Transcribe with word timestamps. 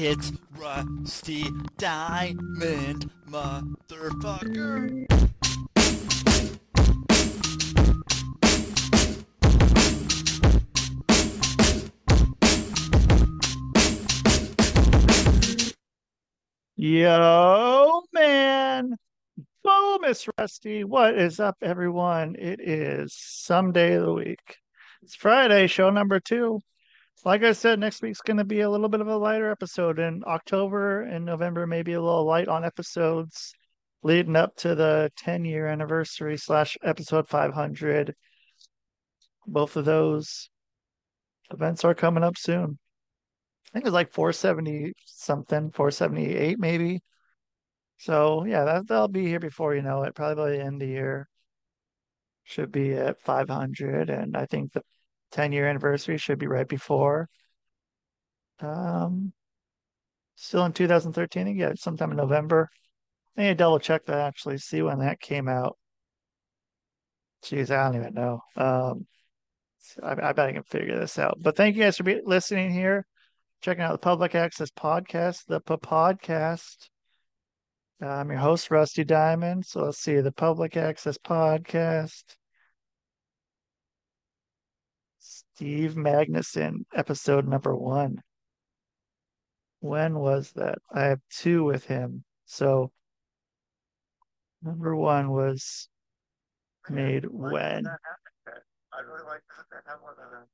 It's 0.00 0.30
Rusty 0.56 1.44
Diamond, 1.76 3.10
motherfucker. 3.28 5.06
Yo, 16.76 18.02
man. 18.12 18.94
Hello, 19.64 19.98
Miss 19.98 20.28
Rusty. 20.38 20.84
What 20.84 21.18
is 21.18 21.40
up, 21.40 21.56
everyone? 21.60 22.36
It 22.38 22.60
is 22.60 23.16
some 23.18 23.72
day 23.72 23.94
of 23.94 24.04
the 24.04 24.12
week. 24.12 24.58
It's 25.02 25.16
Friday, 25.16 25.66
show 25.66 25.90
number 25.90 26.20
two. 26.20 26.60
Like 27.24 27.42
I 27.42 27.52
said, 27.52 27.80
next 27.80 28.00
week's 28.00 28.20
going 28.20 28.36
to 28.36 28.44
be 28.44 28.60
a 28.60 28.70
little 28.70 28.88
bit 28.88 29.00
of 29.00 29.08
a 29.08 29.16
lighter 29.16 29.50
episode. 29.50 29.98
In 29.98 30.22
October 30.26 31.02
and 31.02 31.24
November, 31.24 31.66
maybe 31.66 31.94
a 31.94 32.00
little 32.00 32.24
light 32.24 32.48
on 32.48 32.64
episodes 32.64 33.54
leading 34.02 34.36
up 34.36 34.54
to 34.56 34.74
the 34.74 35.10
10 35.16 35.44
year 35.44 35.66
anniversary 35.66 36.36
slash 36.36 36.76
episode 36.82 37.28
500. 37.28 38.14
Both 39.46 39.76
of 39.76 39.84
those 39.84 40.48
events 41.50 41.84
are 41.84 41.94
coming 41.94 42.22
up 42.22 42.38
soon. 42.38 42.78
I 43.66 43.70
think 43.72 43.86
it's 43.86 43.94
like 43.94 44.12
470 44.12 44.92
something, 45.04 45.70
478 45.72 46.58
maybe. 46.58 47.00
So 47.98 48.44
yeah, 48.44 48.64
that 48.64 48.88
that'll 48.88 49.08
be 49.08 49.26
here 49.26 49.40
before 49.40 49.74
you 49.74 49.82
know 49.82 50.04
it. 50.04 50.14
Probably 50.14 50.36
by 50.36 50.50
the 50.50 50.64
end 50.64 50.80
of 50.82 50.88
the 50.88 50.94
year. 50.94 51.28
Should 52.44 52.72
be 52.72 52.94
at 52.94 53.20
500, 53.20 54.08
and 54.08 54.34
I 54.34 54.46
think 54.46 54.72
the 54.72 54.82
10 55.32 55.52
year 55.52 55.68
anniversary 55.68 56.18
should 56.18 56.38
be 56.38 56.46
right 56.46 56.68
before. 56.68 57.28
Um, 58.60 59.32
still 60.34 60.64
in 60.64 60.72
2013. 60.72 61.56
Yeah, 61.56 61.72
sometime 61.76 62.10
in 62.10 62.16
November. 62.16 62.68
I 63.36 63.42
need 63.42 63.48
to 63.48 63.54
double 63.54 63.78
check 63.78 64.06
that 64.06 64.18
actually, 64.18 64.58
see 64.58 64.82
when 64.82 64.98
that 65.00 65.20
came 65.20 65.48
out. 65.48 65.78
Jeez, 67.44 67.70
I 67.70 67.84
don't 67.84 68.00
even 68.00 68.14
know. 68.14 68.40
Um, 68.56 69.06
I, 70.02 70.12
I 70.12 70.32
bet 70.32 70.48
I 70.48 70.52
can 70.52 70.64
figure 70.64 70.98
this 70.98 71.18
out. 71.18 71.38
But 71.40 71.56
thank 71.56 71.76
you 71.76 71.82
guys 71.82 71.96
for 71.96 72.02
be, 72.02 72.20
listening 72.24 72.72
here 72.72 73.06
checking 73.60 73.82
out 73.82 73.92
the 73.92 73.98
Public 73.98 74.34
Access 74.34 74.70
Podcast, 74.70 75.46
the 75.46 75.60
P 75.60 75.74
Podcast. 75.74 76.88
I'm 78.00 78.30
your 78.30 78.38
host, 78.38 78.70
Rusty 78.70 79.04
Diamond. 79.04 79.66
So 79.66 79.84
let's 79.84 79.98
see 79.98 80.20
the 80.20 80.32
Public 80.32 80.76
Access 80.76 81.18
Podcast. 81.18 82.22
Steve 85.58 85.96
Magnuson, 85.96 86.84
episode 86.94 87.48
number 87.48 87.74
one. 87.74 88.22
When 89.80 90.16
was 90.16 90.52
that? 90.52 90.78
I 90.94 91.06
have 91.06 91.18
two 91.30 91.64
with 91.64 91.84
him. 91.84 92.22
So 92.46 92.92
number 94.62 94.94
one 94.94 95.32
was 95.32 95.88
made 96.88 97.24
when? 97.24 97.88
I 97.88 99.00
really 99.00 99.24
like 99.26 99.40
that. 99.72 99.82
Have 99.88 99.98
one 100.00 100.12
of 100.12 100.46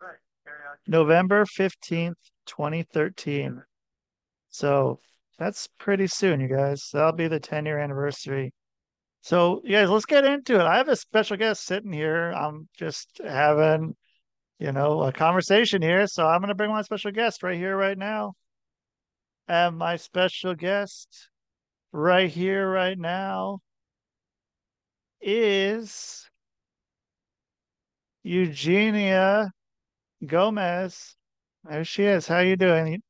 Right. 0.00 0.16
November 0.88 1.44
15th, 1.44 2.18
2013. 2.46 3.62
So 4.48 4.98
that's 5.38 5.68
pretty 5.78 6.08
soon, 6.08 6.40
you 6.40 6.48
guys. 6.48 6.88
That'll 6.92 7.12
be 7.12 7.28
the 7.28 7.38
10 7.38 7.64
year 7.64 7.78
anniversary. 7.78 8.52
So, 9.22 9.60
you 9.64 9.72
guys, 9.72 9.90
let's 9.90 10.06
get 10.06 10.24
into 10.24 10.54
it. 10.54 10.62
I 10.62 10.78
have 10.78 10.88
a 10.88 10.96
special 10.96 11.36
guest 11.36 11.64
sitting 11.64 11.92
here. 11.92 12.30
I'm 12.30 12.68
just 12.78 13.20
having, 13.22 13.94
you 14.58 14.72
know, 14.72 15.02
a 15.02 15.12
conversation 15.12 15.82
here. 15.82 16.06
So 16.06 16.26
I'm 16.26 16.40
going 16.40 16.48
to 16.48 16.54
bring 16.54 16.70
my 16.70 16.82
special 16.82 17.12
guest 17.12 17.42
right 17.42 17.58
here, 17.58 17.76
right 17.76 17.98
now. 17.98 18.32
And 19.46 19.76
my 19.76 19.96
special 19.96 20.54
guest 20.54 21.28
right 21.92 22.30
here, 22.30 22.70
right 22.70 22.98
now 22.98 23.58
is 25.20 26.30
Eugenia 28.22 29.50
Gomez. 30.24 31.16
There 31.64 31.84
she 31.84 32.04
is. 32.04 32.26
How 32.26 32.38
you 32.38 32.56
doing? 32.56 33.02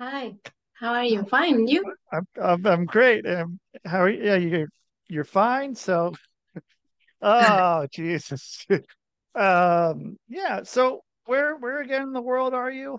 Hi. 0.00 0.34
How 0.74 0.92
are 0.92 1.04
you? 1.04 1.24
Fine. 1.24 1.68
You? 1.68 1.82
I'm 2.12 2.26
I'm, 2.42 2.66
I'm 2.66 2.84
great. 2.84 3.26
Um, 3.26 3.58
how 3.84 4.02
are 4.02 4.08
you? 4.08 4.22
Yeah, 4.22 4.36
you 4.36 4.66
you're 5.08 5.24
fine. 5.24 5.74
So, 5.74 6.14
oh 7.22 7.86
Jesus. 7.92 8.66
um. 9.34 10.16
Yeah. 10.28 10.62
So 10.64 11.02
where 11.26 11.56
where 11.56 11.80
again 11.80 12.02
in 12.02 12.12
the 12.12 12.22
world 12.22 12.54
are 12.54 12.70
you? 12.70 12.98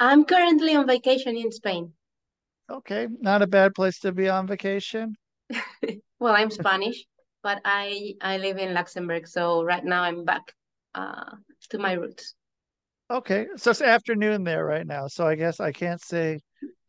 I'm 0.00 0.24
currently 0.24 0.74
on 0.74 0.86
vacation 0.86 1.36
in 1.36 1.52
Spain. 1.52 1.92
Okay, 2.70 3.06
not 3.20 3.42
a 3.42 3.46
bad 3.46 3.74
place 3.74 3.98
to 4.00 4.12
be 4.12 4.28
on 4.28 4.46
vacation. 4.46 5.14
well, 6.18 6.34
I'm 6.34 6.50
Spanish, 6.50 7.04
but 7.42 7.60
I 7.64 8.14
I 8.20 8.38
live 8.38 8.58
in 8.58 8.74
Luxembourg, 8.74 9.28
so 9.28 9.62
right 9.62 9.84
now 9.84 10.02
I'm 10.02 10.24
back 10.24 10.54
uh, 10.94 11.36
to 11.70 11.78
my 11.78 11.92
roots. 11.92 12.34
Okay, 13.10 13.46
so 13.56 13.72
it's 13.72 13.82
afternoon 13.82 14.44
there 14.44 14.64
right 14.64 14.86
now. 14.86 15.06
So 15.06 15.26
I 15.26 15.34
guess 15.34 15.60
I 15.60 15.72
can't 15.72 16.00
say 16.00 16.40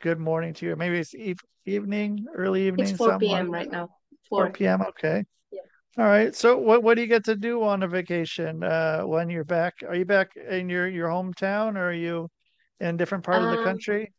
good 0.02 0.20
morning 0.20 0.54
to 0.56 0.66
you. 0.66 0.76
Maybe 0.76 1.00
it's 1.00 1.16
eve- 1.16 1.40
evening, 1.66 2.26
early 2.36 2.68
evening. 2.68 2.90
It's 2.90 2.98
4 2.98 3.20
p.m. 3.20 3.52
right 3.52 3.70
now. 3.70 3.90
4. 4.30 4.48
4 4.48 4.52
p.m. 4.52 4.82
Okay. 4.82 5.24
Yeah. 5.52 5.62
All 5.98 6.06
right. 6.06 6.36
So 6.36 6.58
what 6.58 6.84
what 6.84 6.96
do 6.96 7.02
you 7.02 7.08
get 7.08 7.26
to 7.26 7.36
do 7.36 7.64
on 7.64 7.84
a 7.84 7.88
vacation 7.88 8.64
uh, 8.64 9.02
when 9.02 9.30
you're 9.30 9.44
back? 9.44 9.76
Are 9.88 9.96
you 9.96 10.06
back 10.06 10.36
in 10.36 10.70
your 10.70 10.88
your 10.88 11.08
hometown, 11.08 11.76
or 11.76 11.90
are 11.90 11.94
you 11.94 12.30
in 12.80 12.96
a 12.96 12.98
different 12.98 13.24
part 13.24 13.38
um, 13.38 13.46
of 13.46 13.52
the 13.52 13.60
um, 13.60 13.64
country? 13.64 14.14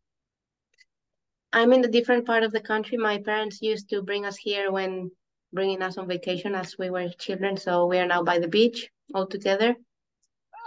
I'm 1.53 1.73
in 1.73 1.85
a 1.85 1.89
different 1.89 2.27
part 2.27 2.43
of 2.43 2.53
the 2.53 2.61
country. 2.61 2.99
My 2.99 3.19
parents 3.19 3.63
used 3.63 3.89
to 3.91 4.03
bring 4.03 4.25
us 4.27 4.37
here 4.37 4.73
when 4.73 5.11
bringing 5.53 5.83
us 5.83 5.99
on 5.99 6.09
vacation 6.09 6.55
as 6.55 6.77
we 6.79 6.91
were 6.91 7.09
children. 7.19 7.57
So 7.57 7.87
we 7.87 7.99
are 7.99 8.07
now 8.07 8.25
by 8.25 8.41
the 8.41 8.49
beach 8.49 8.89
all 9.15 9.27
together. 9.27 9.77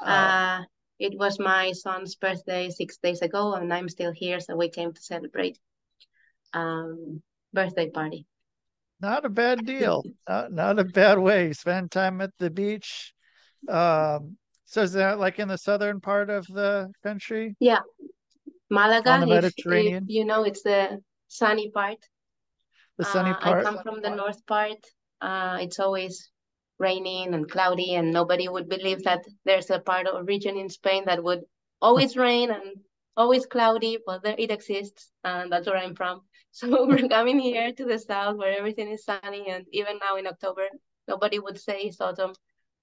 Oh. 0.02 0.06
Uh, 0.06 0.62
it 1.00 1.18
was 1.18 1.40
my 1.40 1.72
son's 1.72 2.16
birthday 2.16 2.70
six 2.70 2.98
days 2.98 3.22
ago, 3.22 3.54
and 3.54 3.74
I'm 3.74 3.90
still 3.90 4.12
here, 4.12 4.40
so 4.40 4.56
we 4.56 4.70
came 4.70 4.94
to 4.94 5.02
celebrate 5.02 5.60
um, 6.54 7.22
birthday 7.54 7.90
party. 7.90 8.26
Not 9.00 9.26
a 9.26 9.30
bad 9.30 9.66
deal. 9.66 10.04
not, 10.28 10.52
not 10.52 10.80
a 10.80 10.84
bad 10.84 11.20
way. 11.20 11.54
Spend 11.54 11.92
time 11.92 12.22
at 12.22 12.32
the 12.40 12.50
beach. 12.50 13.14
Um, 13.68 14.38
so 14.66 14.82
is 14.82 14.94
that 14.94 15.20
like 15.20 15.40
in 15.40 15.48
the 15.48 15.58
southern 15.58 16.02
part 16.02 16.30
of 16.30 16.48
the 16.48 16.92
country? 17.04 17.56
Yeah, 17.60 17.80
Malaga. 18.70 19.12
On 19.12 19.20
the 19.22 19.28
Mediterranean. 19.28 19.96
If, 19.96 20.04
if 20.04 20.10
you 20.10 20.26
know, 20.26 20.44
it's 20.44 20.64
the 20.64 21.02
sunny 21.28 21.70
part. 21.72 21.98
The 22.98 23.06
sunny 23.06 23.32
uh, 23.32 23.40
part. 23.40 23.66
I 23.66 23.70
come 23.70 23.84
from 23.84 24.02
the 24.02 24.10
north 24.10 24.46
part. 24.46 24.80
Uh, 25.22 25.58
it's 25.62 25.80
always 25.80 26.30
raining 26.80 27.34
and 27.34 27.50
cloudy 27.50 27.96
and 27.96 28.12
nobody 28.12 28.48
would 28.48 28.70
believe 28.70 29.04
that 29.04 29.26
there's 29.46 29.70
a 29.70 29.80
part 29.80 30.08
of 30.08 30.28
region 30.28 30.58
in 30.58 30.70
Spain 30.70 31.04
that 31.06 31.24
would 31.24 31.42
always 31.82 32.16
rain 32.28 32.52
and 32.52 32.78
always 33.16 33.46
cloudy, 33.46 33.98
but 34.06 34.24
there 34.24 34.36
it 34.38 34.52
exists 34.52 35.12
and 35.24 35.52
that's 35.52 35.68
where 35.68 35.78
I'm 35.78 35.96
from. 35.96 36.22
So 36.52 36.88
we're 36.88 37.08
coming 37.08 37.40
here 37.40 37.72
to 37.72 37.86
the 37.86 38.00
south 38.00 38.38
where 38.38 38.58
everything 38.58 38.90
is 38.90 39.06
sunny 39.06 39.46
and 39.48 39.66
even 39.74 40.00
now 40.00 40.16
in 40.16 40.26
October, 40.26 40.68
nobody 41.08 41.38
would 41.38 41.60
say 41.60 41.82
it's 41.82 42.02
autumn. 42.02 42.34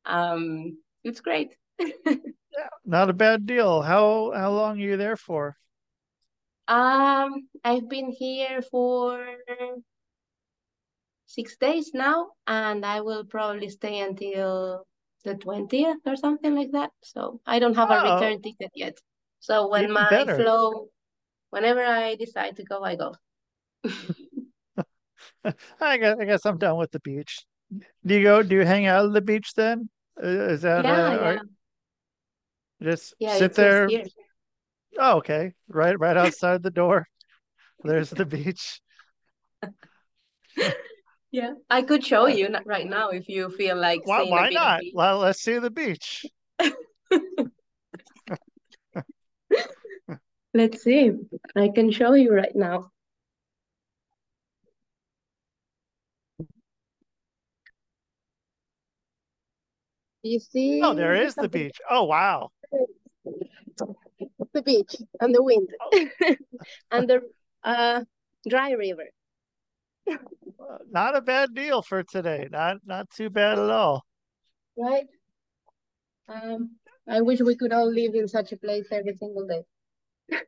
Um, 0.05 0.79
it's 1.03 1.21
great. 1.21 1.57
yeah, 1.81 1.89
not 2.85 3.11
a 3.11 3.13
bad 3.13 3.47
deal. 3.47 3.83
How 3.83 4.31
how 4.33 4.53
long 4.53 4.77
are 4.79 4.81
you 4.81 4.97
there 4.97 5.17
for? 5.17 5.57
Um, 6.69 7.49
I've 7.65 7.89
been 7.89 8.11
here 8.11 8.63
for 8.63 9.27
six 11.35 11.57
days 11.57 11.91
now, 11.95 12.29
and 12.47 12.85
I 12.87 13.01
will 13.01 13.25
probably 13.25 13.69
stay 13.69 14.01
until 14.01 14.85
the 15.25 15.35
20th 15.35 16.07
or 16.07 16.17
something 16.17 16.55
like 16.55 16.73
that. 16.73 16.91
So 17.03 17.41
I 17.47 17.59
don't 17.59 17.75
have 17.75 17.91
oh. 17.91 17.95
a 17.95 18.15
return 18.15 18.43
ticket 18.43 18.71
yet. 18.75 18.99
So 19.41 19.69
when 19.69 19.85
Even 19.85 19.95
my 19.95 20.09
better. 20.09 20.37
flow, 20.37 20.89
whenever 21.51 21.83
I 21.85 22.15
decide 22.15 22.57
to 22.57 22.65
go, 22.65 22.83
I 22.83 22.97
go. 22.97 23.15
I 25.81 25.99
guess 25.99 26.17
I 26.19 26.25
guess 26.25 26.47
I'm 26.47 26.59
done 26.59 26.79
with 26.79 26.91
the 26.91 27.01
beach. 27.01 27.45
Do 28.07 28.15
you 28.15 28.23
go? 28.23 28.43
Do 28.43 28.55
you 28.57 28.65
hang 28.65 28.87
out 28.87 29.07
at 29.07 29.13
the 29.13 29.21
beach 29.21 29.53
then? 29.55 29.89
Is 30.23 30.63
that 30.63 30.85
yeah, 30.85 30.93
uh, 30.93 31.33
yeah. 31.33 31.39
just 32.83 33.15
yeah, 33.19 33.37
sit 33.37 33.55
there? 33.55 33.89
Oh, 34.99 35.19
okay. 35.19 35.53
Right, 35.69 35.99
right 35.99 36.17
outside 36.17 36.63
the 36.63 36.71
door. 36.71 37.07
There's 37.83 38.11
the 38.11 38.25
beach. 38.25 38.81
Yeah, 41.35 41.55
I 41.69 41.83
could 41.83 42.07
show 42.07 42.29
you 42.29 42.47
right 42.65 42.87
now 42.87 43.09
if 43.09 43.29
you 43.29 43.51
feel 43.51 43.75
like. 43.77 44.07
Why, 44.07 44.23
why 44.23 44.51
not? 44.51 44.85
Well, 44.95 45.19
let's 45.19 45.43
see 45.43 45.59
the 45.59 45.69
beach. 45.69 46.25
let's 50.55 50.85
see. 50.85 51.11
I 51.57 51.71
can 51.75 51.91
show 51.91 52.13
you 52.13 52.33
right 52.33 52.55
now. 52.55 52.93
You 60.23 60.39
see? 60.39 60.83
Oh, 60.85 60.95
there 60.95 61.17
is 61.17 61.35
the 61.35 61.49
beach. 61.49 61.79
Oh, 61.91 62.05
wow. 62.05 62.53
the 64.53 64.63
beach 64.63 64.95
and 65.19 65.35
the 65.35 65.43
wind 65.43 65.69
and 66.93 67.11
the 67.11 67.23
uh, 67.65 68.05
dry 68.49 68.71
river. 68.71 69.09
Not 70.91 71.17
a 71.17 71.21
bad 71.21 71.55
deal 71.55 71.83
for 71.83 72.03
today. 72.03 72.49
Not 72.51 72.79
not 72.85 73.11
too 73.11 73.31
bad 73.31 73.59
at 73.59 73.71
all. 73.71 74.05
Right? 74.77 75.07
Um, 76.29 76.77
I 77.09 77.21
wish 77.21 77.41
we 77.41 77.57
could 77.57 77.73
all 77.73 77.91
live 77.91 78.15
in 78.15 78.29
such 78.29 78.53
a 78.53 78.57
place 78.57 78.87
every 78.91 79.15
single 79.17 79.47
day. 79.47 79.63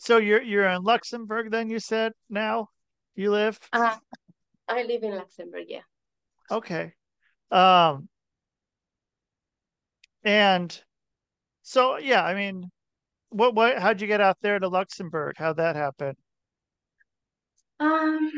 So 0.00 0.18
you're 0.18 0.42
you're 0.42 0.68
in 0.68 0.82
Luxembourg 0.82 1.50
then 1.50 1.68
you 1.68 1.80
said 1.80 2.12
now? 2.30 2.68
You 3.16 3.32
live? 3.32 3.58
Uh, 3.72 3.96
I 4.68 4.84
live 4.84 5.02
in 5.02 5.16
Luxembourg, 5.16 5.64
yeah. 5.66 5.80
Okay. 6.52 6.92
Um 7.50 8.08
and 10.22 10.80
so 11.62 11.98
yeah, 11.98 12.22
I 12.22 12.34
mean 12.34 12.70
what 13.30 13.56
what 13.56 13.78
how'd 13.78 14.00
you 14.00 14.06
get 14.06 14.20
out 14.20 14.36
there 14.40 14.60
to 14.60 14.68
Luxembourg? 14.68 15.34
How'd 15.36 15.56
that 15.56 15.74
happen? 15.74 16.14
Um, 17.80 18.32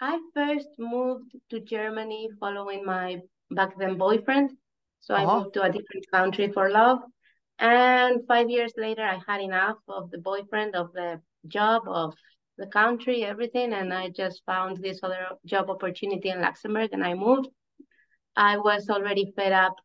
I 0.00 0.18
first 0.34 0.68
moved 0.78 1.36
to 1.50 1.60
Germany 1.60 2.28
following 2.40 2.84
my 2.84 3.20
back 3.50 3.76
then 3.78 3.96
boyfriend. 3.98 4.56
So 5.00 5.14
I 5.14 5.24
Uh-huh. 5.24 5.40
moved 5.40 5.54
to 5.54 5.62
a 5.62 5.70
different 5.70 6.10
country 6.10 6.48
for 6.52 6.70
love. 6.70 7.00
And 7.58 8.26
five 8.26 8.48
years 8.50 8.72
later, 8.76 9.02
I 9.04 9.20
had 9.26 9.40
enough 9.40 9.78
of 9.88 10.10
the 10.10 10.18
boyfriend, 10.18 10.74
of 10.74 10.92
the 10.92 11.20
job, 11.48 11.82
of 11.86 12.14
the 12.56 12.66
country, 12.66 13.24
everything. 13.24 13.72
And 13.74 13.92
I 13.92 14.08
just 14.10 14.42
found 14.44 14.78
this 14.78 15.00
other 15.02 15.26
job 15.44 15.70
opportunity 15.70 16.30
in 16.30 16.40
Luxembourg 16.40 16.90
and 16.92 17.04
I 17.04 17.14
moved. 17.14 17.48
I 18.36 18.58
was 18.58 18.88
already 18.90 19.32
fed 19.36 19.52
up 19.52 19.76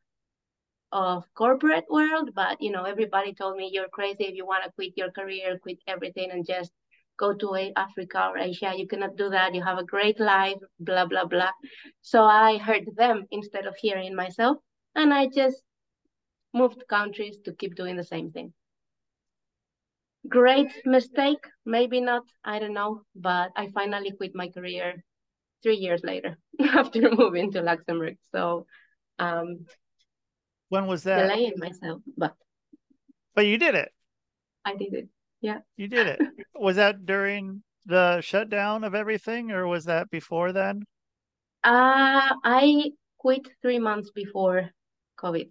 of 0.91 1.25
corporate 1.33 1.85
world, 1.89 2.29
but 2.33 2.61
you 2.61 2.71
know, 2.71 2.83
everybody 2.83 3.33
told 3.33 3.57
me 3.57 3.69
you're 3.73 3.89
crazy 3.89 4.25
if 4.25 4.35
you 4.35 4.45
want 4.45 4.63
to 4.63 4.71
quit 4.71 4.93
your 4.95 5.11
career, 5.11 5.59
quit 5.59 5.79
everything 5.87 6.31
and 6.31 6.45
just 6.47 6.71
go 7.17 7.33
to 7.33 7.71
Africa 7.75 8.29
or 8.29 8.37
Asia. 8.37 8.73
You 8.75 8.87
cannot 8.87 9.15
do 9.15 9.29
that. 9.29 9.53
You 9.55 9.63
have 9.63 9.77
a 9.77 9.83
great 9.83 10.19
life, 10.19 10.57
blah, 10.79 11.05
blah, 11.05 11.25
blah. 11.25 11.51
So 12.01 12.23
I 12.23 12.57
heard 12.57 12.85
them 12.95 13.25
instead 13.31 13.65
of 13.65 13.75
hearing 13.77 14.15
myself. 14.15 14.57
And 14.95 15.13
I 15.13 15.27
just 15.27 15.63
moved 16.53 16.87
countries 16.87 17.37
to 17.45 17.53
keep 17.53 17.75
doing 17.75 17.97
the 17.97 18.03
same 18.03 18.31
thing. 18.31 18.53
Great 20.27 20.71
mistake, 20.85 21.45
maybe 21.65 22.01
not, 22.01 22.23
I 22.43 22.59
don't 22.59 22.73
know, 22.73 23.03
but 23.15 23.51
I 23.55 23.69
finally 23.71 24.11
quit 24.11 24.35
my 24.35 24.49
career 24.49 25.03
three 25.63 25.77
years 25.77 26.03
later 26.03 26.37
after 26.61 27.11
moving 27.17 27.51
to 27.53 27.61
Luxembourg. 27.61 28.17
So 28.31 28.65
um, 29.19 29.65
When 30.69 30.85
was 30.87 31.03
that? 31.03 31.27
delaying 31.27 31.53
myself, 31.57 32.01
but 32.17 32.35
But 33.35 33.45
you 33.45 33.57
did 33.57 33.75
it. 33.75 33.93
I 34.65 34.75
did 34.75 34.93
it. 34.93 35.09
Yeah. 35.45 35.59
You 35.77 35.87
did 35.87 36.07
it. 36.07 36.19
Was 36.55 36.77
that 36.77 37.05
during 37.05 37.61
the 37.85 38.21
shutdown 38.21 38.83
of 38.83 38.95
everything 38.95 39.51
or 39.51 39.67
was 39.67 39.85
that 39.85 40.09
before 40.09 40.51
then? 40.51 40.83
Uh, 41.63 42.33
I 42.43 42.91
quit 43.17 43.47
three 43.61 43.79
months 43.79 44.09
before 44.11 44.71
COVID. 45.19 45.49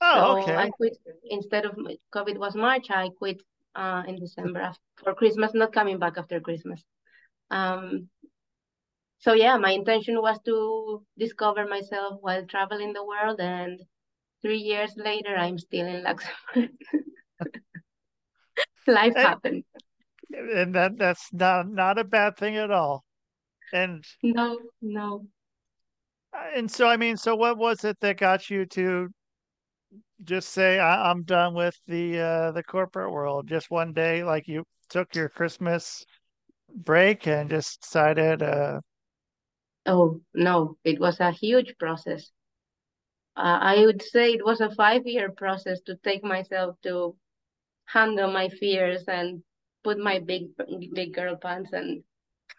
Oh, 0.00 0.36
So 0.36 0.54
I 0.56 0.70
quit 0.70 0.96
instead 1.24 1.64
of 1.66 1.76
COVID 2.14 2.38
was 2.38 2.54
March, 2.54 2.90
I 2.90 3.08
quit 3.18 3.42
uh 3.74 4.02
in 4.06 4.16
December 4.20 4.60
after, 4.60 4.82
for 5.02 5.14
Christmas, 5.14 5.54
not 5.54 5.72
coming 5.72 5.98
back 5.98 6.18
after 6.18 6.40
Christmas. 6.40 6.84
Um, 7.50 8.08
so 9.18 9.34
yeah, 9.34 9.56
my 9.56 9.70
intention 9.70 10.20
was 10.20 10.38
to 10.46 11.04
discover 11.18 11.66
myself 11.66 12.18
while 12.22 12.44
traveling 12.46 12.92
the 12.92 13.04
world, 13.04 13.40
and 13.40 13.80
three 14.42 14.58
years 14.58 14.94
later, 14.96 15.36
I'm 15.36 15.58
still 15.58 15.86
in 15.86 16.04
Luxembourg. 16.04 16.70
Life 18.86 19.14
Hey. 19.14 19.22
happened. 19.22 19.64
And 20.32 20.74
that 20.74 20.96
that's 20.96 21.32
not 21.32 21.68
not 21.68 21.98
a 21.98 22.04
bad 22.04 22.36
thing 22.36 22.56
at 22.56 22.70
all. 22.70 23.04
And 23.72 24.04
No, 24.22 24.58
no. 24.80 25.26
and 26.54 26.70
so 26.70 26.88
I 26.88 26.96
mean, 26.96 27.16
so 27.16 27.34
what 27.36 27.58
was 27.58 27.84
it 27.84 27.98
that 28.00 28.18
got 28.18 28.50
you 28.50 28.66
to 28.66 29.10
just 30.22 30.50
say 30.50 30.78
I, 30.78 31.10
I'm 31.10 31.22
done 31.22 31.54
with 31.54 31.78
the 31.86 32.18
uh 32.20 32.52
the 32.52 32.62
corporate 32.62 33.12
world? 33.12 33.48
Just 33.48 33.70
one 33.70 33.92
day, 33.92 34.22
like 34.24 34.48
you 34.48 34.64
took 34.88 35.14
your 35.14 35.28
Christmas 35.28 36.04
break 36.74 37.26
and 37.28 37.50
just 37.50 37.82
decided 37.82 38.42
uh 38.42 38.80
Oh, 39.84 40.22
no, 40.32 40.78
it 40.84 40.98
was 40.98 41.20
a 41.20 41.32
huge 41.32 41.76
process. 41.78 42.30
Uh, 43.36 43.58
I 43.60 43.86
would 43.86 44.02
say 44.02 44.32
it 44.32 44.44
was 44.44 44.60
a 44.60 44.70
five-year 44.70 45.32
process 45.32 45.80
to 45.82 45.96
take 45.96 46.22
myself 46.22 46.76
to 46.82 47.16
handle 47.92 48.30
my 48.32 48.48
fears 48.48 49.04
and 49.08 49.42
put 49.84 49.98
my 49.98 50.18
big 50.18 50.44
big 50.94 51.14
girl 51.14 51.36
pants 51.36 51.72
and 51.72 52.02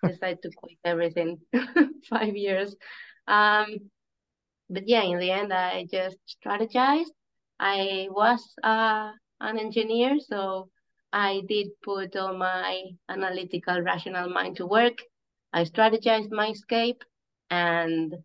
decide 0.05 0.41
to 0.41 0.49
quit 0.57 0.77
everything. 0.83 1.39
Five 2.09 2.35
years. 2.35 2.75
Um, 3.27 3.91
but 4.69 4.87
yeah, 4.87 5.03
in 5.03 5.19
the 5.19 5.31
end, 5.31 5.53
I 5.53 5.85
just 5.91 6.17
strategized. 6.27 7.11
I 7.59 8.07
was 8.09 8.41
uh, 8.63 9.11
an 9.39 9.59
engineer, 9.59 10.17
so 10.19 10.69
I 11.13 11.41
did 11.47 11.67
put 11.83 12.15
all 12.15 12.37
my 12.37 12.83
analytical, 13.09 13.81
rational 13.81 14.29
mind 14.29 14.57
to 14.57 14.65
work. 14.65 14.97
I 15.53 15.65
strategized 15.65 16.31
my 16.31 16.49
escape, 16.49 17.03
and 17.49 18.15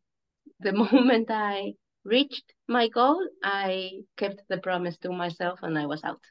the 0.60 0.72
moment 0.92 1.30
I 1.30 1.74
reached 2.04 2.52
my 2.68 2.88
goal, 2.88 3.20
I 3.42 4.02
kept 4.16 4.42
the 4.48 4.58
promise 4.58 4.96
to 4.98 5.10
myself, 5.12 5.58
and 5.62 5.78
I 5.78 5.86
was 5.86 6.02
out. 6.04 6.22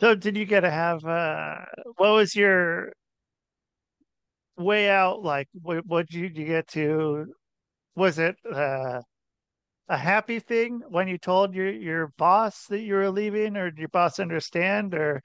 So 0.00 0.14
did 0.14 0.36
you 0.36 0.44
get 0.44 0.60
to 0.60 0.70
have 0.70 1.04
uh 1.04 1.56
what 1.96 2.12
was 2.12 2.34
your 2.34 2.92
way 4.56 4.90
out? 4.90 5.22
Like 5.22 5.48
what 5.52 5.86
what 5.86 6.12
you 6.12 6.24
you 6.26 6.44
get 6.44 6.68
to 6.68 7.26
was 7.96 8.18
it 8.18 8.36
uh 8.52 9.02
a 9.88 9.96
happy 9.96 10.40
thing 10.40 10.82
when 10.88 11.08
you 11.08 11.18
told 11.18 11.54
your 11.54 11.70
your 11.70 12.08
boss 12.18 12.66
that 12.68 12.80
you 12.80 12.94
were 12.94 13.10
leaving 13.10 13.56
or 13.56 13.70
did 13.70 13.78
your 13.80 13.88
boss 13.88 14.18
understand 14.20 14.94
or 14.94 15.22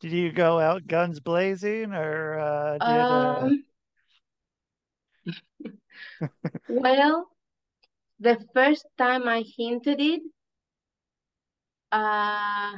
did 0.00 0.12
you 0.12 0.32
go 0.32 0.60
out 0.60 0.86
guns 0.86 1.20
blazing 1.20 1.92
or 1.92 2.38
uh 2.38 2.78
did 2.78 3.10
uh 3.10 3.50
Um, 3.50 3.64
well, 6.68 7.28
the 8.20 8.38
first 8.54 8.86
time 8.98 9.28
I 9.28 9.42
hinted 9.56 10.00
it, 10.00 10.22
uh, 11.92 12.72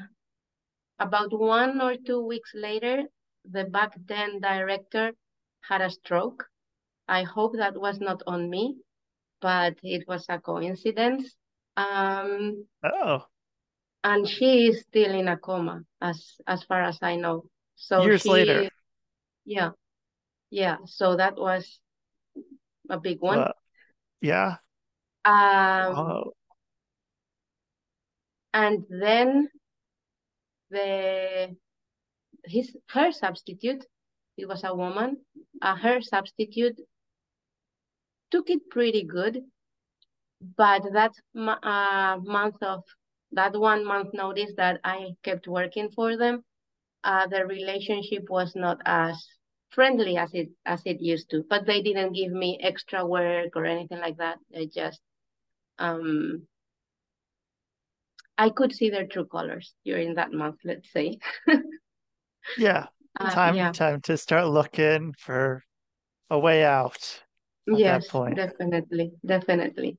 about 0.98 1.32
one 1.32 1.80
or 1.80 1.96
two 1.96 2.24
weeks 2.26 2.52
later, 2.54 3.04
the 3.50 3.64
back 3.64 3.92
then 4.06 4.40
director 4.40 5.12
had 5.60 5.80
a 5.80 5.90
stroke. 5.90 6.46
I 7.06 7.22
hope 7.22 7.56
that 7.56 7.80
was 7.80 8.00
not 8.00 8.22
on 8.26 8.50
me, 8.50 8.76
but 9.40 9.74
it 9.82 10.06
was 10.06 10.26
a 10.28 10.38
coincidence. 10.38 11.34
Um, 11.76 12.66
oh 12.82 13.24
and 14.04 14.28
she 14.28 14.66
is 14.68 14.80
still 14.80 15.14
in 15.14 15.28
a 15.28 15.36
coma, 15.36 15.82
as 16.00 16.36
as 16.46 16.62
far 16.64 16.82
as 16.82 16.98
I 17.02 17.16
know. 17.16 17.44
So 17.76 18.02
years 18.02 18.22
she, 18.22 18.30
later 18.30 18.70
yeah, 19.44 19.70
yeah. 20.50 20.76
So 20.86 21.16
that 21.16 21.36
was 21.36 21.80
a 22.90 22.98
big 22.98 23.20
one. 23.20 23.38
well 23.38 23.52
yeah 24.20 24.56
Um, 25.24 25.96
oh 25.96 26.32
and 28.52 28.84
then 28.88 29.48
the 30.70 31.56
his 32.44 32.76
her 32.90 33.12
substitute, 33.12 33.84
it 34.36 34.48
was 34.48 34.64
a 34.64 34.74
woman, 34.74 35.18
uh, 35.62 35.76
her 35.76 36.00
substitute 36.00 36.80
took 38.30 38.50
it 38.50 38.70
pretty 38.70 39.04
good, 39.04 39.44
but 40.56 40.82
that 40.92 41.12
uh, 41.36 42.18
month 42.22 42.56
of 42.62 42.84
that 43.32 43.54
one 43.58 43.84
month 43.84 44.12
notice 44.14 44.52
that 44.56 44.80
I 44.84 45.10
kept 45.22 45.46
working 45.48 45.90
for 45.90 46.16
them, 46.16 46.44
uh, 47.04 47.26
the 47.26 47.46
relationship 47.46 48.28
was 48.30 48.54
not 48.56 48.78
as 48.86 49.16
friendly 49.70 50.16
as 50.16 50.32
it 50.34 50.48
as 50.66 50.82
it 50.84 51.00
used 51.00 51.30
to. 51.30 51.44
But 51.48 51.66
they 51.66 51.82
didn't 51.82 52.12
give 52.14 52.32
me 52.32 52.58
extra 52.62 53.06
work 53.06 53.56
or 53.56 53.64
anything 53.66 53.98
like 54.00 54.16
that. 54.18 54.38
They 54.50 54.66
just 54.66 55.00
um 55.78 56.46
I 58.38 58.50
could 58.50 58.72
see 58.72 58.88
their 58.90 59.06
true 59.06 59.26
colors 59.26 59.74
during 59.84 60.14
that 60.14 60.32
month, 60.32 60.60
let's 60.64 60.90
say. 60.92 61.18
yeah 62.56 62.86
Uh, 63.20 63.36
time 63.36 63.54
yeah, 63.54 63.72
time 63.72 64.00
to 64.02 64.16
start 64.16 64.46
looking 64.46 65.14
for 65.18 65.62
a 66.30 66.38
way 66.38 66.64
out 66.64 67.22
yes, 67.66 68.20
definitely, 68.34 69.12
definitely. 69.24 69.98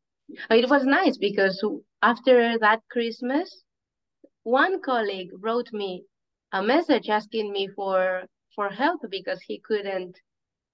It 0.49 0.69
was 0.69 0.85
nice 0.85 1.17
because 1.17 1.63
after 2.01 2.57
that 2.59 2.81
Christmas, 2.91 3.63
one 4.43 4.81
colleague 4.81 5.31
wrote 5.39 5.71
me 5.73 6.05
a 6.51 6.61
message 6.63 7.09
asking 7.09 7.51
me 7.51 7.67
for 7.67 8.23
for 8.55 8.69
help 8.69 9.01
because 9.09 9.41
he 9.41 9.59
couldn't 9.59 10.17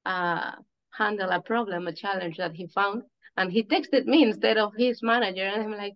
uh 0.06 0.54
handle 0.98 1.30
a 1.32 1.42
problem, 1.42 1.88
a 1.88 1.94
challenge 1.94 2.38
that 2.38 2.54
he 2.56 2.68
found, 2.68 3.04
and 3.38 3.52
he 3.52 3.64
texted 3.64 4.06
me 4.06 4.24
instead 4.24 4.58
of 4.58 4.74
his 4.78 5.02
manager, 5.04 5.44
and 5.46 5.64
I'm 5.64 5.72
like, 5.78 5.96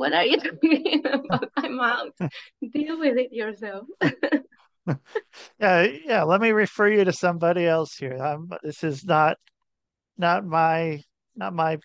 What 0.00 0.14
are 0.14 0.24
you 0.24 0.38
talking 0.38 1.02
about? 1.04 1.50
I'm 1.58 1.78
out. 1.78 2.16
Deal 2.72 2.98
with 2.98 3.18
it 3.18 3.34
yourself. 3.34 3.86
yeah, 5.60 5.88
yeah. 6.06 6.22
Let 6.22 6.40
me 6.40 6.52
refer 6.52 6.88
you 6.88 7.04
to 7.04 7.12
somebody 7.12 7.66
else 7.66 7.98
here. 7.98 8.16
I'm, 8.16 8.48
this 8.62 8.82
is 8.82 9.04
not 9.04 9.36
not 10.16 10.46
my 10.46 11.02
not 11.36 11.52
my 11.52 11.80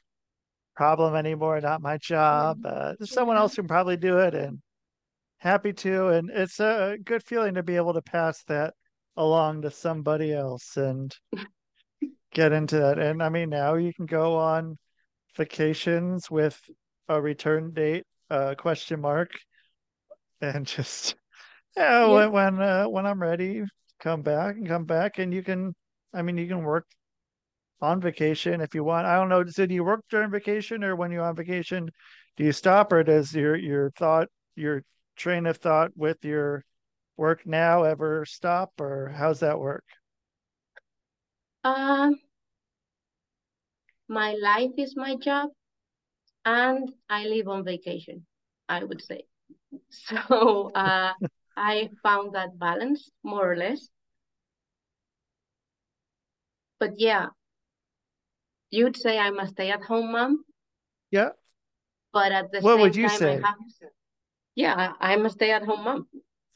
problem 0.78 1.14
anymore. 1.16 1.60
Not 1.60 1.82
my 1.82 1.98
job. 1.98 2.60
Mm-hmm. 2.60 2.68
Uh, 2.68 2.94
there's 2.98 3.12
someone 3.12 3.36
else 3.36 3.58
who 3.58 3.64
can 3.64 3.68
probably 3.68 3.98
do 3.98 4.20
it, 4.20 4.34
and 4.34 4.62
happy 5.40 5.74
to. 5.74 6.08
And 6.08 6.30
it's 6.30 6.62
a 6.62 6.96
good 7.04 7.22
feeling 7.22 7.56
to 7.56 7.64
be 7.64 7.76
able 7.76 7.96
to 7.96 8.02
pass 8.02 8.42
that 8.46 8.76
along 9.18 9.64
to 9.64 9.72
somebody 9.72 10.32
else 10.32 10.78
and 10.78 11.14
get 12.34 12.54
into 12.54 12.78
that. 12.78 12.98
And 12.98 13.22
I 13.22 13.28
mean, 13.28 13.50
now 13.50 13.76
you 13.76 13.94
can 13.94 14.06
go 14.06 14.38
on 14.38 14.78
vacations 15.36 16.32
with 16.32 16.58
a 17.10 17.22
return 17.22 17.72
date 17.74 18.06
uh, 18.30 18.56
question 18.56 19.02
mark 19.02 19.32
and 20.42 20.66
just 20.76 21.16
yeah, 21.78 22.06
Yeah. 22.06 22.08
when 22.08 22.32
when 22.32 22.62
uh, 22.62 22.86
when 22.88 23.06
I'm 23.06 23.22
ready, 23.22 23.64
come 24.00 24.22
back 24.22 24.56
and 24.58 24.68
come 24.68 24.86
back, 24.86 25.20
and 25.20 25.34
you 25.34 25.44
can. 25.44 25.76
I 26.14 26.22
mean, 26.22 26.38
you 26.38 26.48
can 26.48 26.64
work 26.64 26.86
on 27.82 28.02
vacation 28.02 28.62
if 28.62 28.76
you 28.76 28.84
want. 28.84 29.08
I 29.08 29.16
don't 29.18 29.30
know. 29.30 29.46
So 29.48 29.66
do 29.66 29.74
you 29.76 29.84
work 29.84 30.02
during 30.10 30.32
vacation, 30.32 30.84
or 30.84 30.96
when 30.96 31.12
you're 31.12 31.24
on 31.26 31.36
vacation, 31.36 31.90
do 32.38 32.44
you 32.46 32.52
stop, 32.54 32.92
or 32.94 33.04
does 33.04 33.34
your 33.36 33.56
your 33.56 33.92
thought, 33.92 34.30
your 34.56 34.84
train 35.18 35.46
of 35.48 35.58
thought 35.58 35.92
with 35.98 36.24
your 36.26 36.64
work 37.18 37.46
now 37.46 37.84
ever 37.84 38.26
stop, 38.26 38.72
or 38.80 39.10
how's 39.16 39.40
that 39.42 39.60
work? 39.60 39.86
Um, 41.66 42.16
my 44.08 44.34
life 44.34 44.72
is 44.78 44.96
my 44.96 45.16
job, 45.16 45.52
and 46.46 46.94
I 47.10 47.26
live 47.26 47.48
on 47.48 47.64
vacation, 47.66 48.26
I 48.70 48.84
would 48.84 49.02
say. 49.04 49.26
So, 49.90 50.72
uh, 50.76 51.14
I 51.58 51.90
found 52.04 52.36
that 52.36 52.58
balance 52.60 53.12
more 53.24 53.52
or 53.52 53.56
less. 53.58 53.90
But 56.80 57.00
yeah, 57.00 57.32
you'd 58.70 58.96
say 58.98 59.18
I'm 59.18 59.40
a 59.40 59.48
stay-at-home 59.48 60.12
mom, 60.12 60.46
Yeah. 61.12 61.32
but 62.14 62.32
at 62.32 62.52
the 62.52 62.62
What 62.62 62.78
same 62.78 62.82
would 62.82 62.96
you 62.96 63.08
time, 63.08 63.22
I 63.22 63.32
say? 63.32 63.42
have, 63.48 63.56
yeah, 64.56 64.94
I'm 65.00 65.26
a 65.26 65.30
stay-at-home 65.30 65.84
mom, 65.84 66.08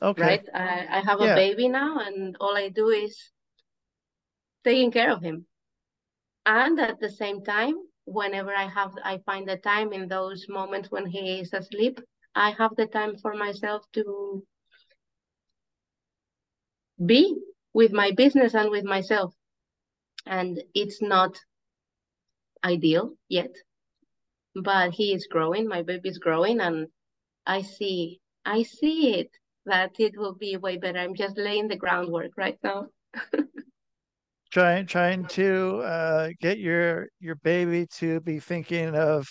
Okay. 0.02 0.22
right? 0.24 0.48
I, 0.54 0.88
I 0.90 1.00
have 1.02 1.22
a 1.22 1.28
Yeah. 1.28 1.36
baby 1.36 1.68
now, 1.68 2.00
and 2.00 2.36
all 2.40 2.56
I 2.56 2.70
do 2.70 2.90
is 2.90 3.32
taking 4.64 4.92
care 4.92 5.12
of 5.12 5.22
him. 5.22 5.46
And 6.46 6.80
at 6.80 7.00
the 7.00 7.10
same 7.10 7.44
time, 7.44 7.76
whenever 8.10 8.54
I 8.56 8.68
have, 8.68 8.94
I 9.04 9.20
find 9.20 9.48
the 9.48 9.58
time 9.58 9.94
in 9.94 10.08
those 10.08 10.48
moments 10.50 10.92
when 10.92 11.06
he 11.06 11.40
is 11.40 11.54
asleep, 11.54 12.00
I 12.36 12.52
have 12.52 12.76
the 12.76 12.88
time 12.88 13.18
for 13.18 13.34
myself 13.36 13.86
to 13.94 14.44
be 17.06 17.36
with 17.74 17.92
my 17.92 18.12
business 18.12 18.54
and 18.56 18.70
with 18.72 18.84
myself. 18.86 19.34
And 20.26 20.62
it's 20.74 21.02
not 21.02 21.40
ideal 22.64 23.16
yet, 23.28 23.54
but 24.56 24.92
he 24.92 25.14
is 25.14 25.28
growing, 25.28 25.68
my 25.68 25.82
baby 25.82 26.10
is 26.10 26.18
growing, 26.20 26.60
and 26.60 26.88
I 27.46 27.62
see, 27.62 28.20
I 28.46 28.64
see 28.64 29.14
it 29.16 29.32
that 29.66 30.00
it 30.00 30.18
will 30.18 30.36
be 30.36 30.58
way 30.58 30.78
better. 30.78 31.00
I'm 31.00 31.16
just 31.16 31.38
laying 31.38 31.68
the 31.68 31.78
groundwork 31.78 32.32
right 32.38 32.58
now. 32.64 32.88
Trying 34.52 34.88
trying 34.88 35.26
to 35.28 35.78
uh, 35.82 36.30
get 36.42 36.58
your 36.58 37.08
your 37.20 37.36
baby 37.36 37.86
to 37.98 38.20
be 38.22 38.40
thinking 38.40 38.96
of 38.96 39.28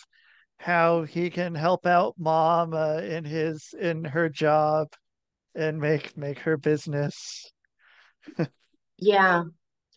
how 0.58 1.02
he 1.02 1.30
can 1.30 1.54
help 1.54 1.86
out 1.86 2.14
mom 2.18 2.72
uh, 2.72 2.98
in 2.98 3.24
his 3.24 3.74
in 3.78 4.04
her 4.04 4.28
job 4.28 4.88
and 5.54 5.80
make 5.80 6.16
make 6.16 6.38
her 6.40 6.56
business. 6.56 7.50
Yeah, 9.00 9.44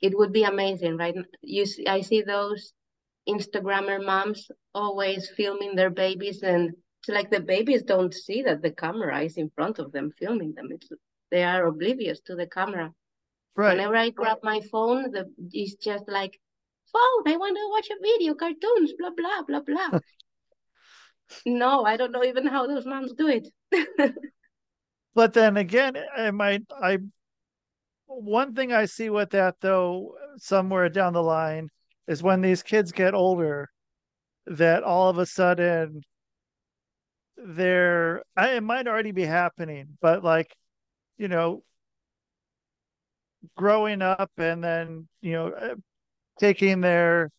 it 0.01 0.15
would 0.15 0.31
be 0.31 0.43
amazing, 0.43 0.97
right? 0.97 1.15
You 1.41 1.65
see, 1.65 1.87
I 1.87 2.01
see 2.01 2.21
those 2.21 2.71
Instagrammer 3.27 4.03
moms 4.05 4.47
always 4.75 5.27
filming 5.29 5.75
their 5.75 5.89
babies, 5.89 6.43
and 6.43 6.71
it's 6.99 7.09
like 7.09 7.31
the 7.31 7.39
babies 7.39 7.81
don't 7.81 8.13
see 8.13 8.43
that 8.43 8.61
the 8.61 8.71
camera 8.71 9.21
is 9.23 9.37
in 9.37 9.49
front 9.55 9.79
of 9.79 9.91
them 9.91 10.11
filming 10.19 10.53
them. 10.53 10.69
It's 10.71 10.87
they 11.31 11.43
are 11.43 11.65
oblivious 11.65 12.19
to 12.27 12.35
the 12.35 12.45
camera. 12.45 12.93
Right. 13.55 13.73
Whenever 13.73 13.95
I 13.95 14.09
grab 14.09 14.37
my 14.43 14.61
phone, 14.71 15.11
the 15.11 15.31
it's 15.51 15.75
just 15.75 16.07
like, 16.07 16.39
phone, 16.91 17.33
I 17.33 17.37
want 17.37 17.57
to 17.57 17.69
watch 17.69 17.89
a 17.89 18.01
video, 18.01 18.33
cartoons, 18.33 18.93
blah 18.97 19.11
blah 19.15 19.43
blah 19.47 19.61
blah. 19.61 19.99
No, 21.45 21.85
I 21.85 21.95
don't 21.95 22.11
know 22.11 22.25
even 22.25 22.45
how 22.45 22.67
those 22.67 22.85
moms 22.85 23.13
do 23.13 23.29
it. 23.29 23.47
But 25.13 25.33
then 25.33 25.57
again, 25.57 25.97
I 26.15 26.31
might 26.31 26.63
I 26.71 26.99
one 28.07 28.53
thing 28.55 28.73
I 28.73 28.85
see 28.85 29.09
with 29.09 29.31
that 29.31 29.55
though, 29.61 30.15
somewhere 30.37 30.89
down 30.89 31.13
the 31.13 31.23
line, 31.23 31.69
is 32.07 32.23
when 32.23 32.41
these 32.41 32.63
kids 32.63 32.91
get 32.91 33.13
older, 33.13 33.69
that 34.45 34.83
all 34.83 35.09
of 35.09 35.17
a 35.17 35.25
sudden 35.25 36.01
they're 37.37 38.23
I, 38.35 38.55
it 38.55 38.61
might 38.63 38.87
already 38.87 39.11
be 39.11 39.25
happening, 39.25 39.97
but 40.01 40.23
like, 40.23 40.55
you 41.17 41.27
know, 41.27 41.63
growing 43.57 44.01
up 44.01 44.31
and 44.37 44.63
then, 44.63 45.07
you 45.21 45.33
know, 45.33 45.47
uh, 45.49 45.75
taking 46.39 46.81
their 46.81 47.31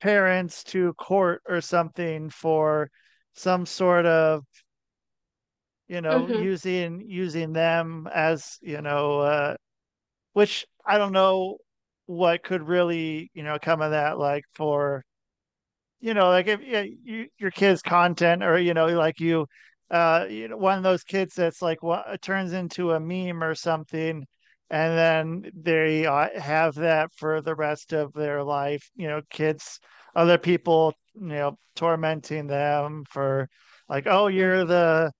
parents 0.00 0.64
to 0.64 0.94
court 0.94 1.42
or 1.48 1.60
something 1.60 2.30
for 2.30 2.90
some 3.34 3.66
sort 3.66 4.06
of 4.06 4.44
you 5.88 6.00
know 6.00 6.28
Mhm. 6.28 6.30
using 6.30 7.02
using 7.06 7.52
them 7.52 8.08
as 8.14 8.58
you 8.62 8.80
know 8.80 9.20
uh 9.20 9.56
which 10.34 10.66
i 10.86 10.98
don't 10.98 11.12
know 11.12 11.58
what 12.06 12.42
could 12.44 12.62
really 12.62 13.30
you 13.34 13.42
know 13.42 13.58
come 13.60 13.82
of 13.82 13.92
that 13.92 14.18
like 14.18 14.44
for 14.54 15.04
you 16.00 16.14
know 16.14 16.28
like 16.28 16.46
if 16.48 16.60
yeah, 16.62 16.82
you, 17.04 17.28
your 17.38 17.50
kids 17.50 17.82
content 17.82 18.42
or 18.44 18.58
you 18.58 18.74
know 18.74 18.86
like 18.88 19.20
you 19.20 19.46
uh 19.90 20.26
you 20.28 20.48
know 20.48 20.56
one 20.56 20.78
of 20.78 20.84
those 20.84 21.04
kids 21.04 21.34
that's 21.34 21.62
like 21.62 21.82
what 21.82 22.20
turns 22.22 22.52
into 22.52 22.92
a 22.92 23.00
meme 23.00 23.42
or 23.42 23.54
something 23.54 24.26
and 24.70 24.98
then 24.98 25.52
they 25.54 26.06
uh, 26.06 26.28
have 26.40 26.74
that 26.74 27.12
for 27.14 27.40
the 27.40 27.54
rest 27.54 27.92
of 27.92 28.12
their 28.12 28.42
life 28.42 28.90
you 28.96 29.06
know 29.06 29.20
kids 29.30 29.80
other 30.14 30.38
people 30.38 30.94
you 31.14 31.26
know 31.28 31.58
tormenting 31.76 32.46
them 32.46 33.04
for 33.08 33.48
like 33.88 34.06
oh 34.06 34.26
you're 34.26 34.64
the 34.64 35.12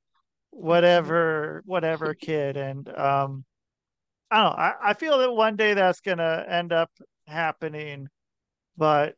whatever 0.51 1.63
whatever 1.67 2.15
kid. 2.21 2.57
And 2.57 2.89
um 2.89 3.45
i 4.31 4.37
don't 4.37 4.45
know 4.45 4.57
I, 4.57 4.73
I 4.83 4.95
feel 4.95 5.19
that 5.19 5.33
one 5.33 5.57
day 5.57 5.75
that's 5.75 6.01
gonna 6.01 6.45
end 6.49 6.73
up 6.73 6.91
happening 7.27 8.09
but 8.77 9.17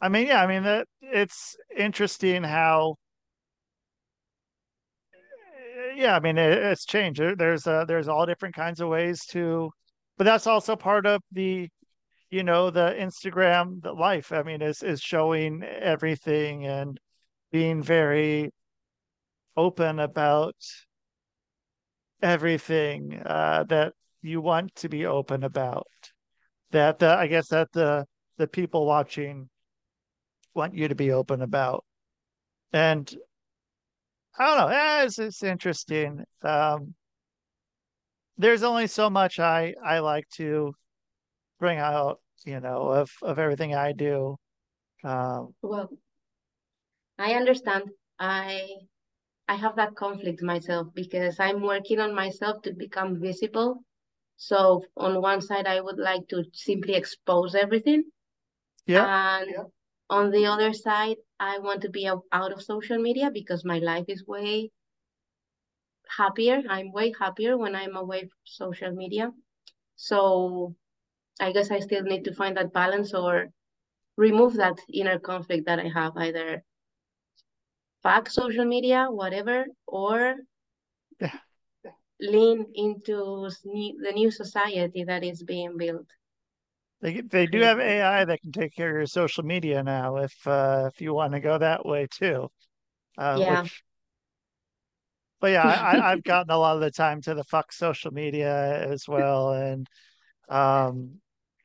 i 0.00 0.08
mean 0.08 0.26
yeah 0.26 0.42
i 0.42 0.46
mean 0.46 0.64
that 0.64 0.86
it's 1.00 1.56
interesting 1.76 2.42
how 2.42 2.96
yeah 5.94 6.16
i 6.16 6.20
mean 6.20 6.38
it, 6.38 6.52
it's 6.52 6.84
changed 6.84 7.20
there's 7.38 7.66
uh 7.66 7.84
there's 7.84 8.08
all 8.08 8.26
different 8.26 8.54
kinds 8.54 8.80
of 8.80 8.88
ways 8.88 9.24
to 9.26 9.70
but 10.16 10.24
that's 10.24 10.46
also 10.46 10.76
part 10.76 11.06
of 11.06 11.20
the 11.32 11.68
you 12.30 12.42
know 12.42 12.70
the 12.70 12.94
instagram 12.98 13.80
the 13.82 13.92
life 13.92 14.32
i 14.32 14.42
mean 14.42 14.62
is 14.62 14.82
is 14.82 15.00
showing 15.00 15.62
everything 15.62 16.66
and 16.66 16.98
being 17.52 17.82
very 17.82 18.50
open 19.56 20.00
about 20.00 20.56
everything 22.22 23.20
uh, 23.24 23.64
that 23.68 23.92
you 24.22 24.40
want 24.40 24.74
to 24.76 24.88
be 24.88 25.06
open 25.06 25.44
about. 25.44 25.86
That 26.70 26.98
the, 26.98 27.10
I 27.10 27.26
guess 27.26 27.48
that 27.48 27.70
the 27.72 28.06
the 28.36 28.48
people 28.48 28.86
watching 28.86 29.48
want 30.54 30.74
you 30.74 30.88
to 30.88 30.94
be 30.94 31.12
open 31.12 31.42
about. 31.42 31.84
And 32.72 33.14
I 34.38 34.46
don't 34.46 34.58
know, 34.58 34.74
eh, 34.76 35.04
it's, 35.04 35.18
it's 35.18 35.42
interesting. 35.42 36.24
Um, 36.42 36.94
there's 38.36 38.62
only 38.62 38.86
so 38.86 39.10
much 39.10 39.38
I 39.38 39.74
I 39.84 40.00
like 40.00 40.28
to 40.36 40.74
bring 41.60 41.78
out, 41.78 42.20
you 42.46 42.60
know, 42.60 42.88
of 42.88 43.10
of 43.22 43.38
everything 43.40 43.74
I 43.74 43.92
do. 43.92 44.36
Um, 45.04 45.54
Well, 45.62 45.90
I 47.18 47.34
understand. 47.34 47.90
I 48.20 48.68
I 49.48 49.56
have 49.56 49.76
that 49.76 49.96
conflict 49.96 50.42
myself 50.42 50.88
because 50.94 51.40
I'm 51.40 51.62
working 51.62 52.00
on 52.00 52.14
myself 52.14 52.62
to 52.62 52.74
become 52.74 53.20
visible. 53.20 53.84
So 54.36 54.84
on 54.96 55.22
one 55.22 55.40
side, 55.42 55.66
I 55.66 55.80
would 55.80 55.98
like 55.98 56.28
to 56.28 56.44
simply 56.52 56.94
expose 56.94 57.54
everything, 57.54 58.04
yeah, 58.86 59.06
and 59.06 59.50
on 60.10 60.30
the 60.30 60.46
other 60.46 60.72
side, 60.72 61.18
I 61.44 61.58
want 61.58 61.82
to 61.82 61.90
be 61.90 62.06
out 62.08 62.52
of 62.52 62.62
social 62.62 62.98
media 62.98 63.30
because 63.30 63.64
my 63.64 63.78
life 63.78 64.06
is 64.08 64.26
way 64.26 64.70
happier. 66.16 66.62
I'm 66.68 66.92
way 66.92 67.12
happier 67.18 67.56
when 67.58 67.74
I'm 67.74 67.96
away 67.96 68.20
from 68.20 68.38
social 68.44 68.92
media. 68.92 69.32
So 69.96 70.74
I 71.40 71.52
guess 71.52 71.70
I 71.70 71.80
still 71.80 72.02
need 72.04 72.24
to 72.24 72.34
find 72.34 72.56
that 72.56 72.72
balance 72.72 73.14
or 73.14 73.52
remove 74.16 74.54
that 74.54 74.78
inner 74.92 75.18
conflict 75.18 75.66
that 75.66 75.78
I 75.80 75.88
have 75.88 76.16
either 76.16 76.64
fuck 78.02 78.30
social 78.30 78.64
media, 78.64 79.06
whatever, 79.10 79.66
or 79.86 80.36
Yeah. 81.20 81.38
lean 82.20 82.66
into 82.74 83.48
the 83.64 84.12
new 84.14 84.30
society 84.30 85.04
that 85.04 85.22
is 85.24 85.42
being 85.42 85.76
built. 85.76 86.06
They 87.04 87.20
they 87.20 87.46
do 87.46 87.60
have 87.60 87.78
AI 87.78 88.24
that 88.24 88.40
can 88.42 88.50
take 88.50 88.74
care 88.74 88.88
of 88.90 88.96
your 88.96 89.06
social 89.06 89.44
media 89.44 89.84
now 89.84 90.16
if 90.16 90.34
uh 90.46 90.90
if 90.92 91.00
you 91.00 91.14
want 91.14 91.34
to 91.34 91.40
go 91.40 91.56
that 91.58 91.86
way 91.86 92.08
too. 92.10 92.50
Uh 93.18 93.40
Yeah. 93.40 93.42
which 93.42 93.84
but 95.40 95.48
yeah, 95.52 95.64
I, 95.66 96.12
I've 96.12 96.22
gotten 96.24 96.50
a 96.50 96.58
lot 96.58 96.76
of 96.76 96.82
the 96.82 96.90
time 96.90 97.20
to 97.22 97.34
the 97.34 97.44
fuck 97.44 97.72
social 97.72 98.10
media 98.12 98.84
as 98.90 99.06
well. 99.08 99.52
And 99.52 99.86
um 100.48 101.20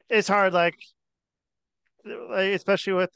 it's 0.10 0.28
hard 0.30 0.54
like 0.54 0.76
like, 2.06 2.54
especially 2.54 2.94
with 2.94 3.12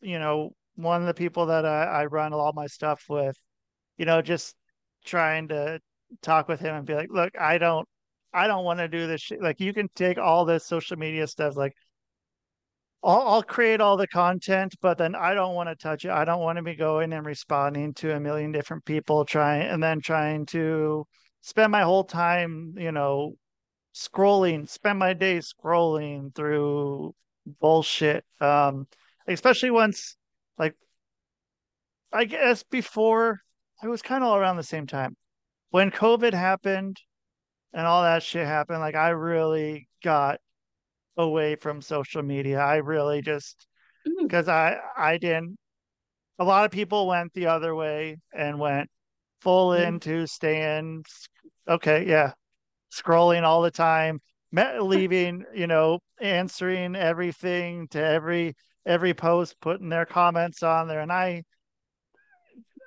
you 0.00 0.18
know 0.18 0.52
one 0.76 1.00
of 1.00 1.06
the 1.06 1.14
people 1.14 1.46
that 1.46 1.64
I, 1.64 1.84
I 1.84 2.06
run 2.06 2.32
all 2.34 2.52
my 2.52 2.66
stuff 2.66 3.04
with, 3.08 3.36
you 3.98 4.06
know, 4.06 4.22
just 4.22 4.56
trying 5.06 5.48
to 5.48 5.80
talk 6.22 6.48
with 6.48 6.60
him 6.60 6.74
and 6.76 6.86
be 6.86 6.94
like, 6.94 7.10
look, 7.10 7.32
I 7.40 7.58
don't 7.58 7.88
I 8.32 8.46
don't 8.46 8.64
want 8.64 8.80
to 8.80 8.88
do 8.88 9.06
this 9.06 9.20
shit. 9.20 9.42
Like 9.42 9.60
you 9.60 9.72
can 9.72 9.88
take 9.94 10.18
all 10.18 10.44
this 10.44 10.66
social 10.66 10.96
media 10.96 11.26
stuff, 11.26 11.56
like 11.56 11.74
I'll 13.02 13.22
I'll 13.22 13.42
create 13.42 13.80
all 13.80 13.96
the 13.96 14.08
content, 14.08 14.74
but 14.80 14.98
then 14.98 15.14
I 15.14 15.34
don't 15.34 15.54
want 15.54 15.68
to 15.68 15.76
touch 15.76 16.04
it. 16.04 16.10
I 16.10 16.24
don't 16.24 16.40
want 16.40 16.56
to 16.56 16.62
be 16.62 16.74
going 16.74 17.12
and 17.12 17.24
responding 17.24 17.94
to 17.94 18.14
a 18.14 18.20
million 18.20 18.52
different 18.52 18.84
people 18.84 19.24
trying 19.24 19.62
and 19.62 19.82
then 19.82 20.00
trying 20.00 20.46
to 20.46 21.06
spend 21.40 21.70
my 21.72 21.82
whole 21.82 22.04
time, 22.04 22.74
you 22.76 22.92
know, 22.92 23.34
scrolling, 23.94 24.68
spend 24.68 24.98
my 24.98 25.12
day 25.14 25.38
scrolling 25.38 26.34
through 26.34 27.14
bullshit. 27.60 28.24
Um, 28.40 28.88
especially 29.28 29.70
once 29.70 30.16
like 30.58 30.74
I 32.12 32.24
guess 32.24 32.62
before 32.64 33.40
it 33.82 33.88
was 33.88 34.02
kind 34.02 34.22
of 34.24 34.30
all 34.30 34.36
around 34.36 34.56
the 34.56 34.62
same 34.62 34.86
time 34.86 35.16
when 35.70 35.90
COVID 35.90 36.32
happened 36.32 36.98
and 37.76 37.86
all 37.86 38.02
that 38.04 38.24
shit 38.24 38.46
happened, 38.48 38.80
like 38.80 38.96
I 38.96 39.10
really 39.10 39.88
got 40.04 40.40
away 41.16 41.56
from 41.56 41.82
social 41.82 42.22
media. 42.22 42.60
I 42.60 42.76
really 42.76 43.22
just 43.22 43.66
Mm, 44.06 44.28
because 44.28 44.48
I 44.48 44.78
I 44.96 45.18
didn't 45.18 45.58
a 46.38 46.44
lot 46.44 46.64
of 46.64 46.70
people 46.70 47.06
went 47.06 47.32
the 47.34 47.46
other 47.46 47.74
way 47.74 48.18
and 48.34 48.58
went 48.60 48.90
full 49.40 49.72
mm, 49.72 49.98
into 49.98 50.26
staying 50.26 51.04
okay, 51.68 52.06
yeah, 52.08 52.32
scrolling 52.92 53.42
all 53.44 53.62
the 53.62 53.70
time, 53.70 54.20
me- 54.52 54.80
leaving, 54.80 55.44
you 55.54 55.66
know, 55.66 56.00
answering 56.20 56.96
everything 56.96 57.88
to 57.88 58.02
every 58.02 58.54
every 58.86 59.14
post, 59.14 59.56
putting 59.60 59.88
their 59.88 60.06
comments 60.06 60.62
on 60.62 60.88
there. 60.88 61.00
And 61.00 61.12
I 61.12 61.44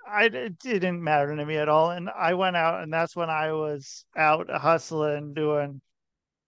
I 0.10 0.24
it 0.26 0.60
didn't 0.60 1.04
matter 1.04 1.36
to 1.36 1.46
me 1.46 1.58
at 1.58 1.70
all 1.70 1.92
and 1.92 2.10
I 2.10 2.34
went 2.34 2.56
out 2.56 2.82
and 2.84 2.92
that's 2.92 3.16
when 3.16 3.30
I 3.30 3.54
was 3.54 4.06
out 4.18 4.50
hustling 4.50 5.34
doing 5.34 5.82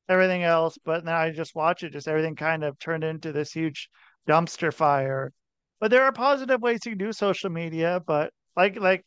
everything 0.10 0.44
else, 0.44 0.77
but 0.86 1.06
then 1.06 1.13
I 1.15 1.32
just 1.32 1.56
watch 1.56 1.84
it, 1.84 1.94
just 1.94 2.08
everything 2.08 2.36
kind 2.36 2.63
of 2.63 2.77
turned 2.80 3.03
into 3.03 3.32
this 3.32 3.53
huge 3.53 3.89
dumpster 4.27 4.74
fire. 4.74 5.32
But 5.80 5.91
there 5.91 6.03
are 6.03 6.12
positive 6.12 6.62
ways 6.62 6.82
can 6.82 6.98
do 6.98 7.13
social 7.13 7.50
media, 7.50 8.01
but 8.06 8.34
like 8.56 8.77
like 8.80 9.06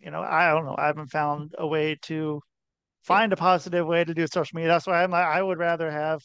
you 0.00 0.10
know, 0.10 0.22
I 0.22 0.50
don't 0.52 0.64
know, 0.66 0.76
I 0.78 0.86
haven't 0.86 1.10
found 1.10 1.54
a 1.58 1.66
way 1.66 1.96
to 2.02 2.40
find 3.02 3.32
a 3.32 3.36
positive 3.36 3.86
way 3.86 4.04
to 4.04 4.14
do 4.14 4.26
social 4.26 4.56
media. 4.56 4.70
That's 4.72 4.86
why 4.86 5.02
I'm 5.02 5.10
like, 5.10 5.26
I 5.26 5.42
would 5.42 5.58
rather 5.58 5.90
have 5.90 6.20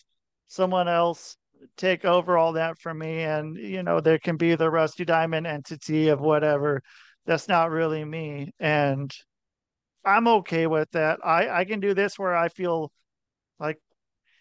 someone 0.48 0.88
else 0.88 1.38
take 1.78 2.06
over 2.06 2.38
all 2.38 2.54
that 2.54 2.80
for 2.80 2.94
me, 2.94 3.24
and 3.24 3.58
you 3.58 3.84
know, 3.84 4.00
there 4.00 4.20
can 4.20 4.38
be 4.38 4.56
the 4.56 4.70
Rusty 4.70 5.06
Diamond 5.06 5.48
entity 5.48 6.10
of 6.10 6.20
whatever. 6.22 6.82
That's 7.28 7.48
not 7.50 7.72
really 7.72 8.06
me, 8.06 8.54
and 8.60 9.14
I'm 10.06 10.28
okay 10.30 10.68
with 10.68 10.92
that. 10.92 11.20
I 11.26 11.50
I 11.62 11.66
can 11.66 11.80
do 11.82 11.94
this 11.94 12.20
where 12.20 12.36
I 12.36 12.50
feel 12.50 12.92
like 13.60 13.80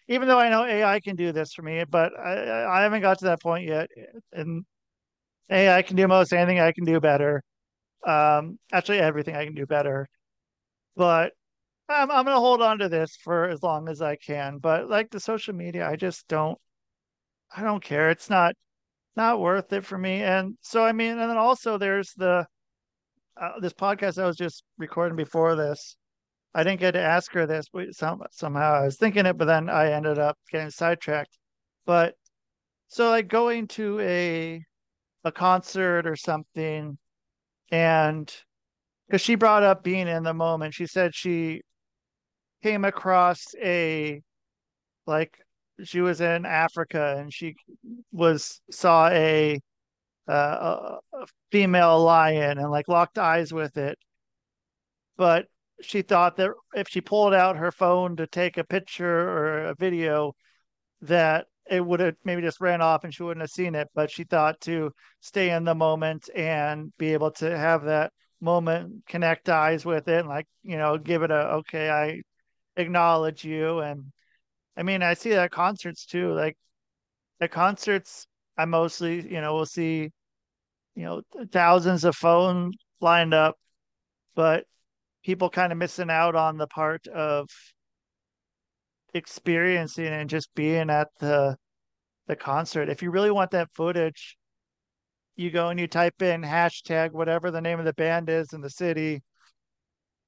even 0.09 0.27
though 0.29 0.39
I 0.39 0.49
know 0.49 0.65
AI 0.65 0.99
can 1.01 1.15
do 1.17 1.31
this 1.33 1.53
for 1.53 1.63
me, 1.63 1.83
but 1.85 2.13
I, 2.19 2.65
I 2.79 2.83
haven't 2.83 3.01
got 3.01 3.19
to 3.19 3.25
that 3.27 3.41
point 3.41 3.67
yet. 3.67 3.89
And 4.33 4.65
AI 5.51 5.81
can 5.83 5.97
do 5.97 6.07
most 6.07 6.33
anything 6.33 6.59
I 6.61 6.73
can 6.73 6.85
do 6.85 6.99
better. 7.01 7.43
Um, 8.07 8.59
actually, 8.73 8.99
everything 8.99 9.35
I 9.35 9.45
can 9.45 9.55
do 9.55 9.65
better. 9.67 10.07
But 10.97 11.33
I'm 11.89 12.11
I'm 12.11 12.25
gonna 12.25 12.39
hold 12.41 12.61
on 12.61 12.79
to 12.79 12.89
this 12.89 13.15
for 13.17 13.45
as 13.49 13.63
long 13.63 13.89
as 13.89 14.01
I 14.01 14.17
can. 14.17 14.59
But 14.59 14.89
like 14.89 15.11
the 15.11 15.19
social 15.21 15.55
media, 15.55 15.89
I 15.89 15.95
just 15.97 16.27
don't 16.29 16.59
I 17.55 17.61
don't 17.63 17.83
care. 17.83 18.09
It's 18.09 18.29
not 18.29 18.55
not 19.17 19.39
worth 19.41 19.73
it 19.73 19.85
for 19.85 19.97
me. 19.97 20.23
And 20.23 20.57
so 20.61 20.83
I 20.85 20.93
mean, 20.93 21.19
and 21.19 21.29
then 21.29 21.37
also 21.37 21.77
there's 21.77 22.13
the 22.15 22.47
uh, 23.39 23.59
this 23.59 23.73
podcast 23.73 24.21
I 24.21 24.25
was 24.25 24.37
just 24.37 24.63
recording 24.77 25.15
before 25.15 25.55
this. 25.55 25.95
I 26.53 26.63
didn't 26.63 26.79
get 26.79 26.91
to 26.91 27.01
ask 27.01 27.31
her 27.33 27.45
this, 27.45 27.67
but 27.71 27.93
some, 27.93 28.21
somehow 28.31 28.73
I 28.73 28.85
was 28.85 28.97
thinking 28.97 29.25
it, 29.25 29.37
but 29.37 29.45
then 29.45 29.69
I 29.69 29.91
ended 29.91 30.17
up 30.17 30.37
getting 30.51 30.71
sidetracked. 30.71 31.37
But 31.85 32.15
so 32.87 33.09
like 33.09 33.27
going 33.27 33.67
to 33.69 33.99
a 33.99 34.63
a 35.23 35.31
concert 35.31 36.07
or 36.07 36.15
something, 36.15 36.97
and 37.71 38.33
because 39.07 39.21
she 39.21 39.35
brought 39.35 39.63
up 39.63 39.83
being 39.83 40.07
in 40.07 40.23
the 40.23 40.33
moment, 40.33 40.73
she 40.73 40.87
said 40.87 41.13
she 41.13 41.61
came 42.63 42.85
across 42.85 43.43
a 43.61 44.21
like 45.05 45.37
she 45.83 46.01
was 46.01 46.21
in 46.21 46.45
Africa 46.45 47.15
and 47.19 47.33
she 47.33 47.55
was 48.11 48.61
saw 48.71 49.09
a 49.09 49.59
uh, 50.27 50.99
a, 51.13 51.25
female 51.51 52.03
lion 52.03 52.57
and 52.57 52.71
like 52.71 52.87
locked 52.87 53.17
eyes 53.17 53.53
with 53.53 53.77
it, 53.77 53.97
but 55.17 55.47
she 55.81 56.01
thought 56.01 56.37
that 56.37 56.51
if 56.73 56.87
she 56.89 57.01
pulled 57.01 57.33
out 57.33 57.57
her 57.57 57.71
phone 57.71 58.15
to 58.17 58.27
take 58.27 58.57
a 58.57 58.63
picture 58.63 59.05
or 59.07 59.65
a 59.65 59.75
video, 59.75 60.33
that 61.01 61.47
it 61.69 61.85
would 61.85 61.99
have 61.99 62.15
maybe 62.23 62.41
just 62.41 62.61
ran 62.61 62.81
off 62.81 63.03
and 63.03 63.13
she 63.13 63.23
wouldn't 63.23 63.41
have 63.43 63.51
seen 63.51 63.75
it. 63.75 63.87
But 63.93 64.11
she 64.11 64.23
thought 64.23 64.59
to 64.61 64.91
stay 65.21 65.51
in 65.51 65.63
the 65.65 65.75
moment 65.75 66.29
and 66.35 66.95
be 66.97 67.13
able 67.13 67.31
to 67.33 67.57
have 67.57 67.83
that 67.83 68.11
moment, 68.41 69.05
connect 69.07 69.49
eyes 69.49 69.85
with 69.85 70.07
it, 70.07 70.19
and 70.19 70.29
like, 70.29 70.47
you 70.63 70.77
know, 70.77 70.97
give 70.97 71.23
it 71.23 71.31
a 71.31 71.53
okay, 71.55 71.89
I 71.89 72.21
acknowledge 72.79 73.43
you. 73.45 73.79
And 73.79 74.11
I 74.77 74.83
mean, 74.83 75.03
I 75.03 75.13
see 75.15 75.31
that 75.31 75.45
at 75.45 75.51
concerts 75.51 76.05
too. 76.05 76.33
Like 76.33 76.57
at 77.41 77.51
concerts, 77.51 78.27
I 78.57 78.65
mostly, 78.65 79.21
you 79.31 79.41
know, 79.41 79.55
we'll 79.55 79.65
see, 79.65 80.11
you 80.97 81.03
know, 81.03 81.21
thousands 81.51 82.03
of 82.05 82.15
phones 82.15 82.75
lined 83.01 83.31
up, 83.31 83.55
but 84.33 84.65
people 85.23 85.47
kind 85.47 85.71
of 85.71 85.77
missing 85.77 86.09
out 86.09 86.35
on 86.35 86.57
the 86.57 86.65
part 86.65 87.05
of 87.05 87.47
experiencing 89.13 90.07
and 90.07 90.27
just 90.27 90.49
being 90.55 90.89
at 90.89 91.09
the 91.19 91.55
the 92.25 92.35
concert. 92.35 92.89
If 92.89 93.03
you 93.03 93.11
really 93.11 93.29
want 93.29 93.51
that 93.51 93.69
footage, 93.75 94.37
you 95.35 95.51
go 95.51 95.69
and 95.69 95.79
you 95.79 95.85
type 95.85 96.19
in 96.23 96.41
hashtag 96.41 97.11
whatever 97.11 97.51
the 97.51 97.61
name 97.61 97.77
of 97.77 97.85
the 97.85 97.93
band 97.93 98.27
is 98.27 98.51
in 98.53 98.61
the 98.61 98.69
city, 98.69 99.21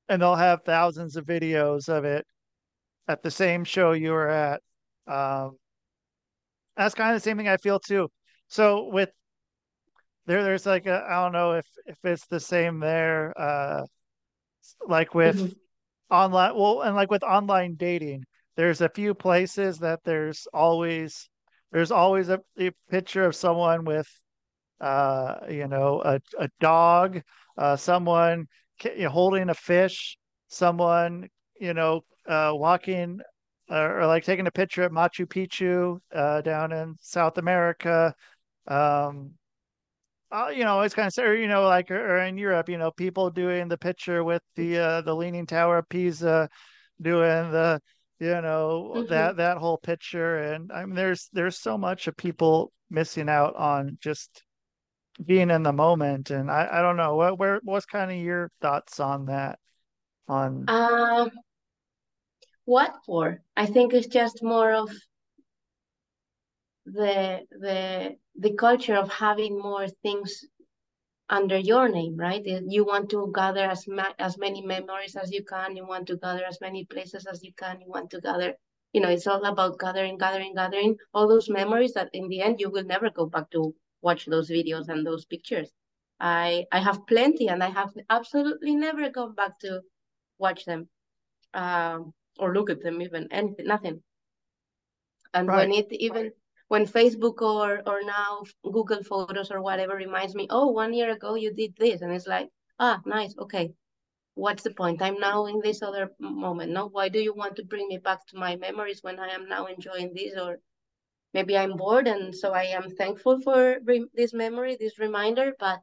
and 0.07 0.21
they'll 0.21 0.35
have 0.35 0.61
thousands 0.63 1.15
of 1.15 1.25
videos 1.25 1.89
of 1.89 2.05
it 2.05 2.27
at 3.07 3.23
the 3.23 3.31
same 3.31 3.63
show 3.63 3.93
you 3.93 4.11
were 4.11 4.29
at. 4.29 4.61
Um, 5.07 5.57
that's 6.77 6.93
kind 6.93 7.15
of 7.15 7.19
the 7.19 7.27
same 7.27 7.37
thing 7.37 7.47
I 7.47 7.57
feel 7.57 7.79
too. 7.79 8.09
So 8.49 8.89
with 8.91 9.09
there, 10.29 10.43
there's 10.43 10.65
like 10.67 10.87
a 10.87 11.05
I 11.09 11.23
don't 11.23 11.33
know 11.33 11.53
if 11.53 11.67
if 11.87 11.97
it's 12.05 12.27
the 12.27 12.39
same 12.41 12.79
there. 12.79 13.33
Uh, 13.39 13.85
like 14.87 15.13
with 15.13 15.39
mhm, 15.39 15.55
online 16.11 16.55
well 16.55 16.81
and 16.81 16.95
like 16.95 17.11
with 17.11 17.23
online 17.23 17.75
dating 17.75 18.23
there's 18.57 18.81
a 18.81 18.89
few 18.89 19.13
places 19.13 19.79
that 19.79 19.99
there's 20.05 20.47
always 20.53 21.29
there's 21.71 21.91
always 21.91 22.29
a, 22.29 22.39
a 22.59 22.71
picture 22.89 23.25
of 23.25 23.35
someone 23.35 23.85
with 23.85 24.07
uh 24.81 25.35
you 25.49 25.67
know 25.67 26.01
a, 26.05 26.19
a 26.39 26.49
dog 26.59 27.21
uh 27.57 27.75
someone 27.75 28.47
you 28.83 29.03
know, 29.03 29.09
holding 29.09 29.49
a 29.49 29.55
fish 29.55 30.17
someone 30.47 31.27
you 31.59 31.73
know 31.73 32.01
uh 32.27 32.51
walking 32.53 33.19
or, 33.69 34.01
or 34.01 34.07
like 34.07 34.23
taking 34.23 34.47
a 34.47 34.51
picture 34.51 34.83
at 34.83 34.91
Machu 34.91 35.25
Picchu 35.27 35.99
uh 36.15 36.41
down 36.41 36.71
in 36.73 36.95
South 37.01 37.37
America 37.37 38.13
um 38.67 39.31
uh, 40.31 40.49
you 40.55 40.63
know, 40.63 40.81
it's 40.81 40.95
kind 40.95 41.07
of, 41.07 41.23
or, 41.23 41.35
you 41.35 41.47
know, 41.47 41.63
like 41.63 41.91
or, 41.91 42.17
or 42.17 42.19
in 42.23 42.37
Europe, 42.37 42.69
you 42.69 42.77
know, 42.77 42.91
people 42.91 43.29
doing 43.31 43.67
the 43.67 43.77
picture 43.77 44.23
with 44.23 44.43
the 44.55 44.77
uh, 44.77 45.01
the 45.01 45.15
Leaning 45.15 45.45
Tower 45.45 45.79
of 45.79 45.89
Pisa, 45.89 46.49
doing 47.01 47.51
the, 47.51 47.81
you 48.19 48.41
know, 48.41 48.93
mhm. 48.95 49.07
that 49.09 49.37
that 49.37 49.57
whole 49.57 49.77
picture, 49.77 50.37
and 50.53 50.71
I 50.71 50.85
mean, 50.85 50.95
there's 50.95 51.29
there's 51.33 51.57
so 51.59 51.77
much 51.77 52.07
of 52.07 52.17
people 52.17 52.71
missing 52.89 53.29
out 53.29 53.55
on 53.55 53.97
just 54.01 54.43
being 55.25 55.49
in 55.51 55.63
the 55.63 55.73
moment, 55.73 56.29
and 56.31 56.49
I 56.51 56.67
I 56.71 56.81
don't 56.81 56.97
know 56.97 57.15
what 57.15 57.39
where 57.39 57.59
what's 57.63 57.85
kind 57.85 58.11
of 58.11 58.17
your 58.17 58.51
thoughts 58.61 58.99
on 58.99 59.25
that 59.25 59.59
on 60.27 60.65
Uh, 60.67 61.29
what 62.65 62.95
for? 63.05 63.41
I 63.57 63.65
think 63.65 63.93
it's 63.93 64.07
just 64.07 64.43
more 64.43 64.73
of 64.73 64.89
the 66.97 67.45
the 67.51 68.15
the 68.35 68.53
culture 68.55 68.95
of 68.95 69.09
having 69.09 69.57
more 69.59 69.87
things 69.87 70.45
under 71.29 71.57
your 71.57 71.87
name, 71.89 72.15
right? 72.17 72.43
You 72.45 72.85
want 72.85 73.09
to 73.11 73.31
gather 73.35 73.65
as 73.65 73.87
ma- 73.87 74.15
as 74.19 74.37
many 74.37 74.61
memories 74.61 75.15
as 75.15 75.31
you 75.31 75.43
can. 75.43 75.75
You 75.75 75.85
want 75.87 76.07
to 76.07 76.17
gather 76.17 76.43
as 76.45 76.59
many 76.61 76.85
places 76.85 77.25
as 77.25 77.43
you 77.43 77.53
can. 77.53 77.81
You 77.81 77.89
want 77.89 78.09
to 78.11 78.21
gather, 78.21 78.55
you 78.93 79.01
know, 79.01 79.09
it's 79.09 79.27
all 79.27 79.43
about 79.45 79.79
gathering, 79.79 80.17
gathering, 80.17 80.53
gathering 80.55 80.97
all 81.13 81.27
those 81.27 81.49
memories 81.49 81.93
that 81.93 82.09
in 82.13 82.27
the 82.29 82.41
end 82.41 82.59
you 82.59 82.69
will 82.69 82.83
never 82.83 83.09
go 83.09 83.25
back 83.25 83.49
to 83.51 83.73
watch 84.01 84.25
those 84.25 84.49
videos 84.49 84.89
and 84.89 85.05
those 85.05 85.25
pictures. 85.25 85.69
I 86.19 86.65
I 86.71 86.79
have 86.79 87.05
plenty, 87.07 87.47
and 87.47 87.63
I 87.63 87.69
have 87.69 87.93
absolutely 88.09 88.75
never 88.75 89.09
gone 89.09 89.33
back 89.35 89.59
to 89.59 89.81
watch 90.39 90.65
them, 90.65 90.89
um, 91.53 92.13
or 92.39 92.53
look 92.53 92.69
at 92.69 92.81
them 92.81 93.01
even 93.01 93.27
anything, 93.31 93.67
nothing. 93.67 94.03
And 95.33 95.53
Right. 95.53 95.69
when 95.69 95.71
it 95.71 95.91
even 95.91 96.33
when 96.69 96.85
Facebook 96.85 97.41
or 97.41 97.81
or 97.85 98.01
now 98.03 98.43
Google 98.63 99.03
Photos 99.03 99.51
or 99.51 99.61
whatever 99.61 99.95
reminds 99.95 100.35
me, 100.35 100.47
oh, 100.49 100.67
one 100.67 100.93
year 100.93 101.11
ago 101.11 101.35
you 101.35 101.53
did 101.53 101.75
this, 101.77 102.01
and 102.01 102.13
it's 102.13 102.27
like, 102.27 102.49
ah, 102.79 103.01
nice, 103.05 103.35
okay. 103.37 103.73
What's 104.35 104.63
the 104.63 104.71
point? 104.73 105.01
I'm 105.01 105.19
now 105.19 105.47
in 105.47 105.59
this 105.61 105.81
other 105.81 106.11
moment. 106.19 106.71
No, 106.71 106.87
why 106.87 107.09
do 107.09 107.19
you 107.19 107.33
want 107.33 107.57
to 107.57 107.65
bring 107.65 107.87
me 107.89 107.97
back 107.97 108.25
to 108.27 108.37
my 108.37 108.55
memories 108.55 109.03
when 109.03 109.19
I 109.19 109.29
am 109.29 109.49
now 109.49 109.65
enjoying 109.65 110.13
this? 110.13 110.37
Or 110.39 110.59
maybe 111.33 111.57
I'm 111.57 111.75
bored, 111.75 112.07
and 112.07 112.33
so 112.33 112.53
I 112.53 112.65
am 112.77 112.89
thankful 112.91 113.41
for 113.41 113.79
this 114.13 114.33
memory, 114.33 114.77
this 114.79 114.99
reminder. 114.99 115.53
But 115.59 115.81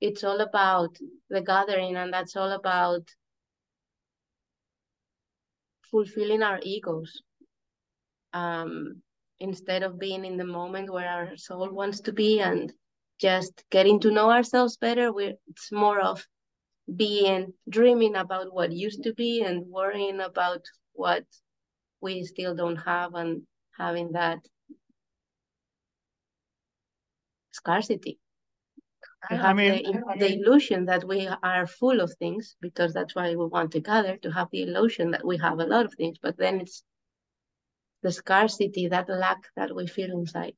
it's 0.00 0.24
all 0.24 0.40
about 0.40 0.98
the 1.30 1.40
gathering, 1.40 1.96
and 1.96 2.12
that's 2.12 2.36
all 2.36 2.50
about 2.50 3.08
fulfilling 5.90 6.42
our 6.42 6.58
egos. 6.62 7.22
Um, 8.34 9.02
instead 9.40 9.82
of 9.82 9.98
being 9.98 10.24
in 10.24 10.36
the 10.36 10.44
moment 10.44 10.92
where 10.92 11.08
our 11.08 11.36
soul 11.36 11.70
wants 11.70 12.00
to 12.00 12.12
be 12.12 12.40
and 12.40 12.72
just 13.20 13.64
getting 13.70 14.00
to 14.00 14.10
know 14.10 14.30
ourselves 14.30 14.76
better 14.76 15.12
we 15.12 15.34
it's 15.48 15.72
more 15.72 16.00
of 16.00 16.26
being 16.94 17.52
dreaming 17.68 18.14
about 18.16 18.52
what 18.52 18.72
used 18.72 19.02
to 19.02 19.12
be 19.14 19.42
and 19.42 19.66
worrying 19.66 20.20
about 20.20 20.62
what 20.92 21.24
we 22.00 22.24
still 22.24 22.54
don't 22.54 22.76
have 22.76 23.14
and 23.14 23.42
having 23.76 24.12
that 24.12 24.38
scarcity. 27.50 28.18
We 29.30 29.36
I 29.36 29.40
have 29.40 29.56
mean, 29.56 29.82
the, 29.82 30.14
the 30.18 30.34
illusion 30.34 30.84
that 30.86 31.04
we 31.04 31.26
are 31.26 31.66
full 31.66 32.00
of 32.00 32.12
things 32.14 32.56
because 32.60 32.92
that's 32.94 33.14
why 33.14 33.30
we 33.30 33.46
want 33.46 33.72
to 33.72 33.80
gather 33.80 34.16
to 34.18 34.30
have 34.30 34.48
the 34.52 34.62
illusion 34.62 35.10
that 35.10 35.24
we 35.24 35.36
have 35.38 35.58
a 35.58 35.66
lot 35.66 35.84
of 35.84 35.94
things 35.94 36.18
but 36.22 36.36
then 36.36 36.60
it's 36.60 36.84
the 38.06 38.12
scarcity, 38.12 38.86
that 38.88 39.08
lack 39.08 39.40
that 39.56 39.74
we 39.74 39.86
feel 39.88 40.12
inside. 40.12 40.54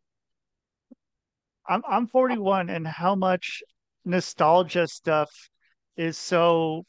I'm 1.66 1.82
I'm 1.88 2.06
41 2.06 2.68
and 2.70 2.86
how 2.86 3.14
much 3.14 3.62
nostalgia 4.04 4.86
stuff 4.86 5.30
is 5.96 6.18
so 6.18 6.84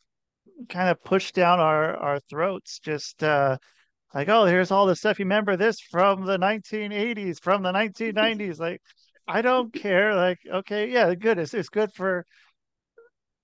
kind 0.70 0.90
of 0.90 1.04
pushed 1.04 1.36
down 1.36 1.60
our 1.60 1.96
our 1.98 2.20
throats 2.30 2.80
just 2.80 3.24
uh 3.24 3.58
like 4.14 4.30
oh 4.30 4.46
here's 4.46 4.72
all 4.72 4.86
the 4.86 4.96
stuff. 4.96 5.20
You 5.20 5.26
remember 5.26 5.58
this 5.58 5.80
from 5.80 6.26
the 6.26 6.38
1980s 6.38 7.40
from 7.40 7.64
the 7.64 7.72
1990s 7.72 8.60
like 8.68 8.82
I 9.28 9.42
don't 9.42 9.74
care. 9.74 10.16
Like 10.16 10.40
okay 10.52 10.90
yeah 10.92 11.14
good. 11.16 11.40
It's, 11.40 11.54
it's 11.54 11.70
good 11.70 11.94
for 11.94 12.26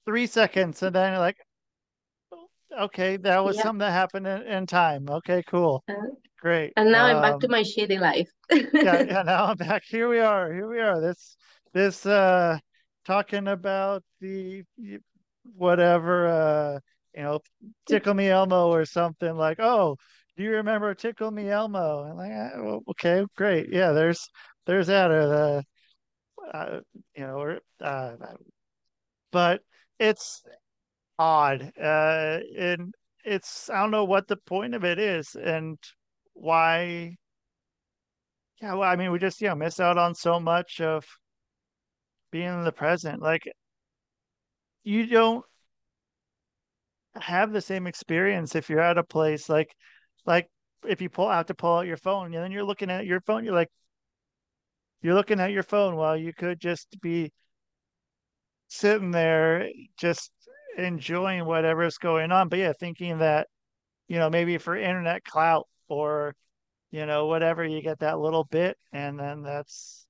3 0.06 0.28
seconds 0.28 0.84
and 0.84 0.95
then 0.95 1.17
like 1.19 1.38
okay 2.80 3.17
that 3.17 3.43
was 3.43 3.56
Yeah. 3.56 3.63
something 3.63 3.80
that 3.80 3.91
happened 3.91 4.28
in, 4.28 4.41
in 4.43 4.67
time. 4.67 5.08
Okay 5.10 5.43
cool. 5.47 5.84
Uh, 5.89 5.93
great 6.45 6.75
and 6.75 6.91
now 6.91 7.05
I'm 7.08 7.21
back 7.21 7.39
to 7.39 7.47
Um, 7.47 7.49
my 7.49 7.63
shitty 7.63 7.99
life. 7.99 8.29
yeah, 8.81 9.01
yeah, 9.08 9.23
now 9.23 9.45
I'm 9.45 9.58
back. 9.58 9.84
Here 9.88 10.10
we 10.10 10.19
are. 10.19 10.51
Here 10.53 10.67
we 10.67 10.79
are. 10.79 10.99
This 11.01 11.38
this 11.73 12.05
uh 12.05 12.58
talking 13.05 13.47
about 13.47 14.03
the 14.21 14.63
whatever 15.55 16.27
uh 16.27 16.79
you 17.15 17.23
know, 17.23 17.39
Tickle 17.86 18.13
Me 18.13 18.29
Elmo 18.29 18.67
or 18.69 18.86
something 18.86 19.36
like, 19.38 19.60
oh, 19.60 19.95
do 20.36 20.43
you 20.43 20.51
remember 20.51 20.93
Tickle 20.93 21.31
Me 21.31 21.49
Elmo? 21.49 22.03
I'm 22.03 22.17
like, 22.17 22.31
"Ah, 22.34 22.79
okay, 22.91 23.25
great. 23.38 23.69
Yeah, 23.71 23.93
there's 23.93 24.27
there's 24.65 24.88
that 24.88 25.12
or 25.12 25.27
the 25.27 25.63
uh, 26.53 26.79
you 27.15 27.25
know, 27.27 27.39
or 27.39 27.60
uh 27.81 28.15
but 29.31 29.62
it's 29.99 30.43
odd. 31.19 31.71
Uh 31.81 32.39
and 32.58 32.93
it's 33.25 33.69
I 33.69 33.81
don't 33.81 33.91
know 33.91 34.05
what 34.05 34.27
the 34.27 34.38
point 34.38 34.75
of 34.75 34.84
it 34.86 34.99
is 34.99 35.36
and 35.36 35.77
why 36.36 37.17
Yeah, 38.62 38.74
well, 38.74 38.89
I 38.89 38.95
mean, 38.95 39.12
we 39.12 39.19
just, 39.19 39.41
you 39.41 39.50
know, 39.50 39.56
miss 39.56 39.80
out 39.80 39.98
on 39.98 40.15
so 40.15 40.39
much 40.39 40.80
of 40.82 41.06
being 42.32 42.48
in 42.48 42.63
the 42.63 42.71
present. 42.71 43.21
Like, 43.21 43.48
you 44.84 45.08
don't 45.08 45.45
have 47.15 47.52
the 47.52 47.62
same 47.62 47.88
experience 47.88 48.56
if 48.56 48.69
you're 48.69 48.82
at 48.82 48.98
a 48.98 49.04
place 49.04 49.48
like, 49.50 49.74
like 50.26 50.50
if 50.88 51.02
you 51.02 51.10
pull 51.10 51.30
out 51.30 51.48
to 51.48 51.54
pull 51.54 51.78
out 51.78 51.88
your 51.88 51.98
phone, 51.98 52.28
and 52.28 52.36
then 52.36 52.52
you're 52.52 52.63
looking 52.63 52.89
at 52.91 53.06
your 53.06 53.21
phone, 53.21 53.43
you're 53.45 53.54
like, 53.54 53.71
you're 55.02 55.13
looking 55.13 55.39
at 55.39 55.52
your 55.52 55.63
phone 55.63 55.95
while 55.95 56.17
you 56.17 56.34
could 56.34 56.60
just 56.60 57.00
be 57.02 57.32
sitting 58.67 59.12
there, 59.12 59.69
just 59.98 60.32
enjoying 60.78 61.45
whatever's 61.45 61.98
going 61.98 62.32
on. 62.32 62.50
But 62.50 62.60
yeah, 62.60 62.74
thinking 62.74 63.19
that, 63.19 63.48
you 64.08 64.17
know, 64.17 64.30
maybe 64.30 64.58
for 64.58 64.76
internet 64.76 65.24
clout 65.24 65.67
or, 65.88 66.36
you 66.91 67.06
know, 67.06 67.28
whatever, 67.28 67.65
you 67.65 67.82
get 67.82 68.00
that 68.00 68.19
little 68.19 68.43
bit, 68.45 68.78
and 68.91 69.19
then 69.19 69.41
that's 69.41 70.06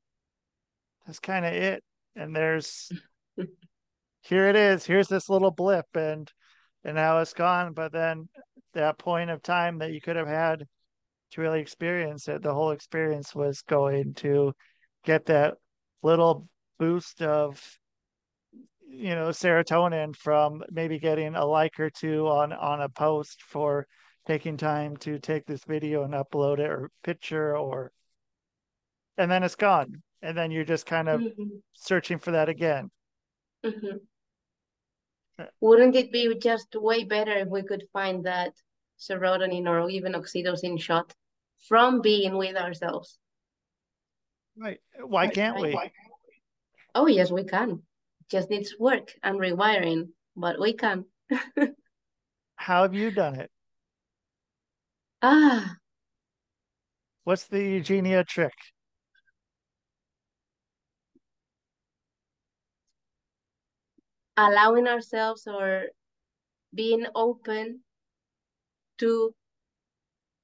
that's 1.06 1.20
kind 1.20 1.46
of 1.46 1.54
it. 1.54 1.84
And 2.16 2.36
there's 2.36 2.92
here 4.22 4.48
it 4.48 4.56
is. 4.56 4.86
Here's 4.86 5.08
this 5.08 5.30
little 5.30 5.52
blip, 5.52 5.88
and 5.96 6.32
and 6.84 6.96
now 6.96 7.20
it's 7.20 7.34
gone. 7.34 7.74
But 7.74 7.92
then 7.92 8.30
that 8.74 8.98
point 8.98 9.30
of 9.30 9.42
time 9.42 9.80
that 9.80 9.92
you 9.92 10.02
could 10.02 10.16
have 10.16 10.28
had 10.28 10.66
to 11.32 11.42
really 11.42 11.62
experience 11.62 12.28
it, 12.28 12.42
the 12.42 12.54
whole 12.54 12.72
experience 12.72 13.34
was 13.36 13.62
going 13.62 14.14
to 14.16 14.54
get 15.04 15.26
that 15.26 15.56
little 16.04 16.48
boost 16.78 17.22
of 17.22 17.62
you 18.88 19.16
know 19.16 19.30
serotonin 19.30 20.16
from 20.16 20.64
maybe 20.72 21.00
getting 21.00 21.36
a 21.36 21.46
like 21.46 21.80
or 21.80 21.90
two 21.90 22.28
on 22.28 22.54
on 22.54 22.82
a 22.82 22.90
post 22.90 23.42
for 23.42 23.88
taking 24.26 24.58
time 24.58 24.98
to 24.98 25.20
take 25.20 25.46
this 25.46 25.64
video 25.66 26.04
and 26.04 26.14
upload 26.14 26.60
it 26.60 26.70
or 26.70 26.92
picture 27.04 27.58
or 27.58 27.92
and 29.18 29.30
then 29.32 29.44
it's 29.44 29.56
gone 29.56 30.02
and 30.22 30.38
then 30.38 30.52
you're 30.52 30.64
just 30.64 30.86
kind 30.86 31.10
of 31.10 31.24
Mhm, 31.24 31.62
searching 31.74 32.20
for 32.20 32.32
that 32.32 32.50
again 32.50 32.90
mhm. 33.64 34.06
Uh, 35.40 35.46
Wouldn't 35.60 35.98
it 35.98 36.14
be 36.14 36.34
just 36.40 36.74
way 36.76 37.04
better 37.04 37.34
if 37.34 37.50
we 37.50 37.62
could 37.62 37.90
find 37.92 38.24
that 38.24 38.54
serotonin 38.98 39.68
or 39.68 39.90
even 39.90 40.14
oxytocin 40.14 40.80
shot 40.80 41.14
from 41.68 42.00
being 42.00 42.38
with 42.38 42.56
ourselves? 42.56 43.20
right 44.58 44.80
why 45.06 45.28
can't 45.28 45.58
we 45.58 45.84
Oh, 46.96 47.06
yes, 47.08 47.32
we 47.32 47.44
can. 47.44 47.84
Just 48.30 48.50
needs 48.50 48.80
work 48.80 49.14
and 49.22 49.40
rewiring, 49.40 50.10
but 50.36 50.60
we 50.60 50.74
can. 50.74 51.06
how 52.58 52.82
have 52.82 52.94
you 52.94 53.12
done 53.12 53.36
it 53.40 53.50
Ah, 55.28 55.78
what's 57.24 57.48
the 57.48 57.60
eugenia 57.60 58.24
trick? 58.24 58.54
Allowing 64.38 64.88
ourselves 64.88 65.48
or 65.48 65.86
being 66.74 67.08
open 67.16 67.82
to 69.00 69.34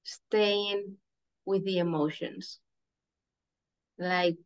staying 0.04 0.98
with 1.46 1.64
the 1.64 1.78
emotions. 1.78 2.60
Like 4.00 4.38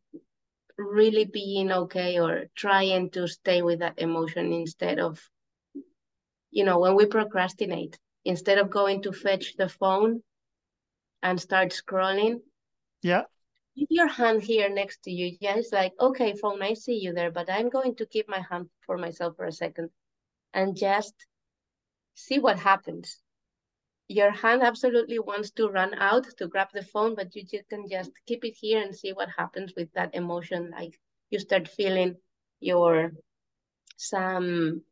really 0.76 1.24
being 1.24 1.72
okay 1.72 2.20
or 2.20 2.46
trying 2.54 3.08
to 3.10 3.26
stay 3.26 3.62
with 3.62 3.78
that 3.78 3.98
emotion 3.98 4.52
instead 4.52 4.98
of, 4.98 5.30
you 6.50 6.64
know, 6.64 6.78
when 6.78 6.94
we 6.94 7.06
procrastinate, 7.06 7.98
instead 8.26 8.58
of 8.58 8.70
going 8.70 9.02
to 9.02 9.12
fetch 9.12 9.56
the 9.56 9.68
phone 9.68 10.22
and 11.22 11.40
start 11.40 11.70
scrolling, 11.70 12.40
yeah 13.02 13.22
keep 13.76 13.88
your 13.90 14.08
hand 14.08 14.42
here 14.42 14.68
next 14.68 15.02
to 15.02 15.10
you. 15.10 15.36
Yeah, 15.40 15.56
it's 15.56 15.72
like, 15.72 15.92
okay, 16.00 16.34
phone, 16.34 16.62
I 16.62 16.74
see 16.74 16.94
you 16.94 17.12
there, 17.12 17.30
but 17.30 17.50
I'm 17.50 17.68
going 17.68 17.94
to 17.96 18.06
keep 18.06 18.28
my 18.28 18.40
hand 18.50 18.68
for 18.86 18.96
myself 18.96 19.36
for 19.36 19.44
a 19.44 19.52
second 19.52 19.90
and 20.54 20.76
just 20.76 21.14
see 22.14 22.38
what 22.38 22.58
happens. 22.58 23.20
Your 24.08 24.30
hand 24.30 24.62
absolutely 24.62 25.18
wants 25.18 25.50
to 25.52 25.68
run 25.68 25.94
out 25.94 26.26
to 26.38 26.46
grab 26.46 26.68
the 26.72 26.82
phone, 26.82 27.14
but 27.14 27.34
you 27.34 27.42
just 27.44 27.68
can 27.68 27.88
just 27.90 28.10
keep 28.26 28.44
it 28.44 28.56
here 28.58 28.80
and 28.80 28.94
see 28.94 29.12
what 29.12 29.28
happens 29.36 29.74
with 29.76 29.92
that 29.92 30.14
emotion. 30.14 30.70
Like 30.70 30.98
you 31.30 31.38
start 31.38 31.68
feeling 31.68 32.14
your 32.60 33.12
some 33.96 34.82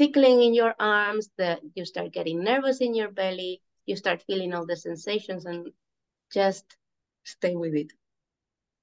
tickling 0.00 0.42
in 0.42 0.54
your 0.54 0.74
arms, 0.80 1.28
that 1.36 1.60
you 1.74 1.84
start 1.84 2.10
getting 2.10 2.42
nervous 2.42 2.80
in 2.80 2.94
your 2.94 3.10
belly, 3.10 3.60
you 3.84 3.96
start 3.96 4.24
feeling 4.26 4.54
all 4.54 4.64
the 4.64 4.74
sensations 4.74 5.44
and 5.44 5.68
just 6.32 6.64
stay 7.24 7.54
with 7.54 7.74
it. 7.74 7.92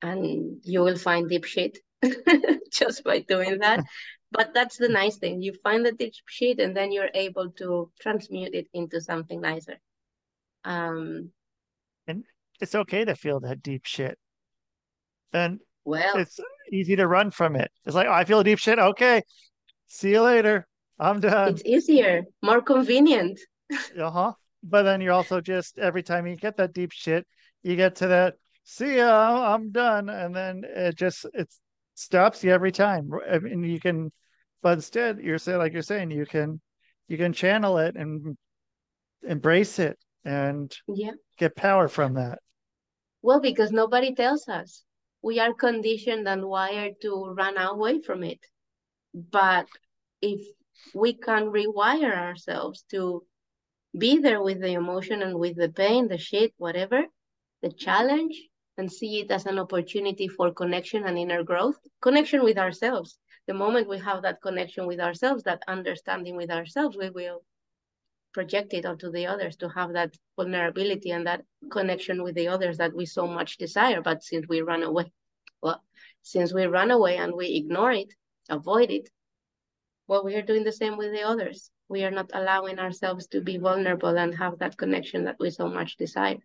And 0.03 0.61
you 0.63 0.81
will 0.81 0.95
find 0.95 1.27
deep 1.27 1.45
shit 1.45 1.79
just 2.71 3.03
by 3.03 3.21
doing 3.21 3.57
that. 3.59 3.83
but 4.31 4.53
that's 4.53 4.77
the 4.77 4.89
nice 4.89 5.17
thing. 5.17 5.41
You 5.41 5.53
find 5.63 5.83
the 5.83 5.91
deep 5.91 6.13
shit 6.27 6.59
and 6.59 6.77
then 6.77 6.91
you're 6.91 7.09
able 7.15 7.49
to 7.53 7.89
transmute 7.99 8.53
it 8.53 8.67
into 8.75 9.01
something 9.01 9.41
nicer. 9.41 9.79
Um, 10.65 11.31
and 12.05 12.25
it's 12.61 12.75
okay 12.75 13.05
to 13.05 13.15
feel 13.15 13.39
that 13.39 13.63
deep 13.63 13.85
shit. 13.85 14.19
And 15.33 15.61
well, 15.83 16.17
it's 16.17 16.39
easy 16.71 16.95
to 16.95 17.07
run 17.07 17.31
from 17.31 17.55
it. 17.55 17.71
It's 17.85 17.95
like, 17.95 18.07
oh, 18.07 18.11
I 18.11 18.23
feel 18.23 18.41
a 18.41 18.43
deep 18.43 18.59
shit. 18.59 18.77
Okay. 18.77 19.23
See 19.87 20.11
you 20.11 20.21
later. 20.21 20.67
I'm 20.99 21.19
done. 21.19 21.49
It's 21.49 21.63
easier, 21.65 22.23
more 22.41 22.61
convenient. 22.61 23.39
uh-huh. 23.71 24.33
But 24.63 24.83
then 24.83 25.01
you're 25.01 25.13
also 25.13 25.41
just 25.41 25.77
every 25.77 26.03
time 26.03 26.27
you 26.27 26.35
get 26.35 26.57
that 26.57 26.73
deep 26.73 26.91
shit, 26.91 27.25
you 27.63 27.75
get 27.75 27.95
to 27.97 28.07
that, 28.07 28.35
see 28.63 28.97
ya, 28.97 29.53
I'm 29.53 29.71
done. 29.71 30.09
And 30.09 30.35
then 30.35 30.63
it 30.65 30.95
just 30.95 31.25
it 31.33 31.53
stops 31.93 32.43
you 32.43 32.51
every 32.51 32.71
time. 32.71 33.11
I 33.29 33.39
mean 33.39 33.63
you 33.63 33.79
can 33.79 34.11
but 34.61 34.73
instead 34.73 35.19
you're 35.19 35.37
saying 35.37 35.59
like 35.59 35.73
you're 35.73 35.81
saying, 35.81 36.11
you 36.11 36.25
can 36.25 36.59
you 37.07 37.17
can 37.17 37.33
channel 37.33 37.77
it 37.77 37.95
and 37.95 38.37
embrace 39.27 39.79
it 39.79 39.97
and 40.25 40.75
yeah 40.87 41.11
get 41.37 41.55
power 41.55 41.87
from 41.87 42.15
that. 42.15 42.39
Well, 43.21 43.39
because 43.39 43.71
nobody 43.71 44.13
tells 44.15 44.47
us. 44.47 44.83
We 45.21 45.39
are 45.39 45.53
conditioned 45.53 46.27
and 46.27 46.45
wired 46.45 47.01
to 47.01 47.33
run 47.35 47.57
away 47.57 48.01
from 48.01 48.23
it. 48.23 48.39
But 49.13 49.67
if 50.21 50.39
we 50.93 51.13
can 51.13 51.45
rewire 51.45 52.15
ourselves 52.15 52.83
to 52.91 53.25
be 53.97 54.19
there 54.19 54.41
with 54.41 54.61
the 54.61 54.73
emotion 54.73 55.21
and 55.21 55.39
with 55.39 55.55
the 55.55 55.69
pain, 55.69 56.07
the 56.07 56.17
shit, 56.17 56.53
whatever, 56.57 57.03
the 57.61 57.71
challenge, 57.71 58.35
and 58.77 58.91
see 58.91 59.21
it 59.21 59.31
as 59.31 59.45
an 59.45 59.59
opportunity 59.59 60.27
for 60.27 60.51
connection 60.51 61.05
and 61.05 61.17
inner 61.17 61.43
growth, 61.43 61.79
connection 62.01 62.43
with 62.43 62.57
ourselves. 62.57 63.17
The 63.47 63.53
moment 63.53 63.89
we 63.89 63.97
have 63.99 64.21
that 64.23 64.41
connection 64.41 64.85
with 64.87 64.99
ourselves, 64.99 65.43
that 65.43 65.63
understanding 65.67 66.35
with 66.35 66.51
ourselves, 66.51 66.97
we 66.97 67.09
will 67.09 67.43
project 68.33 68.73
it 68.73 68.85
onto 68.85 69.11
the 69.11 69.25
others 69.25 69.55
to 69.57 69.69
have 69.69 69.93
that 69.93 70.13
vulnerability 70.35 71.11
and 71.11 71.25
that 71.25 71.43
connection 71.71 72.21
with 72.21 72.35
the 72.35 72.49
others 72.49 72.77
that 72.77 72.93
we 72.93 73.05
so 73.05 73.25
much 73.25 73.57
desire. 73.57 74.01
But 74.01 74.23
since 74.23 74.45
we 74.47 74.61
run 74.61 74.83
away, 74.83 75.11
well, 75.61 75.81
since 76.21 76.53
we 76.53 76.65
run 76.65 76.91
away 76.91 77.17
and 77.17 77.33
we 77.33 77.55
ignore 77.55 77.93
it, 77.93 78.13
avoid 78.49 78.91
it, 78.91 79.09
well, 80.07 80.23
we 80.23 80.35
are 80.35 80.41
doing 80.41 80.63
the 80.63 80.71
same 80.71 80.97
with 80.97 81.11
the 81.11 81.23
others. 81.23 81.69
We 81.89 82.03
are 82.03 82.11
not 82.11 82.31
allowing 82.33 82.79
ourselves 82.79 83.27
to 83.27 83.41
be 83.41 83.57
vulnerable 83.57 84.17
and 84.17 84.35
have 84.35 84.59
that 84.59 84.77
connection 84.77 85.25
that 85.25 85.37
we 85.39 85.49
so 85.49 85.67
much 85.67 85.97
desire. 85.97 86.37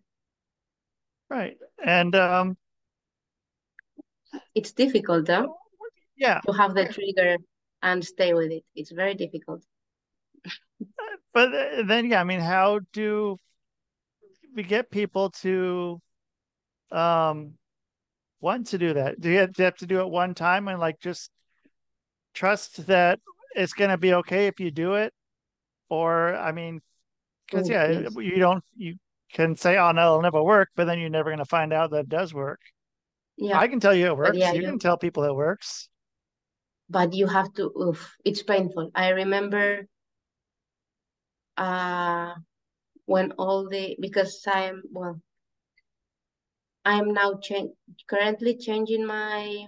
Right. 1.29 1.57
And 1.83 2.15
um 2.15 2.57
it's 4.55 4.73
difficult, 4.73 5.25
though. 5.25 5.57
Yeah. 6.15 6.39
To 6.45 6.53
have 6.53 6.73
the 6.73 6.87
trigger 6.87 7.37
and 7.81 8.03
stay 8.03 8.33
with 8.33 8.51
it. 8.51 8.63
It's 8.75 8.91
very 8.91 9.15
difficult. 9.15 9.63
but 11.33 11.51
then 11.85 12.09
yeah, 12.09 12.21
I 12.21 12.23
mean, 12.23 12.39
how 12.39 12.79
do 12.91 13.37
we 14.55 14.63
get 14.63 14.91
people 14.91 15.29
to 15.41 16.01
um 16.91 17.53
want 18.41 18.67
to 18.67 18.77
do 18.77 18.93
that? 18.93 19.19
Do 19.19 19.29
you 19.29 19.39
have, 19.39 19.53
do 19.53 19.63
you 19.63 19.65
have 19.65 19.77
to 19.77 19.87
do 19.87 20.01
it 20.01 20.09
one 20.09 20.33
time 20.35 20.67
and 20.67 20.79
like 20.79 20.99
just 20.99 21.31
trust 22.33 22.87
that 22.87 23.19
it's 23.55 23.73
going 23.73 23.89
to 23.89 23.97
be 23.97 24.13
okay 24.15 24.47
if 24.47 24.59
you 24.59 24.71
do 24.71 24.93
it. 24.93 25.13
Or 25.89 26.35
i 26.35 26.51
mean 26.51 26.81
because 27.45 27.69
yeah 27.69 27.87
yes. 27.87 28.15
you 28.15 28.37
don't 28.37 28.63
you 28.75 28.95
can 29.31 29.55
say 29.55 29.77
oh 29.77 29.91
no 29.91 30.01
it'll 30.01 30.21
never 30.21 30.41
work 30.41 30.69
but 30.75 30.85
then 30.85 30.97
you're 30.99 31.09
never 31.09 31.29
going 31.29 31.37
to 31.37 31.45
find 31.45 31.73
out 31.73 31.91
that 31.91 31.99
it 31.99 32.09
does 32.09 32.33
work. 32.33 32.59
Yeah. 33.37 33.59
I 33.59 33.67
can 33.67 33.79
tell 33.79 33.93
you 33.93 34.07
it 34.07 34.17
works. 34.17 34.37
yeah, 34.37 34.53
you, 34.53 34.61
you 34.61 34.67
can 34.67 34.79
tell 34.79 34.97
people 34.97 35.23
it 35.23 35.35
works. 35.35 35.89
But 36.89 37.13
you 37.13 37.27
have 37.27 37.53
to 37.55 37.71
oof, 37.79 38.15
it's 38.25 38.43
painful. 38.43 38.91
I 38.95 39.09
remember 39.09 39.87
uh 41.57 42.33
when 43.05 43.31
all 43.33 43.69
the 43.69 43.95
because 43.99 44.41
i'm 44.47 44.81
well 44.91 45.19
i'm 46.85 47.13
now 47.13 47.35
cha- 47.35 47.73
currently 48.07 48.57
changing 48.57 49.05
my 49.05 49.65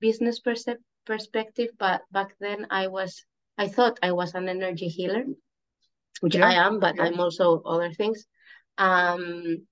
business 0.00 0.40
percep- 0.40 0.82
perspective, 1.04 1.70
but 1.78 2.02
back 2.10 2.34
then 2.40 2.66
I 2.70 2.88
was, 2.88 3.24
I 3.58 3.68
thought 3.68 3.98
I 4.02 4.12
was 4.12 4.34
an 4.34 4.48
energy 4.48 4.88
healer, 4.88 5.24
which 6.20 6.36
yeah. 6.36 6.48
I 6.48 6.52
am, 6.66 6.80
but 6.80 6.96
yeah. 6.96 7.04
I'm 7.04 7.20
also 7.20 7.62
other 7.62 7.92
things. 7.92 8.24
Um, 8.78 9.66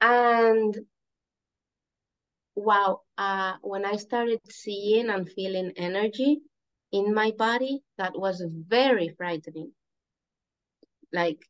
and 0.00 0.76
wow, 2.54 3.00
uh, 3.16 3.54
when 3.62 3.84
I 3.84 3.96
started 3.96 4.40
seeing 4.50 5.10
and 5.10 5.30
feeling 5.30 5.72
energy 5.76 6.40
in 6.90 7.14
my 7.14 7.32
body, 7.32 7.82
that 7.98 8.18
was 8.18 8.42
very 8.68 9.14
frightening. 9.16 9.72
Like 11.12 11.44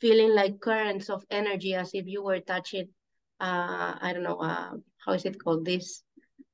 feeling 0.00 0.34
like 0.34 0.60
currents 0.60 1.10
of 1.10 1.24
energy 1.30 1.74
as 1.74 1.90
if 1.94 2.06
you 2.06 2.22
were 2.22 2.40
touching, 2.40 2.88
uh, 3.40 3.94
I 4.00 4.12
don't 4.12 4.24
know, 4.24 4.38
uh, 4.38 4.72
how 5.04 5.12
is 5.12 5.24
it 5.24 5.42
called? 5.42 5.64
This 5.64 6.02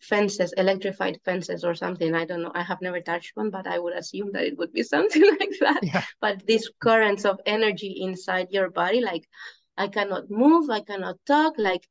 fences, 0.00 0.52
electrified 0.56 1.18
fences 1.24 1.64
or 1.64 1.74
something. 1.74 2.14
I 2.14 2.24
don't 2.24 2.42
know. 2.42 2.52
I 2.54 2.62
have 2.62 2.80
never 2.80 3.00
touched 3.00 3.32
one, 3.34 3.50
but 3.50 3.66
I 3.66 3.78
would 3.78 3.94
assume 3.94 4.32
that 4.32 4.44
it 4.44 4.58
would 4.58 4.72
be 4.72 4.82
something 4.94 5.22
like 5.40 5.52
that. 5.60 5.80
Yeah. 5.82 6.04
But 6.20 6.46
these 6.46 6.70
currents 6.80 7.24
of 7.24 7.40
energy 7.46 7.98
inside 8.00 8.48
your 8.50 8.70
body, 8.70 9.00
like 9.00 9.28
I 9.76 9.88
cannot 9.88 10.30
move, 10.30 10.70
I 10.70 10.80
cannot 10.80 11.16
talk, 11.26 11.54
like 11.58 11.86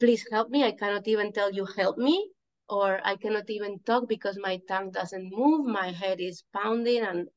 please 0.00 0.26
help 0.30 0.50
me. 0.50 0.64
I 0.64 0.72
cannot 0.72 1.06
even 1.06 1.32
tell 1.32 1.52
you 1.52 1.64
help 1.64 1.98
me, 1.98 2.30
or 2.68 3.00
I 3.04 3.16
cannot 3.16 3.48
even 3.48 3.78
talk 3.86 4.08
because 4.08 4.38
my 4.40 4.60
tongue 4.68 4.90
doesn't 4.90 5.30
move, 5.32 5.66
my 5.66 5.92
head 5.92 6.20
is 6.20 6.42
pounding, 6.52 7.02
and 7.02 7.28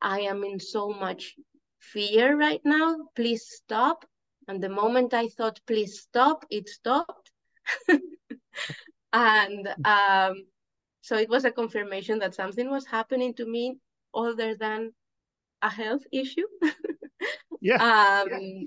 I 0.00 0.20
am 0.20 0.44
in 0.44 0.60
so 0.60 0.90
much 0.90 1.34
fear 1.80 2.36
right 2.36 2.60
now. 2.64 3.08
Please 3.16 3.44
stop. 3.48 4.04
And 4.48 4.62
the 4.62 4.68
moment 4.68 5.12
I 5.14 5.28
thought, 5.28 5.58
please 5.66 6.00
stop, 6.00 6.44
it 6.50 6.68
stopped. 6.68 7.32
and 9.16 9.68
um, 9.86 10.44
so 11.00 11.16
it 11.16 11.28
was 11.28 11.44
a 11.44 11.50
confirmation 11.50 12.18
that 12.18 12.34
something 12.34 12.70
was 12.70 12.84
happening 12.86 13.32
to 13.34 13.46
me 13.46 13.78
other 14.14 14.54
than 14.54 14.92
a 15.62 15.70
health 15.70 16.02
issue. 16.12 16.46
yeah. 17.62 17.76
Um, 17.76 18.28
yeah. 18.30 18.64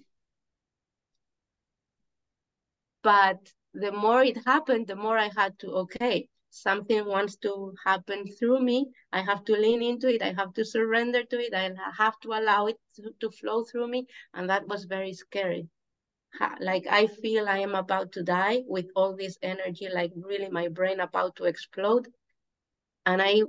But 3.03 3.53
the 3.73 3.91
more 3.91 4.23
it 4.23 4.37
happened, 4.45 4.87
the 4.87 4.95
more 4.95 5.17
I 5.17 5.29
had 5.35 5.57
to, 5.59 5.67
okay, 5.83 6.27
something 6.49 7.05
wants 7.05 7.37
to 7.37 7.73
happen 7.85 8.25
through 8.27 8.61
me. 8.61 8.87
I 9.13 9.21
have 9.21 9.45
to 9.45 9.53
lean 9.53 9.83
into 9.83 10.07
it. 10.13 10.21
I 10.21 10.33
have 10.33 10.53
to 10.55 10.65
surrender 10.65 11.23
to 11.23 11.39
it. 11.39 11.53
I 11.53 11.71
have 11.97 12.19
to 12.21 12.29
allow 12.29 12.65
it 12.65 12.77
to, 12.95 13.13
to 13.19 13.29
flow 13.29 13.63
through 13.63 13.87
me. 13.87 14.07
And 14.33 14.49
that 14.49 14.67
was 14.67 14.85
very 14.85 15.13
scary 15.13 15.69
like 16.59 16.85
I 16.89 17.07
feel 17.07 17.47
I 17.47 17.59
am 17.59 17.75
about 17.75 18.13
to 18.13 18.23
die 18.23 18.63
with 18.67 18.87
all 18.95 19.15
this 19.15 19.37
energy, 19.41 19.87
like 19.93 20.11
really 20.15 20.49
my 20.49 20.67
brain 20.67 20.99
about 20.99 21.35
to 21.37 21.45
explode. 21.45 22.07
And 23.05 23.21
I, 23.21 23.41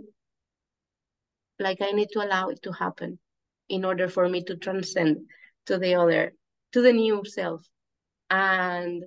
like 1.58 1.80
I 1.80 1.90
need 1.92 2.08
to 2.12 2.24
allow 2.24 2.48
it 2.48 2.62
to 2.62 2.72
happen 2.72 3.18
in 3.68 3.84
order 3.84 4.08
for 4.08 4.28
me 4.28 4.42
to 4.44 4.56
transcend 4.56 5.28
to 5.66 5.78
the 5.78 5.94
other, 5.94 6.32
to 6.72 6.82
the 6.82 6.92
new 6.92 7.24
self. 7.24 7.66
And 8.30 9.04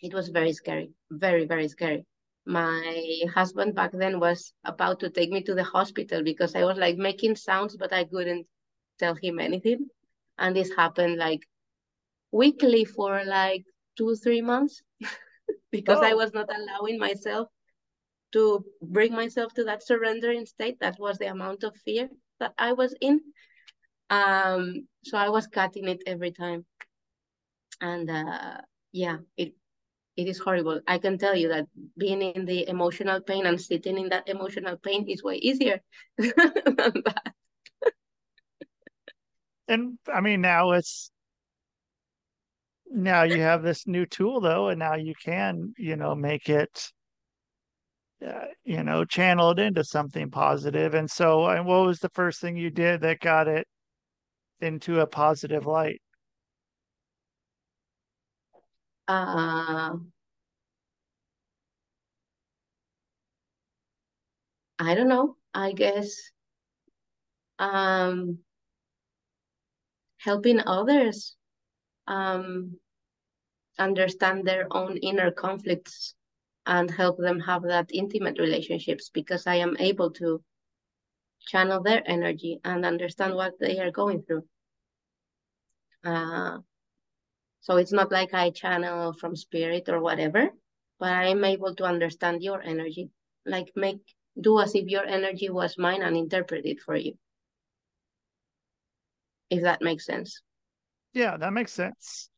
it 0.00 0.14
was 0.14 0.28
very 0.28 0.52
scary, 0.52 0.90
very, 1.10 1.46
very 1.46 1.68
scary. 1.68 2.06
My 2.46 3.20
husband 3.34 3.74
back 3.74 3.92
then 3.92 4.20
was 4.20 4.52
about 4.64 5.00
to 5.00 5.10
take 5.10 5.30
me 5.30 5.42
to 5.42 5.54
the 5.54 5.64
hospital 5.64 6.22
because 6.22 6.54
I 6.54 6.64
was 6.64 6.78
like 6.78 6.96
making 6.96 7.36
sounds, 7.36 7.76
but 7.76 7.92
I 7.92 8.04
couldn't 8.04 8.46
tell 8.98 9.14
him 9.14 9.38
anything. 9.38 9.88
And 10.38 10.56
this 10.56 10.72
happened 10.74 11.18
like 11.18 11.40
weekly 12.32 12.84
for 12.84 13.24
like 13.24 13.64
two, 13.96 14.14
three 14.16 14.42
months 14.42 14.82
because 15.70 15.98
oh. 16.00 16.04
I 16.04 16.14
was 16.14 16.32
not 16.32 16.48
allowing 16.54 16.98
myself 16.98 17.48
to 18.32 18.64
bring 18.82 19.12
myself 19.12 19.54
to 19.54 19.64
that 19.64 19.86
surrendering 19.86 20.46
state. 20.46 20.78
That 20.80 20.98
was 20.98 21.18
the 21.18 21.26
amount 21.26 21.64
of 21.64 21.74
fear 21.84 22.08
that 22.40 22.52
I 22.58 22.72
was 22.72 22.94
in. 23.00 23.20
Um, 24.10 24.86
so 25.04 25.18
I 25.18 25.28
was 25.28 25.46
cutting 25.46 25.88
it 25.88 26.02
every 26.06 26.32
time. 26.32 26.64
And 27.80 28.10
uh, 28.10 28.58
yeah, 28.92 29.18
it 29.36 29.54
it 30.16 30.26
is 30.26 30.38
horrible. 30.38 30.80
I 30.88 30.98
can 30.98 31.16
tell 31.16 31.36
you 31.36 31.48
that 31.48 31.66
being 31.96 32.20
in 32.22 32.44
the 32.44 32.68
emotional 32.68 33.20
pain 33.20 33.46
and 33.46 33.60
sitting 33.60 33.96
in 33.96 34.08
that 34.08 34.28
emotional 34.28 34.76
pain 34.76 35.06
is 35.08 35.22
way 35.22 35.36
easier 35.36 35.80
than 36.18 36.32
that. 37.04 37.32
And 39.68 39.98
I 40.12 40.20
mean, 40.20 40.40
now 40.40 40.72
it's 40.72 41.12
now 42.90 43.22
you 43.22 43.40
have 43.40 43.62
this 43.62 43.86
new 43.86 44.06
tool 44.06 44.40
though 44.40 44.68
and 44.68 44.78
now 44.78 44.94
you 44.94 45.14
can 45.14 45.72
you 45.76 45.96
know 45.96 46.14
make 46.14 46.48
it 46.48 46.90
uh, 48.26 48.46
you 48.64 48.82
know 48.82 49.04
channel 49.04 49.50
it 49.50 49.58
into 49.58 49.84
something 49.84 50.30
positive. 50.30 50.94
and 50.94 51.10
so 51.10 51.46
and 51.46 51.66
what 51.66 51.86
was 51.86 52.00
the 52.00 52.10
first 52.10 52.40
thing 52.40 52.56
you 52.56 52.70
did 52.70 53.00
that 53.00 53.20
got 53.20 53.48
it 53.48 53.66
into 54.60 55.00
a 55.00 55.06
positive 55.06 55.66
light 55.66 56.00
uh 59.08 59.90
I 64.78 64.94
don't 64.94 65.08
know. 65.08 65.36
I 65.54 65.72
guess 65.72 66.30
um, 67.58 68.38
helping 70.18 70.60
others 70.66 71.34
um, 72.08 72.78
understand 73.78 74.44
their 74.44 74.66
own 74.70 74.96
inner 74.96 75.30
conflicts 75.30 76.14
and 76.66 76.90
help 76.90 77.18
them 77.18 77.40
have 77.40 77.62
that 77.62 77.90
intimate 77.92 78.38
relationships 78.38 79.10
because 79.12 79.46
I 79.46 79.56
am 79.56 79.76
able 79.78 80.10
to 80.12 80.42
channel 81.46 81.82
their 81.82 82.02
energy 82.06 82.60
and 82.64 82.84
understand 82.84 83.34
what 83.34 83.54
they 83.60 83.78
are 83.78 83.90
going 83.90 84.22
through. 84.22 84.44
Uh, 86.04 86.58
so 87.60 87.76
it's 87.76 87.92
not 87.92 88.12
like 88.12 88.34
I 88.34 88.50
channel 88.50 89.12
from 89.12 89.36
spirit 89.36 89.88
or 89.88 90.00
whatever, 90.00 90.50
but 90.98 91.12
I'm 91.12 91.44
able 91.44 91.74
to 91.76 91.84
understand 91.84 92.42
your 92.42 92.62
energy, 92.62 93.10
like 93.46 93.72
make 93.76 94.00
do 94.40 94.60
as 94.60 94.74
if 94.74 94.86
your 94.88 95.04
energy 95.04 95.48
was 95.50 95.78
mine 95.78 96.02
and 96.02 96.16
interpret 96.16 96.64
it 96.64 96.80
for 96.80 96.96
you. 96.96 97.14
If 99.50 99.62
that 99.62 99.82
makes 99.82 100.06
sense. 100.06 100.42
Yeah, 101.12 101.36
that 101.36 101.52
makes 101.52 101.72
sense. 101.72 102.28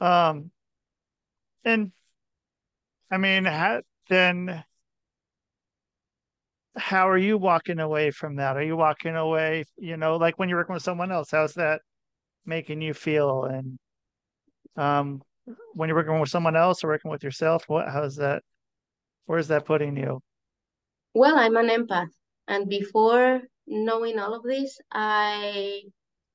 Um, 0.00 0.50
and 1.64 1.92
I 3.10 3.16
mean, 3.18 3.44
how, 3.44 3.82
then 4.08 4.64
how 6.76 7.08
are 7.08 7.18
you 7.18 7.38
walking 7.38 7.78
away 7.78 8.10
from 8.10 8.36
that? 8.36 8.56
Are 8.56 8.62
you 8.62 8.76
walking 8.76 9.16
away, 9.16 9.64
you 9.76 9.96
know, 9.96 10.16
like 10.16 10.38
when 10.38 10.48
you're 10.48 10.58
working 10.58 10.74
with 10.74 10.82
someone 10.82 11.12
else, 11.12 11.30
how's 11.30 11.54
that 11.54 11.80
making 12.44 12.82
you 12.82 12.94
feel? 12.94 13.44
And 13.44 13.78
um, 14.76 15.22
when 15.74 15.88
you're 15.88 15.96
working 15.96 16.18
with 16.18 16.30
someone 16.30 16.56
else 16.56 16.82
or 16.82 16.88
working 16.88 17.10
with 17.10 17.22
yourself, 17.22 17.64
what, 17.68 17.88
how's 17.88 18.16
that, 18.16 18.42
where's 19.26 19.48
that 19.48 19.64
putting 19.64 19.96
you? 19.96 20.20
Well, 21.14 21.38
I'm 21.38 21.56
an 21.56 21.68
empath. 21.68 22.10
And 22.48 22.68
before 22.68 23.40
knowing 23.66 24.18
all 24.18 24.34
of 24.34 24.42
this, 24.42 24.78
I 24.92 25.82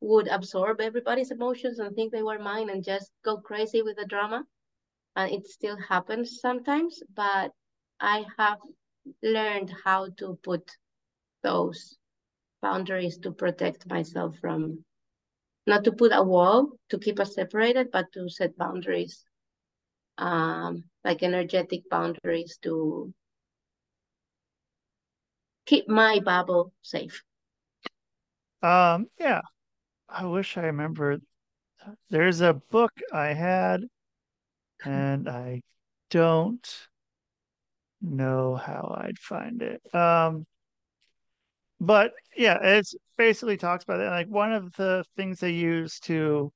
would 0.02 0.28
absorb 0.28 0.80
everybody's 0.82 1.32
emotions 1.32 1.80
and 1.80 1.96
think 1.96 2.12
they 2.12 2.24
were 2.24 2.40
mine 2.40 2.70
and 2.70 2.84
just 2.84 3.12
go 3.24 3.38
crazy 3.38 3.82
with 3.82 3.98
the 3.98 4.06
drama. 4.06 4.46
And 5.16 5.32
it 5.32 5.48
still 5.48 5.78
happens 5.78 6.40
sometimes, 6.40 7.02
but 7.14 7.52
I 8.00 8.26
have 8.38 8.60
learned 9.22 9.74
how 9.84 10.10
to 10.18 10.38
put 10.44 10.78
those 11.44 11.98
boundaries 12.62 13.18
to 13.20 13.32
protect 13.32 13.88
myself 13.90 14.38
from 14.40 14.86
not 15.66 15.84
to 15.86 15.92
put 15.92 16.12
a 16.14 16.24
wall 16.24 16.72
to 16.90 16.98
keep 17.00 17.20
us 17.20 17.36
separated, 17.36 17.92
but 17.92 18.12
to 18.14 18.30
set 18.30 18.58
boundaries, 18.58 19.26
um, 20.18 20.84
like 21.04 21.24
energetic 21.24 21.90
boundaries 21.90 22.58
to 22.64 23.14
keep 25.66 25.88
my 25.88 26.20
bubble 26.20 26.74
safe. 26.82 27.24
Um, 28.62 29.10
yeah, 29.20 29.42
I 30.12 30.26
wish 30.26 30.58
I 30.58 30.62
remembered. 30.62 31.22
There's 32.10 32.42
a 32.42 32.54
book 32.54 32.94
I 33.14 33.28
had, 33.34 33.86
and 34.84 35.30
I 35.30 35.62
don't 36.10 36.90
know 38.02 38.56
how 38.56 38.96
I'd 39.02 39.20
find 39.20 39.62
it. 39.62 39.82
Um, 39.94 40.46
but 41.80 42.14
yeah, 42.36 42.58
it's 42.62 42.96
basically 43.18 43.58
talks 43.58 43.84
about 43.84 44.02
it. 44.02 44.10
Like 44.10 44.28
one 44.28 44.52
of 44.54 44.74
the 44.74 45.06
things 45.16 45.40
they 45.40 45.52
use 45.52 46.00
to, 46.02 46.52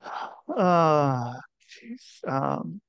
uh, 0.56 1.34
geez, 1.68 2.20
um, 2.26 2.80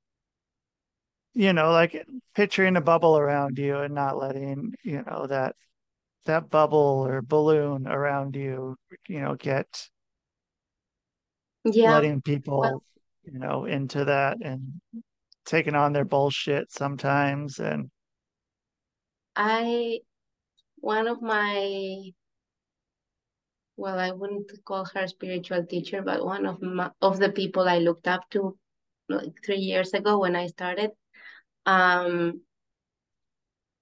you 1.34 1.52
know, 1.52 1.70
like 1.70 2.06
picturing 2.34 2.76
a 2.76 2.80
bubble 2.80 3.18
around 3.18 3.58
you 3.58 3.76
and 3.78 3.94
not 3.94 4.16
letting 4.18 4.72
you 4.82 5.02
know 5.06 5.26
that 5.28 5.54
that 6.26 6.50
bubble 6.50 7.04
or 7.06 7.22
balloon 7.22 7.86
around 7.86 8.36
you, 8.36 8.76
you 9.08 9.20
know, 9.20 9.34
get 9.34 9.88
Yeah, 11.64 11.92
letting 11.92 12.22
well, 12.22 12.32
people, 12.34 12.82
you 13.24 13.38
know, 13.38 13.64
into 13.64 14.04
that 14.04 14.38
and 14.42 14.80
taking 15.44 15.74
on 15.74 15.92
their 15.92 16.04
bullshit 16.04 16.70
sometimes. 16.70 17.58
And 17.58 17.90
I 19.34 20.00
one 20.76 21.08
of 21.08 21.22
my 21.22 22.12
well, 23.76 23.98
I 23.98 24.10
wouldn't 24.10 24.50
call 24.64 24.86
her 24.94 25.06
spiritual 25.06 25.66
teacher, 25.66 26.02
but 26.02 26.24
one 26.24 26.46
of 26.46 26.62
my, 26.62 26.90
of 27.02 27.18
the 27.18 27.30
people 27.30 27.68
I 27.68 27.78
looked 27.78 28.08
up 28.08 28.28
to 28.30 28.56
like 29.08 29.32
three 29.44 29.58
years 29.58 29.92
ago 29.92 30.18
when 30.18 30.34
I 30.34 30.46
started, 30.46 30.90
um, 31.66 32.40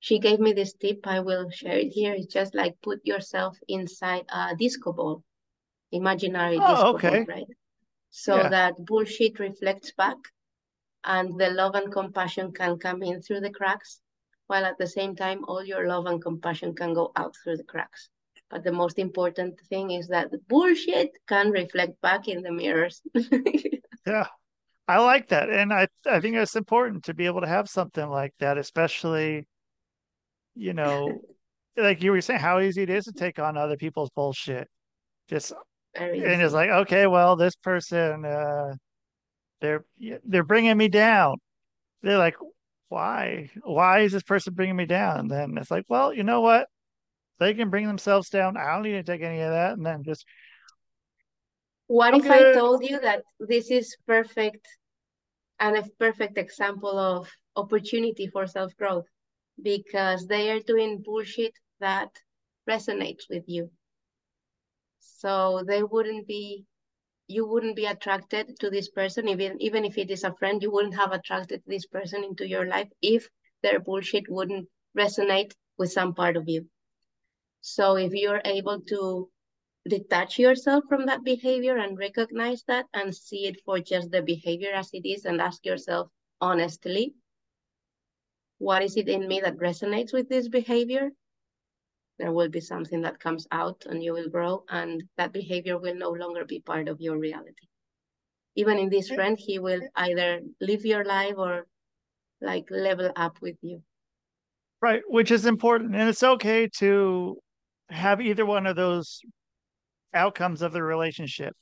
she 0.04 0.18
gave 0.18 0.38
me 0.38 0.52
this 0.52 0.74
tip. 0.74 1.06
I 1.06 1.20
will 1.20 1.48
share 1.48 1.78
it 1.78 1.88
here. 1.88 2.12
It's 2.12 2.34
just 2.34 2.54
like 2.54 2.74
put 2.82 3.06
yourself 3.06 3.56
inside 3.68 4.26
a 4.28 4.54
disco 4.54 4.92
ball, 4.92 5.24
imaginary 5.92 6.58
oh, 6.60 6.68
disco 6.68 6.98
ball, 6.98 7.24
right? 7.26 7.46
So 8.10 8.36
yeah, 8.36 8.48
that 8.50 8.74
bullshit 8.84 9.38
reflects 9.38 9.92
back 9.92 10.18
and 11.04 11.40
the 11.40 11.48
love 11.48 11.74
and 11.74 11.90
compassion 11.90 12.52
can 12.52 12.78
come 12.78 13.02
in 13.02 13.22
through 13.22 13.40
the 13.40 13.50
cracks, 13.50 14.00
while 14.46 14.66
at 14.66 14.76
the 14.76 14.86
same 14.86 15.16
time, 15.16 15.42
all 15.48 15.64
your 15.64 15.88
love 15.88 16.04
and 16.04 16.20
compassion 16.20 16.74
can 16.74 16.92
go 16.92 17.10
out 17.16 17.34
through 17.42 17.56
the 17.56 17.64
cracks. 17.64 18.10
But 18.50 18.62
the 18.62 18.72
most 18.72 18.98
important 18.98 19.58
thing 19.70 19.90
is 19.90 20.08
that 20.08 20.30
the 20.30 20.40
bullshit 20.50 21.12
can 21.26 21.50
reflect 21.50 21.98
back 22.02 22.28
in 22.28 22.42
the 22.42 22.52
mirrors. 22.52 23.00
yeah. 24.06 24.26
I 24.86 24.98
like 24.98 25.28
that, 25.28 25.48
and 25.48 25.72
I 25.72 25.88
I 26.06 26.20
think 26.20 26.36
it's 26.36 26.56
important 26.56 27.04
to 27.04 27.14
be 27.14 27.24
able 27.24 27.40
to 27.40 27.48
have 27.48 27.70
something 27.70 28.06
like 28.06 28.34
that, 28.40 28.58
especially 28.58 29.46
you 30.54 30.72
know, 30.72 31.20
like 31.76 32.02
you 32.02 32.12
were 32.12 32.20
saying, 32.20 32.40
how 32.40 32.60
easy 32.60 32.82
it 32.82 32.90
is 32.90 33.04
to 33.04 33.12
take 33.12 33.38
on 33.38 33.56
other 33.56 33.76
people's 33.76 34.10
bullshit. 34.10 34.68
Just 35.28 35.52
and 35.94 36.42
it's 36.42 36.54
like, 36.54 36.70
okay, 36.70 37.06
well, 37.06 37.36
this 37.36 37.56
person, 37.56 38.24
uh, 38.24 38.74
they're 39.60 39.84
they're 40.24 40.44
bringing 40.44 40.76
me 40.76 40.88
down. 40.88 41.36
They're 42.02 42.18
like, 42.18 42.36
why? 42.88 43.50
Why 43.62 44.00
is 44.00 44.12
this 44.12 44.22
person 44.22 44.54
bringing 44.54 44.76
me 44.76 44.86
down? 44.86 45.20
And 45.20 45.30
then 45.30 45.58
it's 45.58 45.70
like, 45.70 45.84
well, 45.88 46.12
you 46.12 46.22
know 46.22 46.40
what? 46.40 46.68
They 47.38 47.54
can 47.54 47.70
bring 47.70 47.86
themselves 47.86 48.28
down. 48.28 48.56
I 48.56 48.74
don't 48.74 48.82
need 48.82 48.92
to 48.92 49.02
take 49.02 49.22
any 49.22 49.40
of 49.40 49.50
that. 49.50 49.72
And 49.72 49.84
then 49.84 50.04
just, 50.04 50.24
What 51.86 52.14
I'm 52.14 52.20
if 52.20 52.30
I 52.30 52.52
told 52.52 52.84
you 52.84 53.00
that 53.00 53.22
this 53.40 53.70
is 53.70 53.96
perfect 54.06 54.66
and 55.58 55.76
a 55.76 55.84
perfect 55.98 56.38
example 56.38 56.98
of 56.98 57.28
opportunity 57.56 58.26
for 58.26 58.46
self-growth? 58.46 59.06
Because 59.60 60.26
they 60.26 60.50
are 60.50 60.60
doing 60.60 61.02
bullshit 61.02 61.54
that 61.80 62.10
resonates 62.68 63.28
with 63.28 63.44
you. 63.46 63.70
So 65.00 65.62
they 65.66 65.82
wouldn't 65.82 66.26
be 66.26 66.66
you 67.26 67.46
wouldn't 67.46 67.76
be 67.76 67.86
attracted 67.86 68.58
to 68.60 68.70
this 68.70 68.88
person 68.90 69.28
even 69.28 69.60
even 69.60 69.84
if 69.84 69.96
it 69.96 70.10
is 70.10 70.24
a 70.24 70.34
friend 70.34 70.62
you 70.62 70.70
wouldn't 70.70 70.94
have 70.94 71.12
attracted 71.12 71.62
this 71.66 71.86
person 71.86 72.22
into 72.22 72.46
your 72.46 72.66
life 72.66 72.88
if 73.00 73.28
their 73.62 73.80
bullshit 73.80 74.28
wouldn't 74.28 74.68
resonate 74.96 75.52
with 75.78 75.90
some 75.90 76.14
part 76.14 76.36
of 76.36 76.48
you 76.48 76.68
so 77.62 77.96
if 77.96 78.12
you're 78.12 78.42
able 78.44 78.80
to 78.82 79.30
detach 79.88 80.38
yourself 80.38 80.84
from 80.88 81.06
that 81.06 81.24
behavior 81.24 81.76
and 81.78 81.98
recognize 81.98 82.62
that 82.64 82.86
and 82.92 83.14
see 83.14 83.46
it 83.46 83.60
for 83.64 83.78
just 83.78 84.10
the 84.10 84.22
behavior 84.22 84.72
as 84.74 84.90
it 84.92 85.06
is 85.06 85.24
and 85.24 85.40
ask 85.40 85.64
yourself 85.64 86.08
honestly 86.40 87.14
what 88.66 88.82
is 88.82 88.96
it 88.96 89.08
in 89.08 89.28
me 89.28 89.40
that 89.40 89.58
resonates 89.68 90.12
with 90.12 90.28
this 90.28 90.48
behavior 90.48 91.10
there 92.18 92.32
will 92.32 92.48
be 92.48 92.60
something 92.60 93.02
that 93.02 93.18
comes 93.18 93.46
out 93.50 93.86
and 93.88 94.02
you 94.02 94.12
will 94.12 94.28
grow 94.28 94.64
and 94.68 95.02
that 95.16 95.32
behavior 95.32 95.78
will 95.78 95.94
no 95.94 96.10
longer 96.10 96.44
be 96.44 96.60
part 96.60 96.88
of 96.88 97.00
your 97.00 97.18
reality 97.18 97.66
even 98.54 98.78
in 98.78 98.88
this 98.88 99.08
friend 99.08 99.36
he 99.38 99.58
will 99.58 99.82
either 99.96 100.40
live 100.60 100.84
your 100.84 101.04
life 101.04 101.34
or 101.36 101.66
like 102.40 102.64
level 102.70 103.10
up 103.16 103.36
with 103.40 103.56
you 103.62 103.82
Right, 104.84 105.00
which 105.08 105.30
is 105.30 105.46
important. 105.46 105.96
And 105.96 106.10
it's 106.10 106.22
okay 106.22 106.68
to 106.76 107.38
have 107.88 108.20
either 108.20 108.44
one 108.44 108.66
of 108.66 108.76
those 108.76 109.22
outcomes 110.12 110.60
of 110.60 110.74
the 110.74 110.82
relationship. 110.82 111.56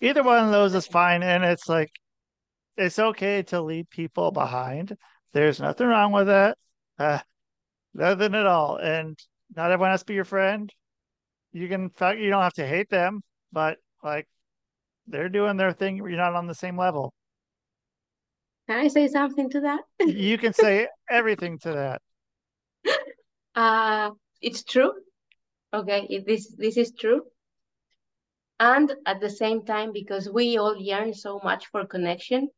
Either 0.00 0.22
one 0.22 0.44
of 0.44 0.52
those 0.52 0.72
is 0.76 0.86
fine. 0.86 1.24
And 1.24 1.42
it's 1.42 1.68
like, 1.68 1.90
it's 2.76 3.00
okay 3.00 3.42
to 3.48 3.60
leave 3.60 3.90
people 3.90 4.30
behind. 4.30 4.96
There's 5.32 5.60
nothing 5.60 5.86
wrong 5.86 6.12
with 6.12 6.26
that. 6.26 6.58
Uh, 6.98 7.20
nothing 7.94 8.34
at 8.34 8.46
all. 8.46 8.76
And 8.76 9.18
not 9.54 9.70
everyone 9.70 9.90
has 9.90 10.00
to 10.00 10.06
be 10.06 10.14
your 10.14 10.24
friend. 10.24 10.72
You 11.52 11.68
can, 11.68 11.90
you 12.18 12.30
don't 12.30 12.42
have 12.42 12.54
to 12.54 12.66
hate 12.66 12.90
them, 12.90 13.22
but 13.52 13.78
like 14.02 14.28
they're 15.06 15.28
doing 15.28 15.56
their 15.56 15.72
thing. 15.72 15.96
You're 15.96 16.10
not 16.10 16.34
on 16.34 16.46
the 16.46 16.54
same 16.54 16.78
level. 16.78 17.12
can 18.68 18.78
i 18.78 18.88
say 18.88 19.08
something 19.08 19.50
to 19.50 19.60
that 19.60 19.80
You 20.06 20.38
can 20.38 20.52
say 20.52 20.88
everything 21.10 21.58
to 21.60 21.72
that. 21.72 22.02
uh 23.56 24.10
it's 24.40 24.62
true 24.62 24.92
okay 25.74 26.06
it, 26.08 26.26
this 26.26 26.54
this 26.56 26.76
is 26.76 26.92
true 26.92 27.22
and 28.60 28.94
at 29.06 29.20
the 29.20 29.28
same 29.30 29.64
time 29.64 29.92
because 29.92 30.30
we 30.30 30.56
all 30.56 30.76
yearn 30.76 31.12
so 31.12 31.40
much 31.42 31.66
for 31.72 31.84
connection 31.84 32.48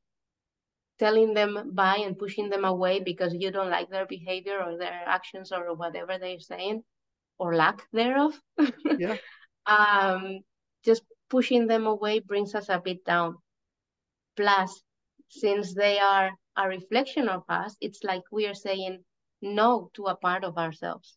telling 0.98 1.34
them 1.34 1.70
bye 1.74 1.96
and 2.04 2.18
pushing 2.18 2.48
them 2.48 2.64
away 2.64 3.00
because 3.00 3.34
you 3.34 3.50
don't 3.50 3.70
like 3.70 3.88
their 3.90 4.06
behavior 4.06 4.62
or 4.62 4.76
their 4.76 5.02
actions 5.06 5.52
or 5.52 5.74
whatever 5.74 6.18
they're 6.18 6.40
saying 6.40 6.82
or 7.38 7.54
lack 7.54 7.82
thereof. 7.92 8.38
Yeah. 8.98 9.16
um, 9.66 10.40
just 10.84 11.02
pushing 11.28 11.66
them 11.66 11.86
away 11.86 12.20
brings 12.20 12.54
us 12.54 12.68
a 12.68 12.80
bit 12.80 13.04
down. 13.04 13.36
Plus, 14.36 14.82
since 15.28 15.74
they 15.74 15.98
are 15.98 16.30
a 16.56 16.68
reflection 16.68 17.28
of 17.28 17.42
us, 17.48 17.76
it's 17.80 18.04
like 18.04 18.22
we 18.30 18.46
are 18.46 18.54
saying 18.54 19.02
no 19.40 19.90
to 19.94 20.06
a 20.06 20.16
part 20.16 20.44
of 20.44 20.58
ourselves. 20.58 21.16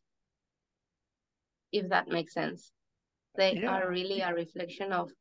If 1.72 1.90
that 1.90 2.08
makes 2.08 2.34
sense. 2.34 2.72
They 3.36 3.58
Yeah. 3.58 3.72
are 3.72 3.90
really 3.90 4.22
a 4.22 4.34
reflection 4.34 4.94
of 4.94 5.12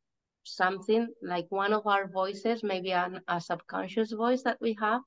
something 0.44 1.08
like 1.22 1.46
one 1.48 1.72
of 1.72 1.86
our 1.86 2.06
voices, 2.08 2.62
maybe 2.62 2.92
an, 2.92 3.20
a 3.28 3.40
subconscious 3.40 4.12
voice 4.12 4.42
that 4.42 4.58
we 4.60 4.76
have. 4.80 5.00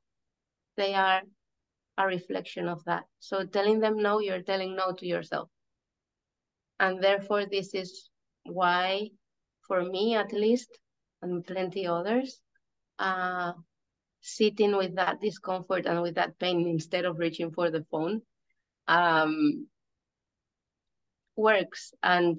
They 0.75 0.93
are 0.93 1.21
a 1.97 2.05
reflection 2.05 2.67
of 2.67 2.83
that. 2.85 3.05
So 3.19 3.45
telling 3.45 3.79
them 3.79 3.97
no, 3.97 4.19
you're 4.19 4.41
telling 4.43 4.75
no 4.75 4.93
to 4.93 5.05
yourself. 5.05 5.49
And 6.79 7.01
therefore, 7.01 7.45
this 7.45 7.73
is 7.73 8.09
why, 8.43 9.09
for 9.67 9.83
me 9.83 10.15
at 10.15 10.31
least, 10.31 10.69
and 11.21 11.45
plenty 11.45 11.87
others, 11.87 12.39
uh, 12.99 13.53
sitting 14.21 14.75
with 14.75 14.95
that 14.95 15.21
discomfort 15.21 15.85
and 15.85 16.01
with 16.01 16.15
that 16.15 16.37
pain 16.37 16.67
instead 16.67 17.05
of 17.05 17.17
reaching 17.17 17.51
for 17.51 17.71
the 17.71 17.85
phone 17.89 18.21
um, 18.87 19.67
works 21.35 21.93
and 22.03 22.37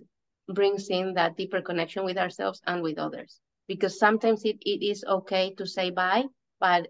brings 0.48 0.88
in 0.88 1.14
that 1.14 1.36
deeper 1.36 1.60
connection 1.60 2.04
with 2.04 2.18
ourselves 2.18 2.60
and 2.66 2.82
with 2.82 2.98
others. 2.98 3.40
Because 3.66 3.98
sometimes 3.98 4.44
it, 4.44 4.56
it 4.62 4.82
is 4.82 5.04
okay 5.04 5.54
to 5.54 5.66
say 5.66 5.90
bye, 5.90 6.24
but 6.60 6.88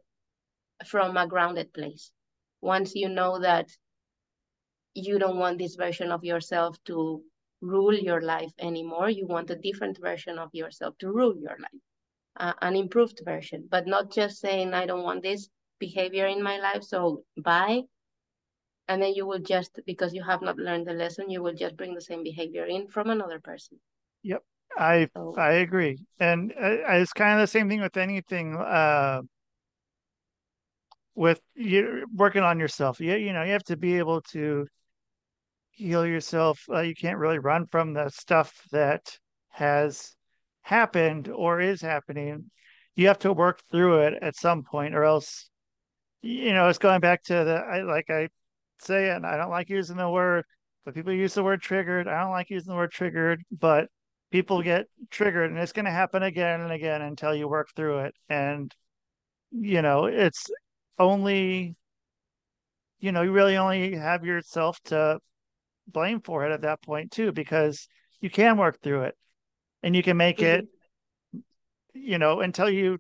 from 0.87 1.17
a 1.17 1.27
grounded 1.27 1.73
place. 1.73 2.13
Once 2.61 2.95
you 2.95 3.09
know 3.09 3.39
that 3.41 3.69
you 4.95 5.19
don't 5.19 5.39
want 5.39 5.59
this 5.59 5.77
version 5.77 6.11
of 6.11 6.25
yourself 6.25 6.77
to 6.85 7.23
rule 7.61 7.95
your 7.95 8.21
life 8.21 8.53
anymore, 8.59 9.11
you 9.11 9.27
want 9.27 9.51
a 9.51 9.57
different 9.57 9.99
version 10.01 10.39
of 10.39 10.51
yourself 10.53 10.97
to 10.99 11.11
rule 11.11 11.37
your 11.37 11.57
life, 11.59 11.83
uh, 12.37 12.53
an 12.63 12.77
improved 12.77 13.21
version, 13.25 13.67
but 13.71 13.87
not 13.87 14.11
just 14.11 14.39
saying, 14.39 14.75
I 14.75 14.87
don't 14.87 15.03
want 15.03 15.23
this 15.23 15.49
behavior 15.79 16.27
in 16.27 16.43
my 16.43 16.59
life, 16.59 16.83
so 16.83 17.25
bye. 17.37 17.83
And 18.89 19.03
then 19.03 19.15
you 19.15 19.27
will 19.27 19.39
just, 19.39 19.79
because 19.87 20.15
you 20.15 20.23
have 20.23 20.41
not 20.41 20.57
learned 20.57 20.87
the 20.87 20.95
lesson, 20.95 21.31
you 21.31 21.43
will 21.43 21.55
just 21.55 21.77
bring 21.77 21.95
the 21.95 22.01
same 22.01 22.23
behavior 22.23 22.65
in 22.65 22.89
from 22.89 23.11
another 23.11 23.39
person. 23.39 23.79
Yep. 24.23 24.43
I 24.77 25.09
I 25.37 25.53
agree, 25.55 25.99
and 26.21 26.53
uh, 26.53 26.99
it's 27.01 27.13
kind 27.13 27.35
of 27.35 27.41
the 27.41 27.47
same 27.51 27.69
thing 27.69 27.81
with 27.81 27.97
anything. 27.97 28.55
Uh, 28.55 29.23
with 31.15 31.41
you 31.55 32.07
working 32.15 32.43
on 32.43 32.61
yourself, 32.61 33.01
you 33.01 33.15
you 33.17 33.33
know 33.33 33.43
you 33.43 33.53
have 33.53 33.65
to 33.65 33.77
be 33.77 33.99
able 33.99 34.21
to 34.33 34.67
heal 35.71 36.07
yourself. 36.07 36.61
Uh, 36.71 36.81
you 36.81 36.95
can't 36.95 37.19
really 37.19 37.39
run 37.39 37.67
from 37.67 37.93
the 37.93 38.09
stuff 38.11 38.53
that 38.71 39.19
has 39.49 40.15
happened 40.63 41.29
or 41.29 41.61
is 41.61 41.81
happening. 41.81 42.51
You 42.95 43.09
have 43.09 43.19
to 43.21 43.33
work 43.33 43.61
through 43.71 44.01
it 44.03 44.15
at 44.23 44.37
some 44.37 44.63
point, 44.63 44.95
or 44.95 45.05
else, 45.05 45.49
you 46.21 46.53
know, 46.53 46.69
it's 46.69 46.79
going 46.79 47.01
back 47.01 47.25
to 47.25 47.33
the 47.33 47.55
I 47.55 47.83
like 47.83 48.11
I 48.11 48.29
say, 48.83 49.11
and 49.11 49.27
I 49.27 49.37
don't 49.37 49.51
like 49.51 49.69
using 49.69 49.97
the 49.97 50.11
word, 50.11 50.45
but 50.85 50.95
people 50.95 51.13
use 51.13 51.35
the 51.35 51.45
word 51.45 51.63
triggered. 51.63 52.09
I 52.09 52.23
don't 52.23 52.33
like 52.33 52.51
using 52.51 52.71
the 52.73 52.77
word 52.77 52.93
triggered, 52.93 53.43
but 53.51 53.89
people 54.31 54.63
get 54.63 54.87
triggered, 55.11 55.51
and 55.51 55.59
it's 55.59 55.73
going 55.73 55.85
to 55.87 55.91
happen 55.91 56.23
again 56.23 56.61
and 56.61 56.73
again 56.73 57.03
until 57.03 57.35
you 57.35 57.49
work 57.49 57.69
through 57.75 57.99
it. 58.01 58.15
And 58.29 58.75
you 59.51 59.81
know, 59.81 60.05
it's 60.05 60.51
only, 60.99 61.75
you 63.01 63.13
know, 63.13 63.23
you 63.23 63.33
really 63.33 63.57
only 63.57 63.97
have 63.97 64.25
yourself 64.25 64.79
to 64.85 65.19
blame 65.87 66.21
for 66.21 66.45
it 66.45 66.53
at 66.53 66.63
that 66.63 66.83
point 66.83 67.11
too, 67.13 67.33
because 67.33 67.89
you 68.21 68.29
can 68.29 68.59
work 68.59 68.81
through 68.83 69.05
it 69.05 69.17
and 69.83 69.97
you 69.97 70.03
can 70.03 70.19
make 70.19 70.43
it, 70.43 70.67
mm-hmm. 71.35 71.39
you 71.95 72.19
know, 72.19 72.41
until 72.41 72.69
you, 72.69 72.99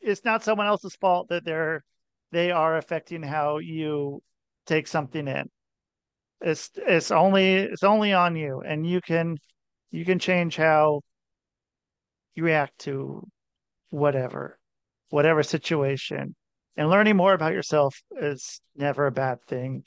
it's 0.00 0.24
not 0.24 0.42
someone 0.42 0.66
else's 0.66 0.96
fault 0.96 1.28
that 1.28 1.44
they're, 1.44 1.84
they 2.32 2.50
are 2.50 2.78
affecting 2.78 3.22
how 3.22 3.58
you 3.58 4.22
take 4.66 4.86
something 4.86 5.26
in. 5.26 5.48
It's, 6.40 6.70
it's 6.76 7.10
only, 7.10 7.54
it's 7.54 7.82
only 7.82 8.12
on 8.12 8.36
you 8.36 8.60
and 8.60 8.86
you 8.86 9.00
can, 9.00 9.38
you 9.90 10.04
can 10.04 10.18
change 10.18 10.56
how 10.56 11.00
you 12.34 12.44
react 12.44 12.78
to 12.80 13.26
whatever, 13.90 14.58
whatever 15.10 15.42
situation. 15.42 16.34
And 16.76 16.90
learning 16.90 17.16
more 17.16 17.32
about 17.32 17.54
yourself 17.54 18.02
is 18.20 18.60
never 18.76 19.06
a 19.06 19.12
bad 19.12 19.38
thing 19.46 19.84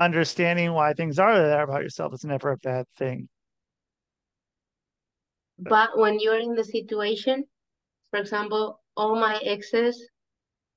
understanding 0.00 0.72
why 0.72 0.92
things 0.92 1.18
are 1.18 1.36
there 1.38 1.62
about 1.62 1.82
yourself 1.82 2.14
is 2.14 2.24
never 2.24 2.52
a 2.52 2.56
bad 2.58 2.86
thing. 2.96 3.28
But 5.58 5.98
when 5.98 6.20
you're 6.20 6.38
in 6.38 6.54
the 6.54 6.64
situation, 6.64 7.44
for 8.10 8.20
example, 8.20 8.80
all 8.96 9.16
my 9.16 9.40
exes, 9.44 10.08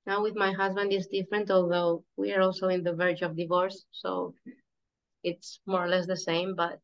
now 0.05 0.21
with 0.21 0.35
my 0.35 0.51
husband 0.51 0.91
is 0.93 1.07
different, 1.07 1.51
although 1.51 2.03
we 2.17 2.33
are 2.33 2.41
also 2.41 2.67
in 2.67 2.83
the 2.83 2.93
verge 2.93 3.21
of 3.21 3.37
divorce, 3.37 3.85
so 3.91 4.33
it's 5.23 5.59
more 5.65 5.83
or 5.85 5.87
less 5.87 6.07
the 6.07 6.17
same. 6.17 6.55
But 6.55 6.79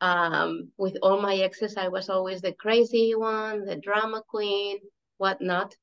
um, 0.00 0.70
with 0.76 0.96
all 1.02 1.20
my 1.20 1.36
exes, 1.36 1.76
I 1.76 1.88
was 1.88 2.08
always 2.08 2.40
the 2.40 2.52
crazy 2.52 3.14
one, 3.14 3.64
the 3.64 3.76
drama 3.76 4.22
queen, 4.28 4.78
whatnot. 5.18 5.74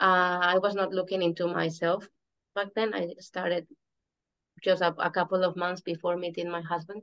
Uh, 0.00 0.40
I 0.42 0.58
was 0.58 0.74
not 0.74 0.92
looking 0.92 1.22
into 1.22 1.46
myself. 1.46 2.06
Back 2.54 2.68
then, 2.74 2.94
I 2.94 3.08
started 3.20 3.66
just 4.62 4.82
a, 4.82 4.94
a 4.98 5.10
couple 5.10 5.44
of 5.44 5.56
months 5.56 5.82
before 5.82 6.16
meeting 6.16 6.50
my 6.50 6.62
husband. 6.62 7.02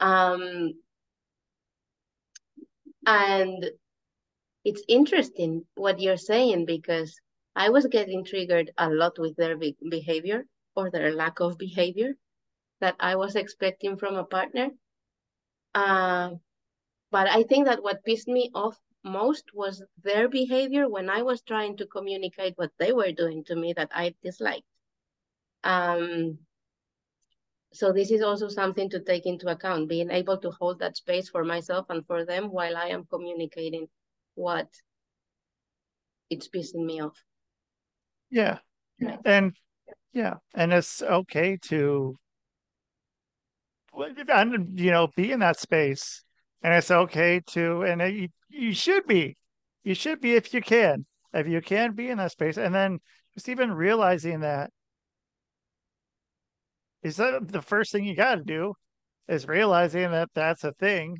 Um, 0.00 0.74
and 3.06 3.70
it's 4.64 4.82
interesting 4.88 5.64
what 5.74 6.00
you're 6.00 6.16
saying 6.16 6.64
because 6.66 7.20
I 7.56 7.70
was 7.70 7.86
getting 7.86 8.24
triggered 8.24 8.72
a 8.76 8.90
lot 8.90 9.18
with 9.18 9.36
their 9.36 9.56
be 9.56 9.76
behavior 9.88 10.46
or 10.74 10.90
their 10.90 11.14
lack 11.14 11.40
of 11.40 11.58
behavior 11.58 12.14
that 12.80 12.96
I 12.98 13.16
was 13.16 13.36
expecting 13.36 13.96
from 13.96 14.16
a 14.16 14.24
partner. 14.24 14.70
Uh, 15.74 16.30
but 17.10 17.28
I 17.28 17.44
think 17.44 17.66
that 17.66 17.82
what 17.82 18.04
pissed 18.04 18.28
me 18.28 18.50
off 18.54 18.78
most 19.04 19.54
was 19.54 19.82
their 20.02 20.28
behavior 20.28 20.88
when 20.88 21.08
I 21.08 21.22
was 21.22 21.42
trying 21.42 21.76
to 21.76 21.86
communicate 21.86 22.54
what 22.56 22.72
they 22.78 22.92
were 22.92 23.12
doing 23.12 23.44
to 23.44 23.54
me 23.54 23.72
that 23.74 23.90
I 23.92 24.14
disliked. 24.22 24.66
Um, 25.62 26.38
so 27.72 27.92
this 27.92 28.10
is 28.10 28.22
also 28.22 28.48
something 28.48 28.88
to 28.90 29.00
take 29.00 29.26
into 29.26 29.48
account, 29.48 29.88
being 29.88 30.10
able 30.10 30.38
to 30.38 30.50
hold 30.50 30.78
that 30.78 30.96
space 30.96 31.28
for 31.28 31.44
myself 31.44 31.86
and 31.90 32.06
for 32.06 32.24
them 32.24 32.50
while 32.50 32.76
I 32.76 32.88
am 32.88 33.04
communicating 33.04 33.88
what 34.34 34.68
it's 36.30 36.48
pissing 36.48 36.84
me 36.84 37.00
off. 37.00 37.16
Yeah. 38.30 38.58
Yeah. 38.98 39.16
And 39.24 39.56
yeah, 40.12 40.34
and 40.54 40.72
it's 40.72 41.02
okay 41.02 41.58
to 41.68 42.18
and 44.28 44.78
you 44.78 44.90
know 44.90 45.08
be 45.16 45.32
in 45.32 45.40
that 45.40 45.58
space 45.58 46.22
and 46.62 46.74
it's 46.74 46.90
okay 46.90 47.40
to 47.46 47.82
and 47.82 48.02
it, 48.02 48.14
you, 48.14 48.28
you 48.48 48.74
should 48.74 49.06
be 49.06 49.36
you 49.84 49.94
should 49.94 50.20
be 50.20 50.34
if 50.34 50.52
you 50.52 50.60
can 50.60 51.06
if 51.32 51.46
you 51.46 51.60
can 51.60 51.92
be 51.92 52.08
in 52.08 52.18
that 52.18 52.32
space 52.32 52.56
and 52.56 52.74
then 52.74 52.98
just 53.34 53.48
even 53.48 53.72
realizing 53.72 54.40
that 54.40 54.70
is 57.02 57.16
that 57.16 57.48
the 57.48 57.62
first 57.62 57.92
thing 57.92 58.04
you 58.04 58.16
got 58.16 58.36
to 58.36 58.42
do 58.42 58.74
is 59.28 59.46
realizing 59.46 60.10
that 60.10 60.28
that's 60.34 60.64
a 60.64 60.72
thing 60.72 61.18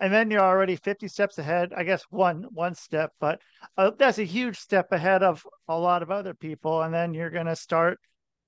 and 0.00 0.12
then 0.12 0.30
you're 0.30 0.40
already 0.40 0.76
50 0.76 1.08
steps 1.08 1.38
ahead 1.38 1.72
i 1.76 1.82
guess 1.84 2.04
one 2.10 2.44
one 2.52 2.74
step 2.74 3.12
but 3.20 3.40
uh, 3.76 3.90
that's 3.98 4.18
a 4.18 4.24
huge 4.24 4.58
step 4.58 4.92
ahead 4.92 5.22
of 5.22 5.44
a 5.68 5.78
lot 5.78 6.02
of 6.02 6.10
other 6.10 6.34
people 6.34 6.82
and 6.82 6.92
then 6.94 7.14
you're 7.14 7.30
going 7.30 7.46
to 7.46 7.56
start 7.56 7.98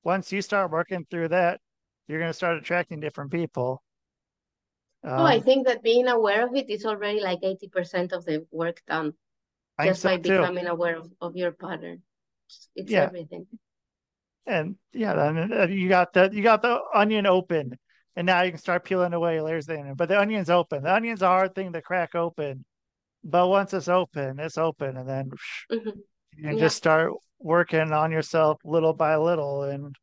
once 0.04 0.32
you 0.32 0.42
start 0.42 0.70
working 0.70 1.06
through 1.10 1.28
that 1.28 1.60
you're 2.08 2.18
going 2.20 2.30
to 2.30 2.34
start 2.36 2.56
attracting 2.56 3.00
different 3.00 3.30
people 3.30 3.82
oh, 5.16 5.24
I 5.24 5.38
Um, 5.38 5.44
think 5.44 5.66
that 5.66 5.82
being 5.82 6.08
aware 6.08 6.46
of 6.46 6.54
it 6.54 6.68
is 6.70 6.84
already 6.84 7.20
like 7.20 7.40
80% 7.42 8.12
of 8.12 8.24
the 8.24 8.46
work 8.50 8.82
done 8.86 9.14
I 9.78 9.86
just 9.86 10.02
by 10.02 10.16
too. 10.16 10.22
becoming 10.22 10.66
aware 10.66 10.96
of, 10.98 11.12
of 11.20 11.36
your 11.36 11.52
pattern. 11.52 12.02
It's, 12.74 12.90
Yeah. 12.90 13.06
everything. 13.06 13.46
And 14.46 14.76
yeah, 14.92 15.14
then 15.14 15.52
uh, 15.52 15.66
you 15.66 15.88
got 15.88 16.12
the 16.12 16.30
you 16.32 16.42
got 16.42 16.62
the 16.62 16.80
onion 16.94 17.26
open, 17.26 17.78
and 18.16 18.26
now 18.26 18.42
you 18.42 18.50
can 18.50 18.60
start 18.60 18.84
peeling 18.84 19.12
away 19.12 19.40
layers 19.40 19.68
of 19.68 19.74
the 19.76 19.80
onion. 19.80 19.94
But 19.94 20.08
the 20.08 20.18
onion's 20.18 20.50
open. 20.50 20.82
The 20.82 20.94
onion's 20.94 21.22
a 21.22 21.26
hard 21.26 21.54
thing 21.54 21.72
to 21.72 21.82
crack 21.82 22.14
open, 22.14 22.64
but 23.24 23.48
once 23.48 23.72
it's 23.72 23.88
open, 23.88 24.38
it's 24.40 24.58
open, 24.58 24.96
and 24.96 25.08
then 25.08 25.30
Mhm. 25.70 26.02
you 26.36 26.42
can 26.42 26.54
Yeah. 26.54 26.58
just 26.58 26.76
start 26.76 27.12
working 27.38 27.92
on 27.92 28.12
yourself 28.12 28.60
little 28.64 28.92
by 28.92 29.16
little. 29.16 29.62
And 29.62 29.94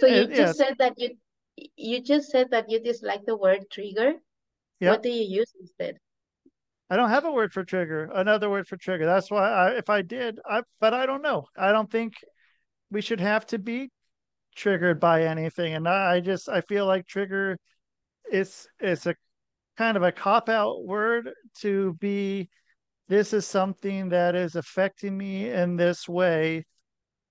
So 0.00 0.06
you 0.06 0.14
it, 0.22 0.30
yeah, 0.30 0.36
just 0.44 0.58
said 0.58 0.76
that 0.78 0.98
you 0.98 1.16
you 1.76 2.02
just 2.02 2.30
said 2.30 2.50
that 2.50 2.70
you 2.70 2.80
dislike 2.80 3.24
the 3.24 3.36
word 3.36 3.70
trigger. 3.70 4.14
yeah. 4.80 4.90
What 4.90 5.02
do 5.02 5.08
you 5.08 5.24
use 5.40 5.52
instead? 5.58 5.98
I 6.90 6.96
don't 6.96 7.10
have 7.10 7.24
a 7.24 7.32
word 7.32 7.52
for 7.52 7.64
trigger, 7.64 8.10
another 8.14 8.48
word 8.48 8.68
for 8.68 8.76
trigger. 8.76 9.06
That's 9.06 9.30
why 9.30 9.50
I, 9.50 9.70
if 9.78 9.90
I 9.90 10.02
did, 10.02 10.38
I, 10.48 10.62
but 10.78 10.94
I 10.94 11.06
don't 11.06 11.22
know. 11.22 11.46
I 11.56 11.72
don't 11.72 11.90
think 11.90 12.14
we 12.90 13.00
should 13.00 13.20
have 13.20 13.46
to 13.46 13.58
be 13.58 13.90
triggered 14.56 14.98
by 15.00 15.24
anything. 15.24 15.74
And 15.74 15.88
I, 15.88 16.20
just, 16.20 16.48
I 16.48 16.60
feel 16.62 16.86
like 16.86 17.06
trigger 17.06 17.58
is, 18.32 18.66
is 18.80 19.06
a 19.06 19.14
kind 19.76 19.96
of 19.96 20.02
a 20.02 20.12
cop 20.12 20.48
out 20.48 20.84
word 20.84 21.30
to 21.58 21.94
be, 21.94 22.48
this 23.08 23.32
is 23.32 23.46
something 23.46 24.08
that 24.08 24.34
is 24.34 24.56
affecting 24.56 25.16
me 25.16 25.50
in 25.50 25.76
this 25.76 26.08
way. 26.08 26.64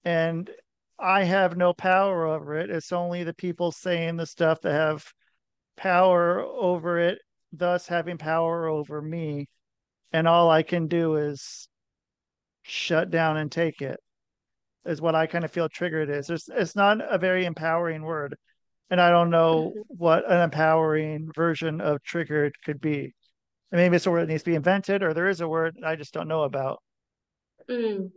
And 0.06 0.50
I 0.98 1.24
have 1.24 1.58
no 1.58 1.74
power 1.74 2.26
over 2.26 2.56
it. 2.56 2.70
It's 2.70 2.94
only 2.94 3.24
the 3.24 3.34
people 3.34 3.72
saying 3.72 4.16
the 4.16 4.26
stuff 4.26 4.62
that 4.62 4.72
have 4.72 5.04
power 5.76 6.42
over 6.42 7.00
it 7.00 7.20
thus 7.52 7.88
having 7.88 8.18
power 8.18 8.68
over 8.68 9.02
me. 9.02 9.48
And 10.12 10.28
all 10.28 10.50
I 10.50 10.64
can 10.64 10.88
do 10.88 11.16
is 11.16 11.68
shut 12.62 13.12
down 13.12 13.38
and 13.38 13.52
take 13.52 13.82
it, 13.82 14.00
is 14.86 15.02
what 15.02 15.16
I 15.16 15.28
kind 15.28 15.44
of 15.46 15.52
feel 15.52 15.70
triggered 15.70 16.10
is. 16.10 16.30
It's, 16.30 16.50
it's 16.50 16.76
not 16.76 17.00
a 17.02 17.18
very 17.18 17.46
empowering 17.46 18.04
word. 18.04 18.36
And 18.90 19.02
I 19.02 19.10
don't 19.10 19.32
know 19.32 19.74
Mhm. 19.76 19.84
what 19.88 20.30
an 20.30 20.42
empowering 20.42 21.32
version 21.34 21.82
of 21.82 22.04
triggered 22.04 22.54
could 22.64 22.80
be. 22.80 23.16
And 23.72 23.82
maybe 23.82 23.96
it's 23.96 24.06
a 24.06 24.12
word 24.12 24.22
that 24.22 24.28
needs 24.28 24.44
to 24.44 24.52
be 24.52 24.56
invented, 24.56 25.02
or 25.02 25.14
there 25.14 25.28
is 25.28 25.42
a 25.42 25.48
word 25.48 25.78
I 25.84 25.96
just 25.96 26.14
don't 26.14 26.28
know 26.28 26.44
about. 26.44 26.82
Mm. 27.68 28.12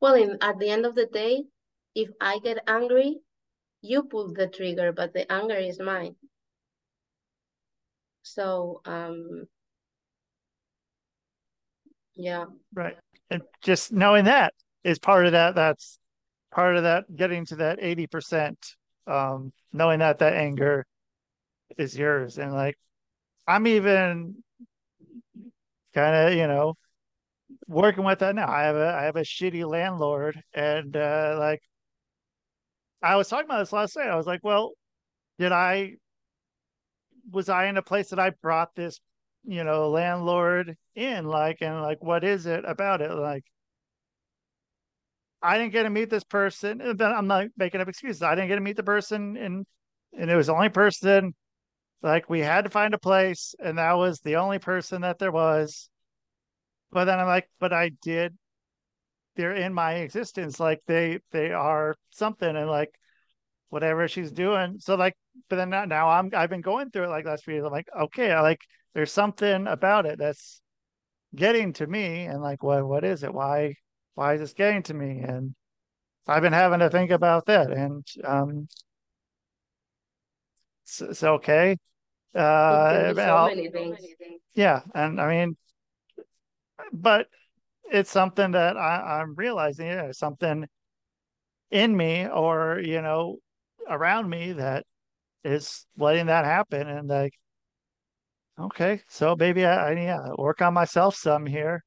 Well, 0.00 0.14
in, 0.14 0.38
at 0.40 0.58
the 0.58 0.70
end 0.70 0.86
of 0.86 0.94
the 0.94 1.06
day, 1.06 1.44
if 1.94 2.08
I 2.20 2.38
get 2.38 2.58
angry, 2.66 3.20
you 3.82 4.04
pull 4.04 4.32
the 4.32 4.48
trigger, 4.48 4.92
but 4.92 5.12
the 5.12 5.30
anger 5.30 5.56
is 5.56 5.78
mine. 5.78 6.16
So, 8.22 8.80
um, 8.86 9.46
yeah. 12.14 12.46
Right. 12.72 12.96
And 13.30 13.42
just 13.62 13.92
knowing 13.92 14.24
that 14.24 14.54
is 14.84 14.98
part 14.98 15.26
of 15.26 15.32
that. 15.32 15.54
That's 15.54 15.98
part 16.50 16.76
of 16.76 16.84
that 16.84 17.14
getting 17.14 17.46
to 17.46 17.56
that 17.56 17.80
80%. 17.80 18.56
Um, 19.06 19.52
knowing 19.72 19.98
that 19.98 20.18
that 20.20 20.34
anger 20.34 20.86
is 21.78 21.96
yours. 21.96 22.38
And 22.38 22.52
like, 22.52 22.78
I'm 23.46 23.66
even 23.66 24.42
kind 25.94 26.14
of, 26.32 26.34
you 26.38 26.46
know, 26.46 26.74
working 27.66 28.04
with 28.04 28.20
that 28.20 28.34
now. 28.34 28.48
I 28.48 28.62
have 28.64 28.76
a 28.76 28.94
I 28.94 29.04
have 29.04 29.16
a 29.16 29.22
shitty 29.22 29.68
landlord 29.68 30.42
and 30.54 30.96
uh 30.96 31.36
like 31.38 31.62
I 33.02 33.16
was 33.16 33.28
talking 33.28 33.46
about 33.46 33.58
this 33.60 33.72
last 33.72 33.96
night. 33.96 34.08
I 34.08 34.16
was 34.16 34.26
like, 34.26 34.40
well, 34.44 34.72
did 35.38 35.52
I 35.52 35.96
was 37.30 37.48
I 37.48 37.66
in 37.66 37.76
a 37.76 37.82
place 37.82 38.10
that 38.10 38.18
I 38.18 38.30
brought 38.30 38.74
this, 38.74 39.00
you 39.44 39.64
know, 39.64 39.90
landlord 39.90 40.76
in 40.94 41.26
like 41.26 41.58
and 41.62 41.82
like 41.82 42.02
what 42.02 42.24
is 42.24 42.46
it 42.46 42.64
about 42.66 43.00
it? 43.00 43.12
Like 43.12 43.44
I 45.42 45.58
didn't 45.58 45.72
get 45.72 45.84
to 45.84 45.90
meet 45.90 46.10
this 46.10 46.24
person. 46.24 46.80
I'm 47.00 47.26
not 47.26 47.48
making 47.56 47.80
up 47.80 47.88
excuses. 47.88 48.22
I 48.22 48.34
didn't 48.34 48.48
get 48.48 48.56
to 48.56 48.60
meet 48.60 48.76
the 48.76 48.82
person 48.82 49.36
and 49.36 49.66
and 50.16 50.30
it 50.30 50.36
was 50.36 50.46
the 50.46 50.54
only 50.54 50.68
person 50.68 51.34
like 52.02 52.28
we 52.28 52.40
had 52.40 52.64
to 52.64 52.70
find 52.70 52.94
a 52.94 52.98
place 52.98 53.54
and 53.58 53.78
that 53.78 53.94
was 53.94 54.20
the 54.20 54.36
only 54.36 54.58
person 54.58 55.02
that 55.02 55.18
there 55.18 55.32
was. 55.32 55.88
But 56.90 57.06
then 57.06 57.18
I'm 57.18 57.26
like, 57.26 57.48
but 57.58 57.72
I 57.72 57.90
did 58.02 58.36
they're 59.36 59.54
in 59.54 59.72
my 59.72 59.94
existence 59.94 60.60
like 60.60 60.80
they 60.86 61.18
they 61.30 61.52
are 61.52 61.96
something 62.10 62.56
and 62.56 62.68
like 62.68 62.90
whatever 63.70 64.06
she's 64.06 64.30
doing 64.30 64.76
so 64.78 64.94
like 64.94 65.14
but 65.48 65.56
then 65.56 65.70
now, 65.70 65.84
now 65.84 66.08
i'm 66.08 66.30
i've 66.34 66.50
been 66.50 66.60
going 66.60 66.90
through 66.90 67.04
it 67.04 67.08
like 67.08 67.24
last 67.24 67.46
week 67.46 67.62
i'm 67.64 67.72
like 67.72 67.88
okay 67.98 68.30
i 68.32 68.40
like 68.40 68.60
there's 68.94 69.12
something 69.12 69.66
about 69.66 70.04
it 70.04 70.18
that's 70.18 70.60
getting 71.34 71.72
to 71.72 71.86
me 71.86 72.26
and 72.26 72.42
like 72.42 72.62
what 72.62 72.86
what 72.86 73.04
is 73.04 73.22
it 73.22 73.32
why 73.32 73.74
why 74.14 74.34
is 74.34 74.40
this 74.40 74.52
getting 74.52 74.82
to 74.84 74.94
me? 74.94 75.20
And 75.20 75.54
i've 76.28 76.42
been 76.42 76.52
having 76.52 76.80
to 76.80 76.90
think 76.90 77.10
about 77.10 77.46
that. 77.46 77.70
And 77.70 78.06
um 78.24 78.68
it's, 80.84 81.00
it's 81.00 81.22
okay. 81.22 81.76
Uh 82.34 83.14
so 83.14 83.46
many 83.46 83.70
yeah 84.54 84.80
and 84.94 85.20
i 85.20 85.28
mean 85.28 85.56
but 86.92 87.26
it's 87.90 88.10
something 88.10 88.52
that 88.52 88.76
I, 88.76 89.20
i'm 89.20 89.34
realizing 89.34 89.86
you 89.88 89.96
know 89.96 90.12
something 90.12 90.66
in 91.70 91.96
me 91.96 92.26
or 92.26 92.80
you 92.80 93.02
know 93.02 93.38
around 93.88 94.28
me 94.28 94.52
that 94.52 94.84
is 95.44 95.86
letting 95.96 96.26
that 96.26 96.44
happen. 96.44 96.86
And 96.88 97.08
like 97.08 97.34
okay 98.58 99.00
so 99.08 99.34
maybe 99.34 99.64
i, 99.64 99.90
I 99.90 99.92
yeah 99.94 100.28
work 100.36 100.60
on 100.60 100.74
myself 100.74 101.16
some 101.16 101.46
here 101.46 101.82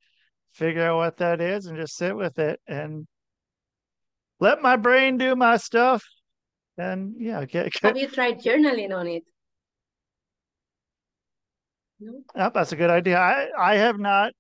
figure 0.56 0.84
out 0.84 0.98
what 0.98 1.18
that 1.18 1.42
is 1.42 1.66
and 1.66 1.78
just 1.78 1.96
sit 1.96 2.16
with 2.16 2.40
it 2.40 2.60
and 2.68 3.06
let 4.40 4.62
my 4.62 4.76
brain 4.76 5.18
do 5.18 5.36
my 5.36 5.58
stuff 5.58 6.04
and 6.78 7.16
yeah 7.18 7.46
get, 7.46 7.74
Have 7.82 7.96
get 7.96 8.02
you 8.02 8.08
tried 8.08 8.42
journaling 8.42 8.96
on 8.96 9.08
it? 9.08 9.24
No? 12.00 12.22
Yep, 12.36 12.54
that's 12.54 12.72
a 12.72 12.76
good 12.76 12.90
idea 12.90 13.18
i 13.18 13.48
i 13.58 13.76
have 13.76 14.00
not 14.00 14.34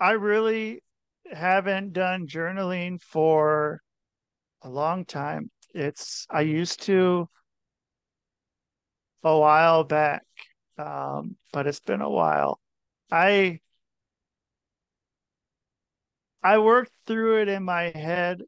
i 0.00 0.12
really 0.12 0.82
haven't 1.32 1.92
done 1.92 2.26
journaling 2.26 3.00
for 3.00 3.80
a 4.62 4.68
long 4.68 5.04
time 5.04 5.50
it's 5.74 6.26
i 6.30 6.42
used 6.42 6.82
to 6.82 7.28
a 9.24 9.38
while 9.38 9.84
back, 9.84 10.24
um, 10.78 11.36
but 11.52 11.66
it's 11.66 11.80
been 11.80 12.00
a 12.00 12.10
while. 12.10 12.60
I 13.10 13.60
I 16.42 16.58
worked 16.58 16.92
through 17.06 17.42
it 17.42 17.48
in 17.48 17.62
my 17.62 17.92
head 17.94 18.42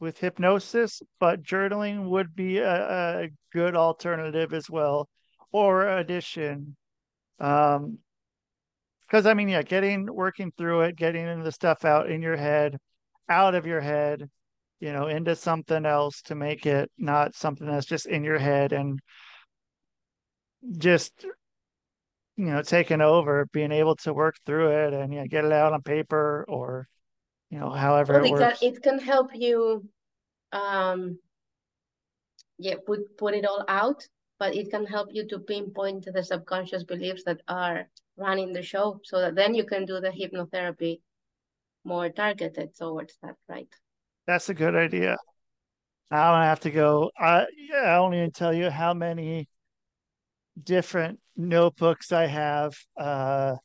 with 0.00 0.18
hypnosis, 0.18 1.00
but 1.20 1.42
journaling 1.42 2.08
would 2.08 2.34
be 2.34 2.58
a, 2.58 3.22
a 3.22 3.28
good 3.52 3.76
alternative 3.76 4.52
as 4.52 4.68
well, 4.68 5.08
or 5.52 5.86
addition. 5.86 6.76
Um, 7.38 7.98
because 9.06 9.26
I 9.26 9.34
mean, 9.34 9.48
yeah, 9.48 9.62
getting 9.62 10.06
working 10.12 10.52
through 10.56 10.82
it, 10.82 10.96
getting 10.96 11.42
the 11.42 11.52
stuff 11.52 11.84
out 11.84 12.10
in 12.10 12.22
your 12.22 12.36
head, 12.36 12.78
out 13.28 13.54
of 13.54 13.66
your 13.66 13.80
head, 13.80 14.28
you 14.80 14.92
know, 14.92 15.06
into 15.06 15.36
something 15.36 15.86
else 15.86 16.22
to 16.22 16.34
make 16.34 16.66
it 16.66 16.90
not 16.98 17.34
something 17.34 17.66
that's 17.66 17.86
just 17.86 18.06
in 18.06 18.24
your 18.24 18.38
head 18.38 18.72
and 18.72 19.00
just 20.78 21.12
you 22.36 22.46
know 22.46 22.62
taking 22.62 23.00
over 23.00 23.46
being 23.52 23.72
able 23.72 23.96
to 23.96 24.14
work 24.14 24.36
through 24.46 24.70
it 24.70 24.94
and 24.94 25.12
know, 25.12 25.26
get 25.28 25.44
it 25.44 25.52
out 25.52 25.72
on 25.72 25.82
paper 25.82 26.44
or 26.48 26.88
you 27.52 27.58
know 27.60 27.70
however 27.70 28.14
Well, 28.14 28.24
it 28.24 28.32
it 28.32 28.38
can, 28.38 28.54
it 28.68 28.82
can 28.82 28.98
help 28.98 29.30
you, 29.34 29.88
um, 30.52 31.18
yeah, 32.58 32.76
put 32.86 33.16
put 33.18 33.34
it 33.34 33.44
all 33.44 33.64
out, 33.68 34.08
but 34.38 34.56
it 34.56 34.70
can 34.70 34.86
help 34.86 35.08
you 35.12 35.28
to 35.28 35.38
pinpoint 35.38 36.06
the 36.12 36.24
subconscious 36.24 36.84
beliefs 36.84 37.24
that 37.24 37.40
are 37.48 37.88
running 38.16 38.52
the 38.52 38.62
show, 38.62 39.00
so 39.04 39.20
that 39.20 39.34
then 39.34 39.54
you 39.54 39.64
can 39.64 39.84
do 39.84 40.00
the 40.00 40.10
hypnotherapy 40.10 41.00
more 41.84 42.08
targeted 42.08 42.74
towards 42.76 43.18
that, 43.22 43.36
right? 43.48 43.68
that's 44.26 44.48
a 44.48 44.54
good 44.54 44.74
idea. 44.74 45.16
I 46.10 46.30
don't 46.30 46.42
have 46.42 46.60
to 46.60 46.70
go 46.70 47.10
i 47.18 47.46
yeah 47.56 47.96
i 47.96 47.98
won't 48.00 48.14
even 48.14 48.30
tell 48.32 48.52
you 48.52 48.70
how 48.70 48.92
many 48.94 49.48
different 50.62 51.18
notebooks 51.36 52.12
i 52.12 52.26
have 52.26 52.74
uh 52.98 53.56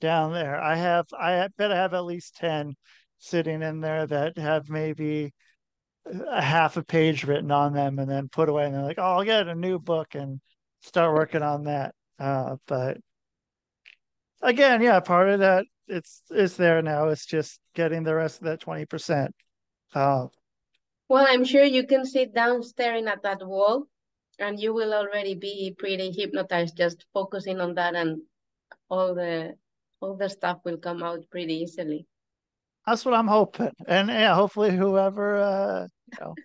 down 0.00 0.32
there. 0.32 0.60
I 0.60 0.76
have 0.76 1.06
i 1.18 1.48
bet 1.56 1.72
i 1.72 1.76
have 1.76 1.94
at 1.94 2.04
least 2.04 2.36
10 2.36 2.74
sitting 3.18 3.62
in 3.62 3.80
there 3.80 4.06
that 4.06 4.38
have 4.38 4.68
maybe 4.68 5.32
a 6.30 6.40
half 6.40 6.76
a 6.76 6.82
page 6.82 7.24
written 7.24 7.50
on 7.50 7.74
them 7.74 7.98
and 7.98 8.10
then 8.10 8.28
put 8.28 8.48
away 8.48 8.64
and 8.64 8.74
they're 8.74 8.82
like 8.82 8.98
oh 8.98 9.18
i'll 9.18 9.24
get 9.24 9.46
a 9.46 9.54
new 9.54 9.78
book 9.78 10.14
and 10.14 10.40
start 10.80 11.14
working 11.14 11.42
on 11.42 11.64
that. 11.64 11.94
Uh 12.18 12.56
but 12.66 12.98
again 14.40 14.80
yeah 14.80 15.00
part 15.00 15.28
of 15.28 15.40
that 15.40 15.66
it's 15.88 16.22
it's 16.30 16.56
there 16.56 16.82
now. 16.82 17.08
It's 17.08 17.26
just 17.26 17.60
getting 17.74 18.02
the 18.02 18.14
rest 18.14 18.40
of 18.40 18.44
that 18.44 18.60
20% 18.60 19.30
uh. 19.94 20.26
Well, 21.08 21.26
I'm 21.26 21.44
sure 21.44 21.64
you 21.64 21.86
can 21.86 22.04
sit 22.04 22.34
down 22.34 22.62
staring 22.62 23.08
at 23.08 23.22
that 23.22 23.46
wall 23.46 23.86
and 24.38 24.60
you 24.60 24.74
will 24.74 24.92
already 24.92 25.34
be 25.34 25.74
pretty 25.78 26.12
hypnotized 26.12 26.76
just 26.76 27.06
focusing 27.14 27.60
on 27.60 27.74
that 27.74 27.94
and 27.94 28.20
all 28.90 29.14
the 29.14 29.54
all 30.00 30.16
the 30.16 30.28
stuff 30.28 30.58
will 30.64 30.76
come 30.76 31.02
out 31.02 31.24
pretty 31.30 31.54
easily. 31.54 32.06
That's 32.86 33.04
what 33.04 33.14
i'm 33.14 33.26
hoping. 33.28 33.70
And 33.86 34.08
yeah 34.08 34.34
hopefully 34.34 34.76
whoever 34.76 35.36
uh 35.38 35.82
you 35.82 36.18
know 36.20 36.38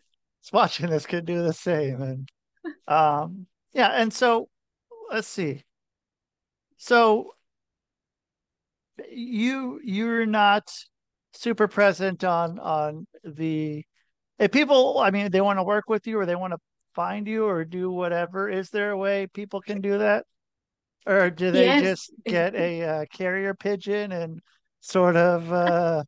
is 0.43 0.51
watching 0.51 0.89
this 0.89 1.05
could 1.05 1.25
do 1.25 1.43
the 1.43 1.53
same. 1.53 2.01
And 2.01 2.29
um 2.87 3.47
yeah 3.73 3.89
and 3.89 4.13
so 4.13 4.49
let's 5.11 5.27
see. 5.27 5.63
So 6.77 7.33
you 9.11 9.79
you're 9.83 10.25
not 10.25 10.71
super 11.33 11.67
present 11.67 12.23
on 12.23 12.59
on 12.59 13.07
the 13.23 13.83
if 14.39 14.51
people 14.51 14.99
i 14.99 15.09
mean 15.11 15.31
they 15.31 15.41
want 15.41 15.57
to 15.59 15.63
work 15.63 15.85
with 15.89 16.05
you 16.07 16.19
or 16.19 16.25
they 16.25 16.35
want 16.35 16.53
to 16.53 16.59
find 16.95 17.27
you 17.27 17.45
or 17.45 17.65
do 17.65 17.91
whatever 17.91 18.49
is 18.49 18.69
there 18.69 18.91
a 18.91 18.97
way 18.97 19.27
people 19.27 19.61
can 19.61 19.81
do 19.81 19.97
that? 19.99 20.25
Or 21.07 21.29
do 21.29 21.51
they 21.51 21.73
Yes. 21.73 21.79
just 21.79 22.11
get 22.27 22.55
a 22.55 22.83
uh, 22.83 23.05
carrier 23.11 23.53
pigeon 23.55 24.11
and 24.11 24.41
sort 24.81 25.15
of 25.17 25.51
uh, 25.51 26.03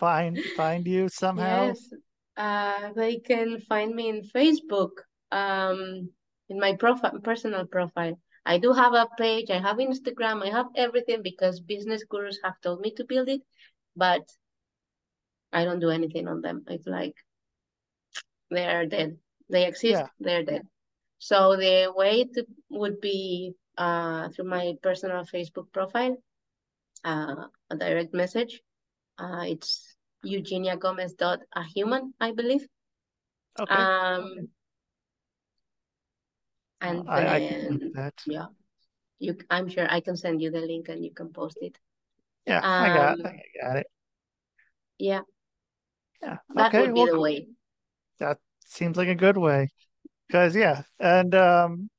find 0.00 0.42
find 0.56 0.86
you 0.88 1.08
somehow? 1.08 1.74
Yes, 1.74 1.92
uh, 2.36 2.92
they 2.94 3.18
can 3.18 3.60
find 3.60 3.94
me 3.94 4.08
in 4.08 4.22
Facebook, 4.22 4.90
um, 5.30 6.10
in 6.48 6.58
my 6.60 6.74
profile, 6.76 7.20
personal 7.20 7.66
profile. 7.66 8.18
I 8.44 8.58
do 8.58 8.72
have 8.72 8.94
a 8.94 9.08
page, 9.18 9.50
I 9.50 9.58
have 9.58 9.76
Instagram, 9.78 10.42
I 10.42 10.50
have 10.50 10.68
everything 10.76 11.22
because 11.22 11.60
business 11.60 12.04
gurus 12.04 12.38
have 12.44 12.60
told 12.60 12.80
me 12.80 12.92
to 12.94 13.04
build 13.04 13.28
it, 13.28 13.42
but 13.96 14.22
I 15.52 15.64
don't 15.64 15.80
do 15.80 15.90
anything 15.90 16.28
on 16.28 16.40
them. 16.42 16.64
It's 16.68 16.86
like 16.86 17.14
they 18.50 18.66
are 18.66 18.86
dead. 18.86 19.18
They 19.48 19.66
exist, 19.66 20.02
Yeah. 20.02 20.08
they're 20.20 20.44
dead. 20.44 20.66
So 21.18 21.56
the 21.56 21.92
way 21.94 22.24
to 22.24 22.46
would 22.70 23.00
be 23.00 23.54
uh 23.76 24.28
through 24.30 24.46
my 24.48 24.74
personal 24.82 25.24
Facebook 25.24 25.72
profile, 25.72 26.16
uh, 27.04 27.46
a 27.70 27.76
direct 27.76 28.14
message. 28.14 28.60
Uh, 29.18 29.44
it's 29.46 29.89
Eugenia 30.22 30.76
Gomez 30.76 31.14
dot 31.14 31.40
a 31.54 31.62
human, 31.64 32.14
I 32.20 32.32
believe. 32.32 32.66
Okay. 33.58 33.74
Um, 33.74 34.48
and 36.80 37.08
I, 37.08 37.36
I 37.36 37.40
can 37.40 37.78
then 37.78 37.92
that. 37.94 38.14
yeah, 38.26 38.46
you. 39.18 39.36
I'm 39.50 39.68
sure 39.68 39.86
I 39.90 40.00
can 40.00 40.16
send 40.16 40.40
you 40.40 40.50
the 40.50 40.60
link 40.60 40.88
and 40.88 41.04
you 41.04 41.12
can 41.12 41.32
post 41.32 41.58
it. 41.60 41.76
Yeah, 42.46 42.64
I 42.78 42.88
got, 42.90 43.18
Um, 43.18 43.22
I 43.24 43.28
think 43.28 43.42
I 43.62 43.66
got 43.66 43.76
it. 43.76 43.86
Yeah, 44.98 45.22
Yeah. 46.22 46.38
that 46.54 46.66
Okay. 46.66 46.80
would 46.80 46.94
be 46.94 47.00
Well, 47.00 47.06
the 47.06 47.20
way. 47.20 47.48
that 48.18 48.38
seems 48.66 48.96
like 48.96 49.08
a 49.08 49.14
good 49.14 49.36
way. 49.36 49.68
Because 50.28 50.54
yeah, 50.56 50.82
and 50.98 51.34
um, 51.34 51.90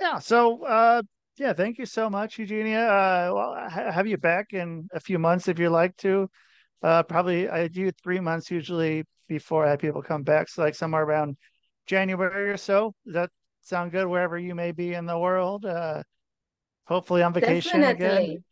yeah. 0.00 0.18
So 0.18 0.64
uh, 0.64 1.02
yeah. 1.36 1.52
Thank 1.52 1.78
you 1.78 1.86
so 1.86 2.10
much, 2.10 2.38
Eugenia. 2.38 2.80
Uh, 2.80 3.30
well, 3.34 3.54
ha- 3.68 3.90
have 3.90 4.06
you 4.06 4.16
back 4.18 4.52
in 4.52 4.88
a 4.92 5.00
few 5.00 5.18
months 5.18 5.48
if 5.48 5.58
you 5.58 5.70
like 5.70 5.96
to. 5.98 6.28
Uh, 6.84 7.02
probably 7.02 7.48
I 7.48 7.68
do 7.68 7.90
three 8.02 8.20
months 8.20 8.50
usually 8.50 9.04
before 9.26 9.64
I 9.64 9.70
have 9.70 9.78
people 9.80 10.02
come 10.02 10.22
back. 10.22 10.50
So 10.50 10.62
like 10.62 10.74
somewhere 10.74 11.02
around 11.02 11.38
January 11.86 12.50
or 12.50 12.58
so. 12.58 12.94
Does 13.06 13.14
that 13.14 13.30
sound 13.62 13.92
good 13.92 14.06
wherever 14.06 14.38
you 14.38 14.54
may 14.54 14.72
be 14.72 14.92
in 14.92 15.06
the 15.06 15.18
world? 15.18 15.64
Uh, 15.64 16.02
hopefully 16.84 17.22
on 17.22 17.32
vacation 17.32 17.82
again. 17.84 18.20
Definitely, 18.20 18.42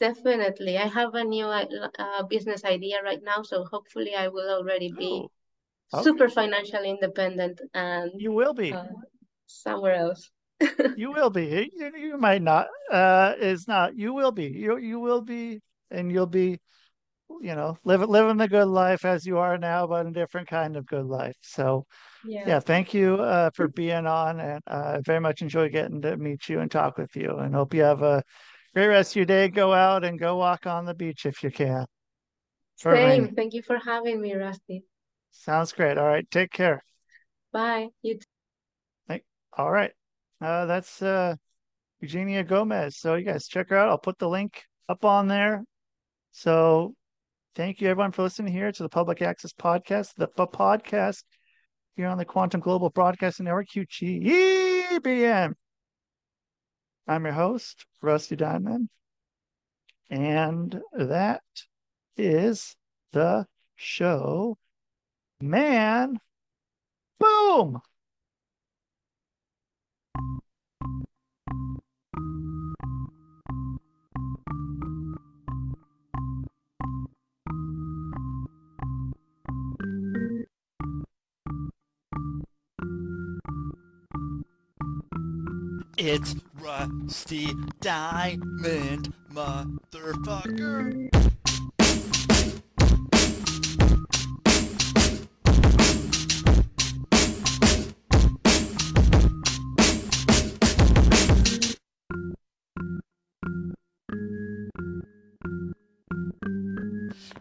definitely. 0.00 0.78
I 0.78 0.86
have 0.88 1.14
a 1.14 1.22
new 1.24 1.44
uh, 1.44 1.66
uh, 1.98 2.22
business 2.24 2.64
idea 2.64 3.02
right 3.04 3.22
now, 3.22 3.42
so 3.42 3.64
hopefully 3.64 4.14
I 4.14 4.28
will 4.28 4.48
already 4.48 4.90
be 4.98 5.28
Oh, 5.92 6.00
okay. 6.00 6.02
super 6.02 6.28
financially 6.30 6.88
independent 6.88 7.60
and 7.74 8.10
you 8.16 8.32
will 8.32 8.54
be. 8.54 8.72
uh, 8.72 8.84
somewhere 9.46 9.96
else. 9.96 10.30
You 10.94 11.10
will 11.12 11.30
be. 11.30 11.70
You, 11.74 11.92
you 11.96 12.18
might 12.18 12.42
not. 12.42 12.68
Uh, 12.90 13.34
is 13.38 13.66
not. 13.68 13.96
You 13.96 14.12
will 14.12 14.32
be. 14.32 14.46
You 14.46 14.76
you 14.78 15.00
will 15.00 15.22
be, 15.22 15.60
and 15.90 16.10
you'll 16.12 16.26
be. 16.26 16.58
You 17.40 17.54
know, 17.54 17.76
living 17.84 18.08
living 18.08 18.36
the 18.36 18.48
good 18.48 18.66
life 18.68 19.04
as 19.04 19.24
you 19.26 19.38
are 19.38 19.58
now, 19.58 19.86
but 19.86 20.06
a 20.06 20.10
different 20.10 20.48
kind 20.48 20.76
of 20.76 20.86
good 20.86 21.06
life. 21.06 21.36
So 21.42 21.86
Yeah. 22.24 22.46
yeah, 22.46 22.60
thank 22.60 22.94
you 22.94 23.16
uh, 23.16 23.50
for 23.54 23.68
being 23.68 24.06
on, 24.06 24.40
and 24.40 24.62
uh, 24.66 25.00
very 25.00 25.20
much 25.20 25.42
enjoy 25.42 25.68
getting 25.68 26.02
to 26.02 26.16
meet 26.16 26.48
you 26.48 26.60
and 26.60 26.70
talk 26.70 26.98
with 26.98 27.14
you. 27.16 27.36
And 27.38 27.54
hope 27.54 27.74
you 27.74 27.82
have 27.82 28.02
a 28.02 28.22
great 28.74 28.88
rest 28.88 29.12
of 29.12 29.16
your 29.16 29.26
day. 29.26 29.48
Go 29.48 29.72
out 29.72 30.04
and 30.04 30.18
go 30.18 30.36
walk 30.36 30.66
on 30.66 30.84
the 30.84 30.94
beach 30.94 31.26
if 31.26 31.42
you 31.42 31.50
can. 31.50 31.86
Same. 32.76 33.34
Thank 33.34 33.54
you 33.54 33.62
for 33.62 33.78
having 33.78 34.20
me, 34.20 34.34
Rusty. 34.34 34.84
Sounds 35.30 35.72
great. 35.72 35.98
All 35.98 36.06
right, 36.06 36.28
take 36.30 36.50
care. 36.50 36.82
Bye. 37.52 37.88
You 38.02 38.18
too. 38.18 38.24
All 39.54 39.70
right. 39.70 39.92
Uh, 40.40 40.64
that's 40.66 41.02
uh, 41.02 41.36
Eugenia 42.00 42.42
Gomez. 42.42 42.96
So 42.98 43.14
you 43.16 43.24
guys 43.24 43.46
check 43.46 43.68
her 43.68 43.76
out. 43.76 43.90
I'll 43.90 43.98
put 43.98 44.18
the 44.18 44.28
link 44.28 44.62
up 44.88 45.04
on 45.04 45.28
there. 45.28 45.62
So 46.32 46.94
thank 47.54 47.80
you 47.80 47.88
everyone 47.88 48.12
for 48.12 48.22
listening 48.22 48.52
here 48.52 48.72
to 48.72 48.82
the 48.82 48.88
Public 48.88 49.20
Access 49.20 49.52
Podcast, 49.52 50.14
the 50.16 50.28
podcast 50.28 51.22
here 51.96 52.08
on 52.08 52.18
the 52.18 52.24
Quantum 52.24 52.60
Global 52.60 52.90
Broadcasting 52.90 53.44
Network, 53.44 53.68
QGBN. 53.68 55.54
I'm 57.06 57.24
your 57.24 57.34
host, 57.34 57.84
Rusty 58.00 58.36
Diamond. 58.36 58.88
And 60.08 60.80
that 60.92 61.42
is 62.16 62.74
the 63.12 63.46
show. 63.76 64.56
Man, 65.40 66.18
boom! 67.18 67.80
It's 86.04 86.34
Rusty 86.60 87.46
Diamond, 87.80 89.12
motherfucker. 89.32 91.08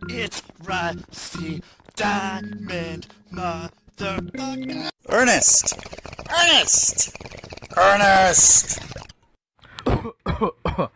It's 0.07 0.43
Rusty 0.64 1.64
Diamond, 1.95 3.07
motherfucker. 3.34 4.89
Ernest! 5.09 5.74
Ernest! 6.30 7.21
Ernest! 7.78 8.80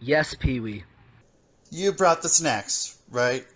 yes, 0.00 0.34
Pee 0.34 0.60
Wee. 0.60 0.84
You 1.70 1.92
brought 1.92 2.22
the 2.22 2.28
snacks, 2.28 2.98
right? 3.10 3.46